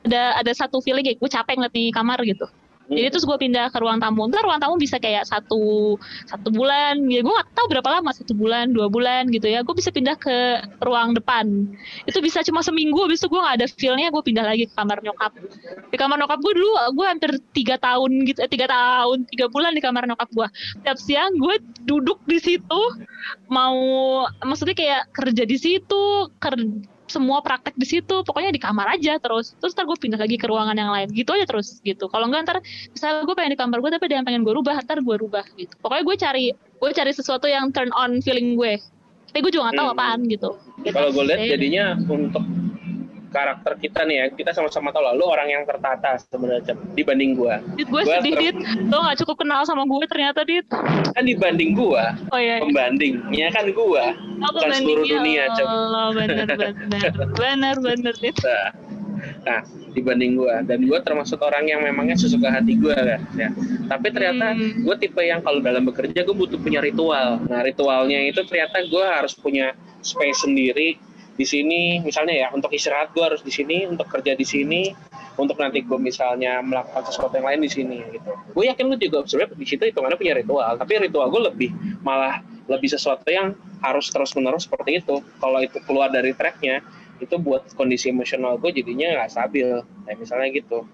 ada 0.04 0.24
ada 0.40 0.52
satu 0.56 0.84
feeling 0.84 1.04
kayak 1.04 1.20
gue 1.20 1.30
capek 1.32 1.56
ngeliat 1.60 1.76
di 1.76 1.92
kamar 1.92 2.20
gitu 2.24 2.48
Jadi 2.88 3.08
terus 3.12 3.28
gue 3.28 3.38
pindah 3.38 3.68
ke 3.68 3.78
ruang 3.84 4.00
tamu. 4.00 4.32
Ntar 4.32 4.48
ruang 4.48 4.64
tamu 4.64 4.80
bisa 4.80 4.96
kayak 4.96 5.28
satu 5.28 5.96
satu 6.24 6.48
bulan. 6.56 7.04
Ya 7.12 7.20
gue 7.20 7.34
gak 7.34 7.52
tahu 7.52 7.68
berapa 7.76 8.00
lama 8.00 8.12
satu 8.16 8.32
bulan, 8.32 8.72
dua 8.72 8.88
bulan 8.88 9.28
gitu 9.28 9.52
ya. 9.52 9.62
Gue 9.62 9.76
bisa 9.76 9.92
pindah 9.92 10.16
ke 10.16 10.64
ruang 10.80 11.12
depan. 11.12 11.68
Itu 12.08 12.24
bisa 12.24 12.40
cuma 12.48 12.64
seminggu. 12.64 13.04
Habis 13.04 13.20
itu 13.24 13.28
gue 13.28 13.42
gak 13.44 13.56
ada 13.60 13.68
feelnya. 13.68 14.08
Gue 14.08 14.24
pindah 14.24 14.46
lagi 14.48 14.72
ke 14.72 14.74
kamar 14.74 15.04
nyokap. 15.04 15.36
Di 15.92 15.98
kamar 16.00 16.16
nyokap 16.16 16.40
gue 16.40 16.54
dulu 16.56 16.72
gue 16.96 17.06
hampir 17.06 17.32
tiga 17.52 17.76
tahun 17.76 18.12
gitu. 18.24 18.40
Eh, 18.40 18.50
tiga 18.50 18.72
tahun, 18.72 19.28
tiga 19.28 19.52
bulan 19.52 19.76
di 19.76 19.82
kamar 19.84 20.08
nyokap 20.08 20.30
gue. 20.32 20.48
Tiap 20.88 20.98
siang 20.98 21.36
gue 21.36 21.60
duduk 21.84 22.24
di 22.24 22.40
situ. 22.40 22.82
Mau 23.52 23.78
maksudnya 24.40 24.76
kayak 24.76 25.12
kerja 25.12 25.44
di 25.44 25.58
situ. 25.60 26.32
Kerja 26.40 26.97
semua 27.08 27.40
praktek 27.40 27.74
di 27.80 27.88
situ 27.88 28.24
pokoknya 28.24 28.52
di 28.52 28.62
kamar 28.62 29.00
aja 29.00 29.18
terus. 29.18 29.56
Terus 29.58 29.74
ntar 29.74 29.88
gue 29.88 29.98
pindah 29.98 30.20
lagi 30.20 30.36
ke 30.36 30.46
ruangan 30.46 30.76
yang 30.76 30.92
lain 30.92 31.08
gitu 31.16 31.34
aja 31.34 31.48
terus 31.48 31.80
gitu. 31.82 32.12
Kalau 32.12 32.28
enggak 32.28 32.44
ntar 32.48 32.58
misalnya 32.92 33.24
gue 33.24 33.36
pengen 33.36 33.52
di 33.56 33.60
kamar 33.60 33.78
gue 33.80 33.92
tapi 33.96 34.04
ada 34.12 34.16
yang 34.22 34.26
pengen 34.28 34.42
gue 34.44 34.54
rubah 34.54 34.76
ntar 34.84 35.00
gue 35.02 35.16
rubah 35.18 35.46
gitu. 35.56 35.74
Pokoknya 35.80 36.04
gue 36.04 36.16
cari 36.20 36.46
gue 36.54 36.90
cari 36.94 37.12
sesuatu 37.16 37.48
yang 37.50 37.72
turn 37.72 37.90
on 37.96 38.20
feeling 38.22 38.60
gue. 38.60 38.78
Tapi 39.28 39.44
gue 39.44 39.52
juga 39.52 39.72
gak 39.72 39.78
tahu 39.80 39.88
hmm. 39.92 39.96
apaan 40.00 40.20
gitu, 40.32 40.50
gitu 40.88 40.96
kalau 40.96 41.12
gue 41.12 41.24
lihat 41.28 41.40
jadinya 41.60 41.86
untuk 42.10 42.44
karakter 43.30 43.74
kita 43.80 44.08
nih 44.08 44.16
ya 44.16 44.26
kita 44.32 44.52
sama-sama 44.56 44.90
tahu 44.96 45.04
lah 45.04 45.14
lu 45.14 45.28
orang 45.28 45.52
yang 45.52 45.64
tertata 45.68 46.16
sebenarnya 46.32 46.74
dibanding 46.96 47.36
gua. 47.36 47.60
Dit 47.76 47.88
gue 47.92 48.04
sedih 48.04 48.34
dit, 48.40 48.58
lo 48.88 49.04
gak 49.04 49.20
cukup 49.24 49.44
kenal 49.44 49.62
sama 49.68 49.84
gue 49.84 50.08
ternyata 50.08 50.42
dit. 50.48 50.66
Kan 51.14 51.24
dibanding 51.28 51.76
gua, 51.76 52.16
oh, 52.32 52.40
iya, 52.40 52.60
iya. 52.60 52.64
pembandingnya 52.64 53.48
kan 53.52 53.66
gua, 53.76 54.16
oh, 54.16 54.52
bukan 54.56 54.70
seluruh 54.80 55.06
dunia 55.06 55.44
cem. 55.54 55.68
Oh 55.68 56.10
benar 56.16 56.48
benar 56.48 57.12
benar 57.36 57.76
benar 57.86 58.16
dit. 58.18 58.36
Nah, 58.42 58.70
nah 59.44 59.62
dibanding 59.92 60.38
gua 60.38 60.62
dan 60.64 60.86
gua 60.86 61.00
termasuk 61.04 61.42
orang 61.42 61.68
yang 61.68 61.82
memangnya 61.84 62.16
sesuka 62.16 62.54
hati 62.54 62.78
gua 62.78 62.96
kan 62.96 63.22
ya 63.34 63.50
tapi 63.88 64.14
ternyata 64.14 64.54
hmm. 64.54 64.84
gue 64.84 64.96
tipe 65.00 65.24
yang 65.24 65.42
kalau 65.42 65.64
dalam 65.64 65.88
bekerja 65.88 66.22
gue 66.22 66.36
butuh 66.36 66.60
punya 66.60 66.84
ritual 66.84 67.42
nah 67.50 67.66
ritualnya 67.66 68.20
itu 68.30 68.44
ternyata 68.46 68.84
gue 68.86 69.06
harus 69.08 69.34
punya 69.34 69.74
space 70.06 70.46
sendiri 70.46 71.00
di 71.38 71.46
sini 71.46 72.02
misalnya 72.02 72.34
ya 72.34 72.48
untuk 72.50 72.74
istirahat 72.74 73.14
gue 73.14 73.22
harus 73.22 73.46
di 73.46 73.54
sini 73.54 73.86
untuk 73.86 74.10
kerja 74.10 74.34
di 74.34 74.42
sini 74.42 74.90
untuk 75.38 75.62
nanti 75.62 75.86
gue 75.86 76.00
misalnya 76.02 76.66
melakukan 76.66 77.06
sesuatu 77.06 77.38
yang 77.38 77.46
lain 77.46 77.62
di 77.62 77.70
sini 77.70 78.02
gitu. 78.10 78.34
Gue 78.58 78.66
yakin 78.66 78.90
lu 78.90 78.98
juga 78.98 79.22
sebenarnya 79.22 79.54
di 79.54 79.68
situ 79.70 79.86
hitungannya 79.86 80.18
punya 80.18 80.34
ritual 80.34 80.74
tapi 80.82 80.98
ritual 80.98 81.30
gue 81.30 81.42
lebih 81.54 81.70
malah 82.02 82.42
lebih 82.66 82.90
sesuatu 82.90 83.30
yang 83.30 83.54
harus 83.86 84.10
terus 84.10 84.34
menerus 84.34 84.66
seperti 84.66 85.06
itu. 85.06 85.22
Kalau 85.38 85.62
itu 85.62 85.78
keluar 85.86 86.10
dari 86.10 86.34
tracknya 86.34 86.82
itu 87.22 87.38
buat 87.38 87.70
kondisi 87.78 88.10
emosional 88.10 88.58
gue 88.58 88.74
jadinya 88.74 89.22
nggak 89.22 89.30
stabil 89.30 89.70
kayak 90.10 90.18
misalnya 90.18 90.50
gitu. 90.50 90.90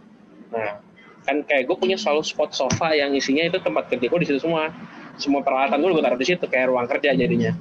Nah 0.51 0.83
kan 1.23 1.39
kayak 1.47 1.71
gue 1.71 1.77
punya 1.79 1.95
selalu 1.95 2.27
spot 2.27 2.51
sofa 2.51 2.91
yang 2.91 3.15
isinya 3.15 3.47
itu 3.47 3.63
tempat 3.63 3.87
kerja 3.87 4.11
gue 4.11 4.19
di 4.19 4.27
situ 4.27 4.43
semua. 4.43 4.75
Semua 5.15 5.39
peralatan 5.39 5.79
gue 5.79 5.87
gue 5.87 6.03
taruh 6.03 6.19
di 6.19 6.27
situ 6.27 6.43
kayak 6.51 6.67
ruang 6.67 6.91
kerja 6.91 7.15
jadinya 7.15 7.55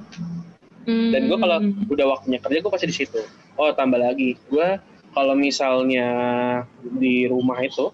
dan 0.83 1.21
gue 1.31 1.37
kalau 1.39 1.57
hmm. 1.63 1.87
udah 1.87 2.05
waktunya 2.11 2.39
kerja 2.43 2.59
gue 2.59 2.71
pasti 2.71 2.87
di 2.91 2.95
situ. 2.95 3.21
Oh 3.55 3.71
tambah 3.71 3.99
lagi. 3.99 4.35
Gue 4.51 4.79
kalau 5.15 5.37
misalnya 5.37 6.07
di 6.81 7.29
rumah 7.29 7.61
itu 7.63 7.93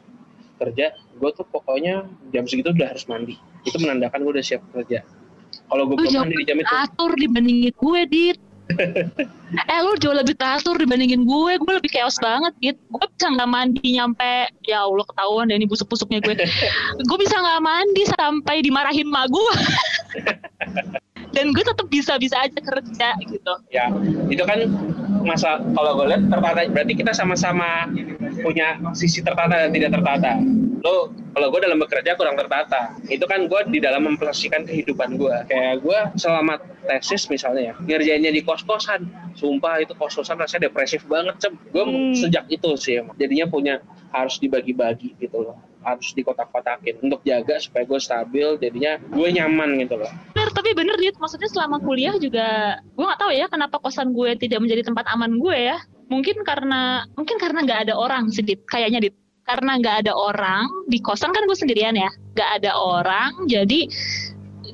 kerja 0.59 0.91
gue 0.95 1.29
tuh 1.35 1.45
pokoknya 1.47 2.07
jam 2.33 2.49
segitu 2.49 2.73
udah 2.73 2.95
harus 2.95 3.05
mandi. 3.05 3.37
Itu 3.63 3.77
menandakan 3.77 4.25
gue 4.25 4.33
udah 4.39 4.45
siap 4.45 4.61
kerja. 4.73 5.05
Kalau 5.69 5.85
gue 5.85 5.95
belum 6.01 6.25
mandi 6.25 6.35
di 6.41 6.45
jam 6.49 6.57
itu. 6.57 6.73
atur 6.73 7.11
dibandingin 7.13 7.73
gue 7.77 8.01
dit. 8.09 8.39
Eh 9.49 9.81
lu 9.81 9.97
jauh 9.97 10.13
lebih 10.13 10.37
teratur 10.37 10.77
dibandingin 10.77 11.25
gue. 11.25 11.51
Gue 11.57 11.73
lebih 11.81 11.89
chaos 11.89 12.21
banget 12.21 12.53
gitu 12.61 12.77
gue 12.89 13.05
bisa 13.17 13.33
nggak 13.33 13.49
mandi 13.49 13.81
nyampe 13.97 14.53
ya 14.61 14.85
allah 14.85 15.05
ketahuan 15.09 15.49
deh 15.49 15.57
ini 15.57 15.65
busuk-busuknya 15.65 16.21
gue. 16.21 16.37
Gue 17.09 17.17
bisa 17.17 17.33
nggak 17.37 17.61
mandi 17.65 18.03
sampai 18.13 18.61
dimarahin 18.61 19.09
mak 19.09 19.25
gue 19.33 19.53
dan 21.33 21.53
gue 21.53 21.63
tetap 21.63 21.87
bisa-bisa 21.87 22.35
aja 22.41 22.59
kerja 22.59 23.09
gitu. 23.25 23.53
Ya 23.69 23.89
itu 24.29 24.43
kan 24.45 24.65
masa 25.21 25.61
kalau 25.75 25.99
gue 25.99 26.05
lihat 26.15 26.23
tertata 26.31 26.59
berarti 26.71 26.93
kita 26.95 27.11
sama-sama 27.13 27.89
punya 28.41 28.79
sisi 28.97 29.21
tertata 29.21 29.67
dan 29.67 29.71
tidak 29.73 29.99
tertata. 29.99 30.41
Lo 30.79 31.11
kalau 31.35 31.47
gue 31.53 31.59
dalam 31.61 31.77
bekerja 31.77 32.17
kurang 32.17 32.35
tertata. 32.39 32.95
Itu 33.07 33.29
kan 33.29 33.45
gue 33.45 33.61
di 33.69 33.79
dalam 33.83 34.07
mempromosikan 34.09 34.65
kehidupan 34.65 35.19
gue 35.19 35.35
kayak 35.51 35.85
gue 35.85 35.99
selama 36.17 36.57
tesis 36.87 37.29
misalnya 37.29 37.71
ya 37.71 37.73
ngerjainnya 37.77 38.31
di 38.33 38.41
kos-kosan. 38.41 39.05
Sumpah 39.37 39.83
itu 39.83 39.93
kos-kosan 39.95 40.39
rasanya 40.41 40.71
depresif 40.71 41.05
banget 41.05 41.37
cem. 41.37 41.53
Gue 41.69 41.83
hmm. 41.85 42.17
sejak 42.17 42.45
itu 42.49 42.69
sih 42.79 42.99
jadinya 43.19 43.45
punya 43.45 43.75
harus 44.09 44.41
dibagi-bagi 44.41 45.13
gitu 45.21 45.45
loh 45.45 45.68
harus 45.83 46.11
dikotak-kotakin 46.11 46.99
untuk 46.99 47.23
jaga 47.23 47.55
supaya 47.59 47.87
gue 47.87 47.99
stabil 47.99 48.47
jadinya 48.59 48.99
gue 48.99 49.27
nyaman 49.31 49.79
gitu 49.79 49.95
loh. 49.95 50.11
Bener 50.35 50.49
tapi 50.51 50.75
bener 50.75 50.95
dit. 50.99 51.15
Maksudnya 51.15 51.49
selama 51.51 51.79
kuliah 51.79 52.15
juga 52.19 52.79
gue 52.83 53.05
nggak 53.05 53.19
tahu 53.19 53.31
ya 53.31 53.45
kenapa 53.47 53.79
kosan 53.79 54.11
gue 54.11 54.35
tidak 54.35 54.59
menjadi 54.59 54.87
tempat 54.91 55.07
aman 55.11 55.39
gue 55.39 55.55
ya. 55.55 55.77
Mungkin 56.09 56.41
karena 56.43 57.05
mungkin 57.15 57.37
karena 57.39 57.63
nggak 57.63 57.79
ada 57.89 57.93
orang 57.95 58.31
sedikit 58.33 58.67
kayaknya 58.67 58.99
dit. 59.09 59.15
Karena 59.47 59.81
nggak 59.81 60.05
ada 60.05 60.13
orang 60.13 60.69
di 60.85 61.01
kosan 61.01 61.33
kan 61.33 61.47
gue 61.47 61.57
sendirian 61.57 61.95
ya. 61.95 62.11
Nggak 62.35 62.49
ada 62.61 62.71
orang 62.77 63.31
jadi 63.49 63.89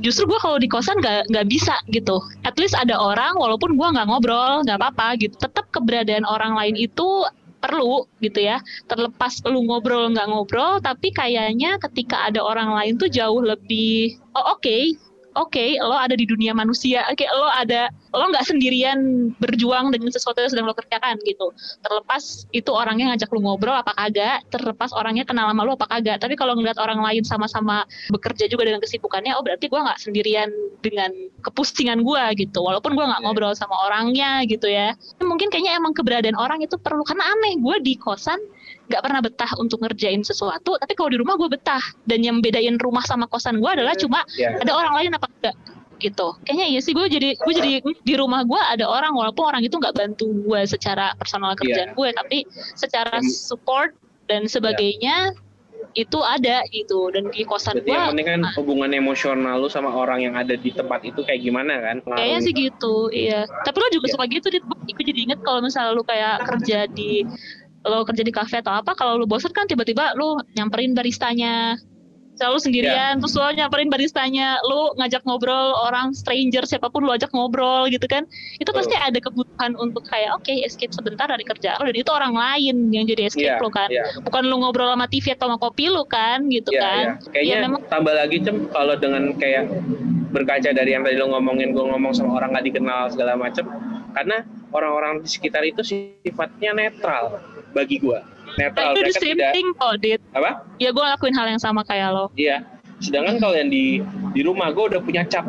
justru 0.03 0.27
gue 0.27 0.39
kalau 0.43 0.59
di 0.59 0.67
kosan 0.67 0.99
nggak 0.99 1.31
nggak 1.31 1.47
bisa 1.47 1.75
gitu. 1.93 2.19
At 2.43 2.57
least 2.59 2.75
ada 2.75 2.97
orang 2.97 3.37
walaupun 3.39 3.77
gue 3.77 3.87
nggak 3.87 4.07
ngobrol 4.09 4.65
nggak 4.65 4.79
apa-apa 4.81 5.21
gitu. 5.21 5.37
Tetap 5.37 5.69
keberadaan 5.71 6.25
orang 6.27 6.57
lain 6.57 6.75
itu 6.75 7.23
perlu 7.65 8.05
gitu 8.21 8.45
ya. 8.45 8.61
Terlepas 8.85 9.41
lu 9.49 9.65
ngobrol 9.65 10.13
nggak 10.13 10.29
ngobrol 10.29 10.77
tapi 10.85 11.09
kayaknya 11.09 11.81
ketika 11.81 12.29
ada 12.29 12.45
orang 12.45 12.69
lain 12.69 13.01
tuh 13.01 13.09
jauh 13.09 13.41
lebih 13.41 14.21
oh 14.37 14.53
oke 14.53 14.61
okay, 14.61 14.93
oke 15.35 15.51
okay, 15.51 15.75
lo 15.81 15.97
ada 15.97 16.15
di 16.15 16.23
dunia 16.23 16.55
manusia 16.55 17.03
oke 17.11 17.19
okay, 17.19 17.27
lo 17.33 17.49
ada 17.51 17.91
lo 18.15 18.31
nggak 18.31 18.47
sendirian 18.47 19.31
berjuang 19.43 19.91
dengan 19.91 20.07
sesuatu 20.07 20.39
yang 20.39 20.51
sedang 20.51 20.67
lo 20.71 20.75
kerjakan 20.75 21.19
gitu. 21.27 21.51
Terlepas 21.83 22.47
itu 22.55 22.71
orangnya 22.71 23.11
ngajak 23.11 23.29
lo 23.35 23.39
ngobrol 23.43 23.75
apa 23.75 23.91
kagak 23.91 24.47
terlepas 24.47 24.95
orangnya 24.95 25.27
kenal 25.27 25.51
sama 25.51 25.67
lo 25.67 25.75
apa 25.75 25.87
kagak. 25.91 26.23
Tapi 26.23 26.39
kalau 26.39 26.55
ngeliat 26.55 26.79
orang 26.79 27.03
lain 27.03 27.27
sama-sama 27.27 27.83
bekerja 28.07 28.47
juga 28.47 28.71
dengan 28.71 28.79
kesibukannya 28.79 29.35
oh 29.35 29.43
berarti 29.43 29.67
gue 29.67 29.79
nggak 29.79 29.99
sendirian 29.99 30.49
dengan 30.79 31.11
kepusingan 31.43 32.01
gue 32.01 32.23
gitu. 32.39 32.63
Walaupun 32.63 32.95
gue 32.95 33.03
nggak 33.03 33.21
iya. 33.21 33.27
ngobrol 33.27 33.53
sama 33.53 33.75
orangnya 33.91 34.47
gitu 34.47 34.71
ya 34.71 34.95
mungkin 35.35 35.51
kayaknya 35.51 35.75
emang 35.75 35.91
keberadaan 35.91 36.39
orang 36.39 36.63
itu 36.63 36.79
perlu. 36.79 37.03
Karena 37.03 37.27
aneh 37.27 37.59
gue 37.59 37.75
di 37.83 37.99
kosan 37.99 38.39
nggak 38.87 39.01
pernah 39.03 39.19
betah 39.19 39.51
untuk 39.59 39.83
ngerjain 39.83 40.23
sesuatu 40.23 40.79
tapi 40.79 40.95
kalau 40.95 41.11
di 41.11 41.19
rumah 41.19 41.35
gue 41.35 41.51
betah. 41.51 41.83
Dan 42.07 42.23
yang 42.23 42.39
bedain 42.39 42.79
rumah 42.79 43.03
sama 43.03 43.27
kosan 43.27 43.59
gue 43.59 43.67
adalah 43.67 43.93
cuma 43.99 44.23
yeah. 44.39 44.55
ada 44.55 44.71
orang 44.71 44.95
lain 45.03 45.11
apa 45.19 45.27
enggak 45.27 45.55
gitu. 45.99 46.27
Kayaknya 46.47 46.65
iya 46.71 46.79
sih 46.79 46.95
gue 46.95 47.05
jadi 47.11 47.29
gue 47.35 47.53
jadi 47.53 47.71
di 47.83 48.13
rumah 48.15 48.47
gue 48.47 48.59
ada 48.59 48.87
orang 48.87 49.11
walaupun 49.11 49.43
orang 49.51 49.61
itu 49.67 49.75
nggak 49.75 49.95
bantu 49.95 50.31
gue 50.31 50.61
secara 50.63 51.11
personal 51.19 51.51
kerjaan 51.59 51.91
yeah. 51.91 51.99
gue 51.99 52.09
tapi 52.15 52.37
secara 52.79 53.19
support 53.23 53.91
dan 54.31 54.47
sebagainya 54.47 55.35
yeah 55.35 55.44
itu 55.95 56.19
ada 56.21 56.61
gitu. 56.69 57.09
Dan 57.09 57.31
di 57.31 57.47
kosan 57.47 57.79
gue 57.81 57.89
yang 57.89 58.11
penting 58.11 58.27
kan 58.27 58.39
nah, 58.43 58.53
hubungan 58.59 58.91
emosional 58.91 59.63
lu 59.63 59.71
sama 59.71 59.89
orang 59.89 60.21
yang 60.27 60.35
ada 60.35 60.59
di 60.59 60.69
tempat 60.75 61.01
itu 61.07 61.23
kayak 61.23 61.41
gimana 61.41 61.79
kan? 61.81 62.03
Kayaknya 62.03 62.39
sih 62.43 62.53
gitu. 62.53 63.09
iya. 63.09 63.47
Tapi 63.63 63.75
lo 63.79 63.87
juga 63.89 64.07
yeah. 64.11 64.13
suka 64.19 64.25
gitu 64.27 64.47
dit. 64.51 64.63
Gue 64.67 65.03
jadi 65.07 65.19
inget 65.31 65.39
kalau 65.41 65.63
misalnya 65.63 65.95
lu 65.95 66.03
kayak 66.03 66.43
kerja 66.45 66.85
di 66.91 67.23
lo 67.85 68.01
kerja 68.03 68.23
di 68.25 68.33
kafe 68.33 68.59
atau 68.65 68.73
apa 68.75 68.97
kalau 68.97 69.15
lo 69.15 69.25
bosan 69.29 69.53
kan 69.53 69.69
tiba-tiba 69.69 70.17
lo 70.17 70.41
nyamperin 70.57 70.97
baristanya 70.97 71.77
selalu 72.35 72.57
sendirian 72.59 73.15
yeah. 73.15 73.19
terus 73.19 73.33
lo 73.35 73.47
nyamperin 73.51 73.87
baristanya 73.87 74.59
lo 74.67 74.91
ngajak 74.99 75.23
ngobrol 75.23 75.75
orang 75.87 76.11
stranger 76.11 76.67
siapa 76.67 76.91
pun 76.91 77.07
lo 77.07 77.15
ajak 77.15 77.31
ngobrol 77.31 77.87
gitu 77.87 78.05
kan 78.05 78.27
itu 78.59 78.69
oh. 78.69 78.75
pasti 78.75 78.95
ada 78.95 79.17
kebutuhan 79.17 79.73
untuk 79.79 80.03
kayak 80.07 80.35
oke 80.35 80.43
okay, 80.43 80.63
escape 80.67 80.91
sebentar 80.91 81.27
dari 81.31 81.47
kerja 81.47 81.79
lo 81.79 81.87
dan 81.87 81.95
itu 81.95 82.11
orang 82.11 82.35
lain 82.35 82.91
yang 82.91 83.07
jadi 83.07 83.31
escape 83.31 83.55
yeah, 83.57 83.63
lo 83.63 83.71
kan 83.71 83.89
yeah. 83.89 84.07
bukan 84.23 84.43
lo 84.47 84.55
ngobrol 84.61 84.91
sama 84.91 85.07
TV 85.07 85.33
atau 85.33 85.47
sama 85.47 85.57
kopi 85.57 85.87
lo 85.87 86.03
kan 86.03 86.45
gitu 86.51 86.75
yeah, 86.75 86.83
kan 86.83 87.05
yeah. 87.05 87.31
kayaknya 87.31 87.55
ya, 87.55 87.63
memang 87.67 87.81
tambah 87.87 88.13
lagi 88.13 88.37
cem 88.43 88.67
kalau 88.69 88.95
dengan 88.99 89.31
kayak 89.39 89.71
berkaca 90.35 90.69
dari 90.75 90.91
yang 90.91 91.07
tadi 91.07 91.15
lo 91.15 91.31
ngomongin 91.31 91.71
gue 91.71 91.85
ngomong 91.87 92.11
sama 92.11 92.43
orang 92.43 92.51
gak 92.59 92.67
dikenal 92.67 93.07
segala 93.07 93.39
macem 93.39 93.63
karena 94.11 94.43
orang-orang 94.75 95.23
di 95.23 95.31
sekitar 95.31 95.63
itu 95.63 95.79
sifatnya 95.83 96.75
netral 96.75 97.39
bagi 97.71 98.03
gue 98.03 98.34
netral 98.57 98.93
itu 98.95 99.11
the 99.11 99.21
tidak 99.21 99.51
thing 99.53 99.69
kok 99.75 99.93
dit. 100.01 100.21
Apa? 100.31 100.65
Ya 100.79 100.89
gue 100.91 101.05
lakuin 101.05 101.35
hal 101.35 101.47
yang 101.51 101.61
sama 101.61 101.81
kayak 101.83 102.11
lo. 102.11 102.31
Iya. 102.35 102.63
Sedangkan 103.03 103.43
kalau 103.43 103.55
yang 103.59 103.67
di 103.67 103.99
di 104.31 104.41
rumah 104.41 104.71
gue 104.71 104.95
udah 104.95 105.01
punya 105.03 105.27
cap. 105.27 105.43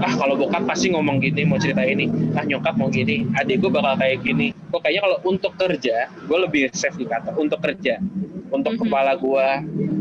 Ah 0.00 0.12
kalau 0.16 0.34
bokap 0.34 0.64
pasti 0.66 0.90
ngomong 0.90 1.22
gini 1.22 1.46
mau 1.46 1.60
cerita 1.60 1.86
ini. 1.86 2.10
Ah 2.34 2.42
nyokap 2.42 2.74
mau 2.74 2.90
gini. 2.90 3.26
Adik 3.38 3.62
gue 3.62 3.70
bakal 3.70 3.94
kayak 4.00 4.26
gini. 4.26 4.50
Kok 4.74 4.82
kayaknya 4.82 5.02
kalau 5.06 5.18
untuk 5.26 5.52
kerja 5.54 5.96
gue 6.10 6.38
lebih 6.38 6.62
safe 6.74 6.98
di 6.98 7.06
kata 7.06 7.36
untuk 7.38 7.62
kerja. 7.62 8.02
Untuk 8.50 8.74
mm 8.74 8.82
-hmm. 8.82 8.90
kepala 8.90 9.12
gue 9.14 9.48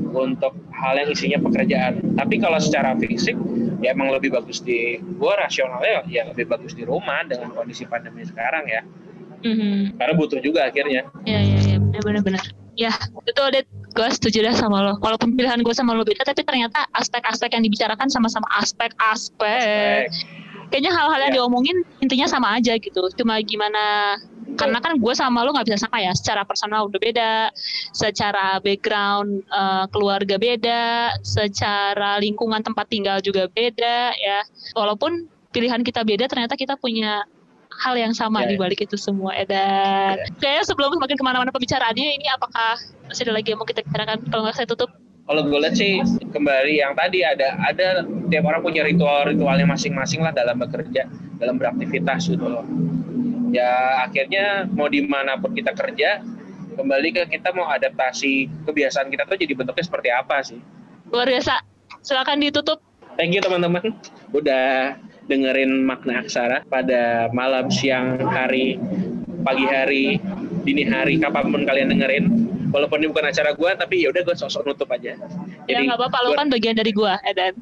untuk 0.10 0.54
hal 0.74 0.94
yang 0.98 1.10
isinya 1.14 1.38
pekerjaan. 1.38 2.18
Tapi 2.18 2.42
kalau 2.42 2.58
secara 2.58 2.98
fisik 2.98 3.38
ya 3.80 3.96
emang 3.96 4.12
lebih 4.12 4.34
bagus 4.34 4.60
di 4.60 5.00
gue 5.00 5.34
rasionalnya 5.38 6.04
ya 6.10 6.28
lebih 6.28 6.50
bagus 6.50 6.76
di 6.76 6.84
rumah 6.84 7.24
dengan 7.30 7.54
kondisi 7.54 7.86
pandemi 7.86 8.26
sekarang 8.26 8.66
ya. 8.66 8.82
Mm-hmm. 9.40 9.96
Karena 9.96 10.14
butuh 10.20 10.40
juga 10.44 10.68
akhirnya. 10.68 11.08
Iya 11.24 11.40
iya 12.00 12.06
iya 12.06 12.08
benar-benar. 12.08 12.44
Ya 12.80 12.92
itu 13.28 13.42
udah 13.44 13.62
gue 13.68 14.08
setuju 14.16 14.40
dah 14.48 14.56
sama 14.56 14.80
lo. 14.80 14.94
Walaupun 15.04 15.36
pilihan 15.36 15.60
gue 15.60 15.76
sama 15.76 15.92
lo 15.92 16.08
beda, 16.08 16.24
tapi 16.24 16.48
ternyata 16.48 16.88
aspek-aspek 16.96 17.52
yang 17.52 17.64
dibicarakan 17.68 18.08
sama-sama 18.08 18.48
aspek-aspek. 18.56 20.08
Kayaknya 20.72 20.92
hal-hal 20.96 21.20
yang 21.28 21.34
Ya. 21.34 21.38
diomongin 21.44 21.78
intinya 22.00 22.28
sama 22.30 22.56
aja 22.56 22.78
gitu. 22.80 23.12
Cuma 23.20 23.36
gimana 23.44 24.16
karena 24.56 24.80
kan 24.80 24.96
gue 24.96 25.14
sama 25.16 25.44
lo 25.44 25.52
nggak 25.56 25.68
bisa 25.72 25.88
sama 25.88 26.00
ya 26.04 26.12
secara 26.16 26.44
personal 26.44 26.88
udah 26.88 27.00
beda 27.00 27.32
secara 27.96 28.60
background 28.60 29.44
eh, 29.48 29.86
keluarga 29.92 30.36
beda 30.36 31.16
secara 31.24 32.20
lingkungan 32.20 32.60
tempat 32.60 32.88
tinggal 32.92 33.24
juga 33.24 33.48
beda 33.52 34.12
ya 34.20 34.40
walaupun 34.76 35.28
pilihan 35.56 35.80
kita 35.86 36.04
beda 36.04 36.28
ternyata 36.28 36.60
kita 36.60 36.76
punya 36.76 37.24
hal 37.80 37.96
yang 37.96 38.12
sama 38.12 38.44
Ya, 38.44 38.52
di 38.52 38.56
ya. 38.56 38.62
balik 38.62 38.80
itu 38.84 39.00
semua 39.00 39.32
Edan 39.34 40.20
kayaknya 40.38 40.64
sebelum 40.68 40.92
semakin 41.00 41.16
ke 41.16 41.24
mana-mana 41.24 41.50
pembicaraannya 41.50 42.20
ini 42.20 42.28
apakah 42.30 42.76
masih 43.08 43.24
ada 43.26 43.34
lagi 43.40 43.56
yang 43.56 43.60
mau 43.60 43.68
kita 43.68 43.82
bicarakan? 43.82 44.20
Kalau 44.28 44.42
nggak 44.44 44.56
saya 44.56 44.68
tutup. 44.68 44.92
Kalau 45.26 45.46
gue 45.46 45.60
lihat 45.62 45.78
sih 45.78 46.02
kembali 46.34 46.82
yang 46.82 46.98
tadi 46.98 47.22
ada 47.22 47.54
ada 47.62 48.02
tiap 48.28 48.44
orang 48.44 48.66
punya 48.66 48.82
ritual-ritualnya 48.82 49.64
masing-masing 49.64 50.26
lah 50.26 50.34
dalam 50.34 50.58
bekerja, 50.58 51.06
dalam 51.38 51.62
beraktivitas 51.62 52.28
gitu 52.28 52.50
loh. 52.50 52.66
Ya 53.50 54.04
akhirnya 54.04 54.66
mau 54.74 54.90
di 54.90 55.06
mana 55.06 55.38
pun 55.38 55.54
kita 55.54 55.74
kerja, 55.74 56.22
kembali 56.74 57.10
ke 57.14 57.22
kita 57.30 57.54
mau 57.54 57.70
adaptasi 57.70 58.50
kebiasaan 58.66 59.10
kita 59.10 59.26
tuh 59.26 59.38
jadi 59.38 59.54
bentuknya 59.54 59.86
seperti 59.86 60.10
apa 60.10 60.42
sih. 60.42 60.60
luar 61.10 61.26
biasa. 61.26 61.62
Silakan 62.02 62.42
ditutup. 62.42 62.82
Thank 63.14 63.34
you 63.34 63.42
teman-teman. 63.42 63.94
Udah 64.34 64.98
dengerin 65.30 65.86
makna 65.86 66.26
aksara 66.26 66.66
pada 66.66 67.30
malam, 67.32 67.70
siang, 67.70 68.18
hari, 68.26 68.82
pagi 69.46 69.66
hari, 69.70 70.18
dini 70.66 70.84
hari, 70.90 71.22
kapan 71.22 71.54
pun 71.54 71.64
kalian 71.64 71.94
dengerin. 71.94 72.26
Walaupun 72.70 73.02
ini 73.02 73.10
bukan 73.10 73.30
acara 73.30 73.54
gue, 73.54 73.72
tapi 73.78 74.06
ya 74.06 74.14
udah 74.14 74.22
gue 74.26 74.36
sok-sok 74.36 74.66
nutup 74.66 74.90
aja. 74.94 75.14
ya 75.70 75.78
nggak 75.78 75.98
apa-apa 75.98 76.18
lo 76.26 76.30
kan 76.38 76.50
bagian 76.50 76.78
dari 76.78 76.90
gue 76.90 77.14
Edan 77.26 77.54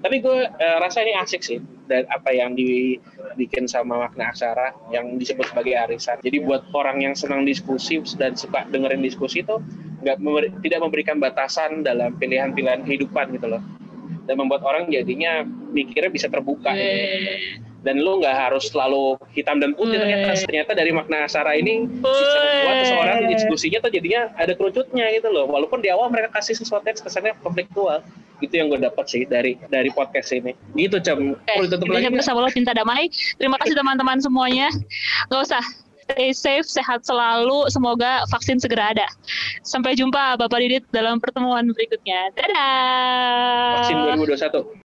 tapi 0.00 0.16
gue 0.24 0.48
eh, 0.48 0.76
rasa 0.80 1.04
ini 1.04 1.12
asik 1.12 1.44
sih 1.44 1.60
dan 1.84 2.08
apa 2.08 2.32
yang 2.32 2.56
dibikin 2.56 3.68
sama 3.68 4.00
makna 4.08 4.32
aksara 4.32 4.72
yang 4.88 5.20
disebut 5.20 5.52
sebagai 5.52 5.76
arisan 5.76 6.16
jadi 6.24 6.40
buat 6.40 6.64
orang 6.72 7.04
yang 7.04 7.12
senang 7.12 7.44
diskusi 7.44 8.00
dan 8.16 8.32
suka 8.32 8.64
dengerin 8.72 9.04
diskusi 9.04 9.44
itu 9.44 9.60
nggak 10.00 10.16
memberi- 10.24 10.52
tidak 10.64 10.80
memberikan 10.80 11.16
batasan 11.20 11.84
dalam 11.84 12.16
pilihan-pilihan 12.16 12.80
kehidupan 12.88 13.36
gitu 13.36 13.46
loh 13.52 13.62
dan 14.30 14.38
membuat 14.38 14.62
orang 14.62 14.86
jadinya 14.86 15.42
mikirnya 15.74 16.06
bisa 16.06 16.30
terbuka 16.30 16.70
gitu. 16.70 16.86
Yeay. 16.86 17.58
dan 17.80 17.96
lu 17.96 18.20
nggak 18.20 18.36
harus 18.36 18.68
selalu 18.68 19.16
hitam 19.32 19.56
dan 19.56 19.72
putih 19.72 19.96
Weh. 19.96 20.04
ternyata 20.04 20.36
ternyata 20.44 20.72
dari 20.76 20.92
makna 20.92 21.24
aksara 21.24 21.56
ini 21.56 21.88
bisa 21.88 22.38
membuat 22.38 22.76
Weh. 22.76 22.80
seseorang 22.86 23.18
diskusinya 23.26 23.78
tuh 23.80 23.90
jadinya 23.90 24.30
ada 24.36 24.52
kerucutnya 24.52 25.08
gitu 25.16 25.32
loh 25.32 25.48
walaupun 25.48 25.80
di 25.82 25.88
awal 25.88 26.12
mereka 26.12 26.38
kasih 26.38 26.54
sesuatu 26.54 26.84
yang 26.84 26.94
kesannya 27.00 27.32
konfliktual 27.40 28.04
itu 28.44 28.52
yang 28.56 28.68
gue 28.68 28.80
dapat 28.80 29.04
sih 29.08 29.24
dari 29.24 29.56
dari 29.68 29.88
podcast 29.92 30.32
ini 30.32 30.52
gitu 30.76 31.00
cem 31.00 31.34
Oke, 31.36 31.56
perlu 31.56 31.68
tutup 31.72 31.88
lagi 31.88 32.08
nggak? 32.08 32.20
bersama 32.20 32.38
lo 32.44 32.48
cinta 32.52 32.72
damai. 32.72 33.08
Terima 33.36 33.56
kasih 33.60 33.76
teman-teman 33.76 34.16
semuanya. 34.20 34.68
Gak 35.28 35.40
usah. 35.44 35.64
Stay 36.10 36.34
safe, 36.34 36.66
sehat 36.66 37.06
selalu. 37.06 37.70
Semoga 37.70 38.26
vaksin 38.34 38.58
segera 38.58 38.90
ada. 38.90 39.06
Sampai 39.62 39.94
jumpa 39.94 40.34
Bapak 40.34 40.58
Didit 40.58 40.82
dalam 40.90 41.22
pertemuan 41.22 41.70
berikutnya. 41.70 42.34
Dadah. 42.34 43.86
vaksin 43.86 43.96
2021 44.26 44.89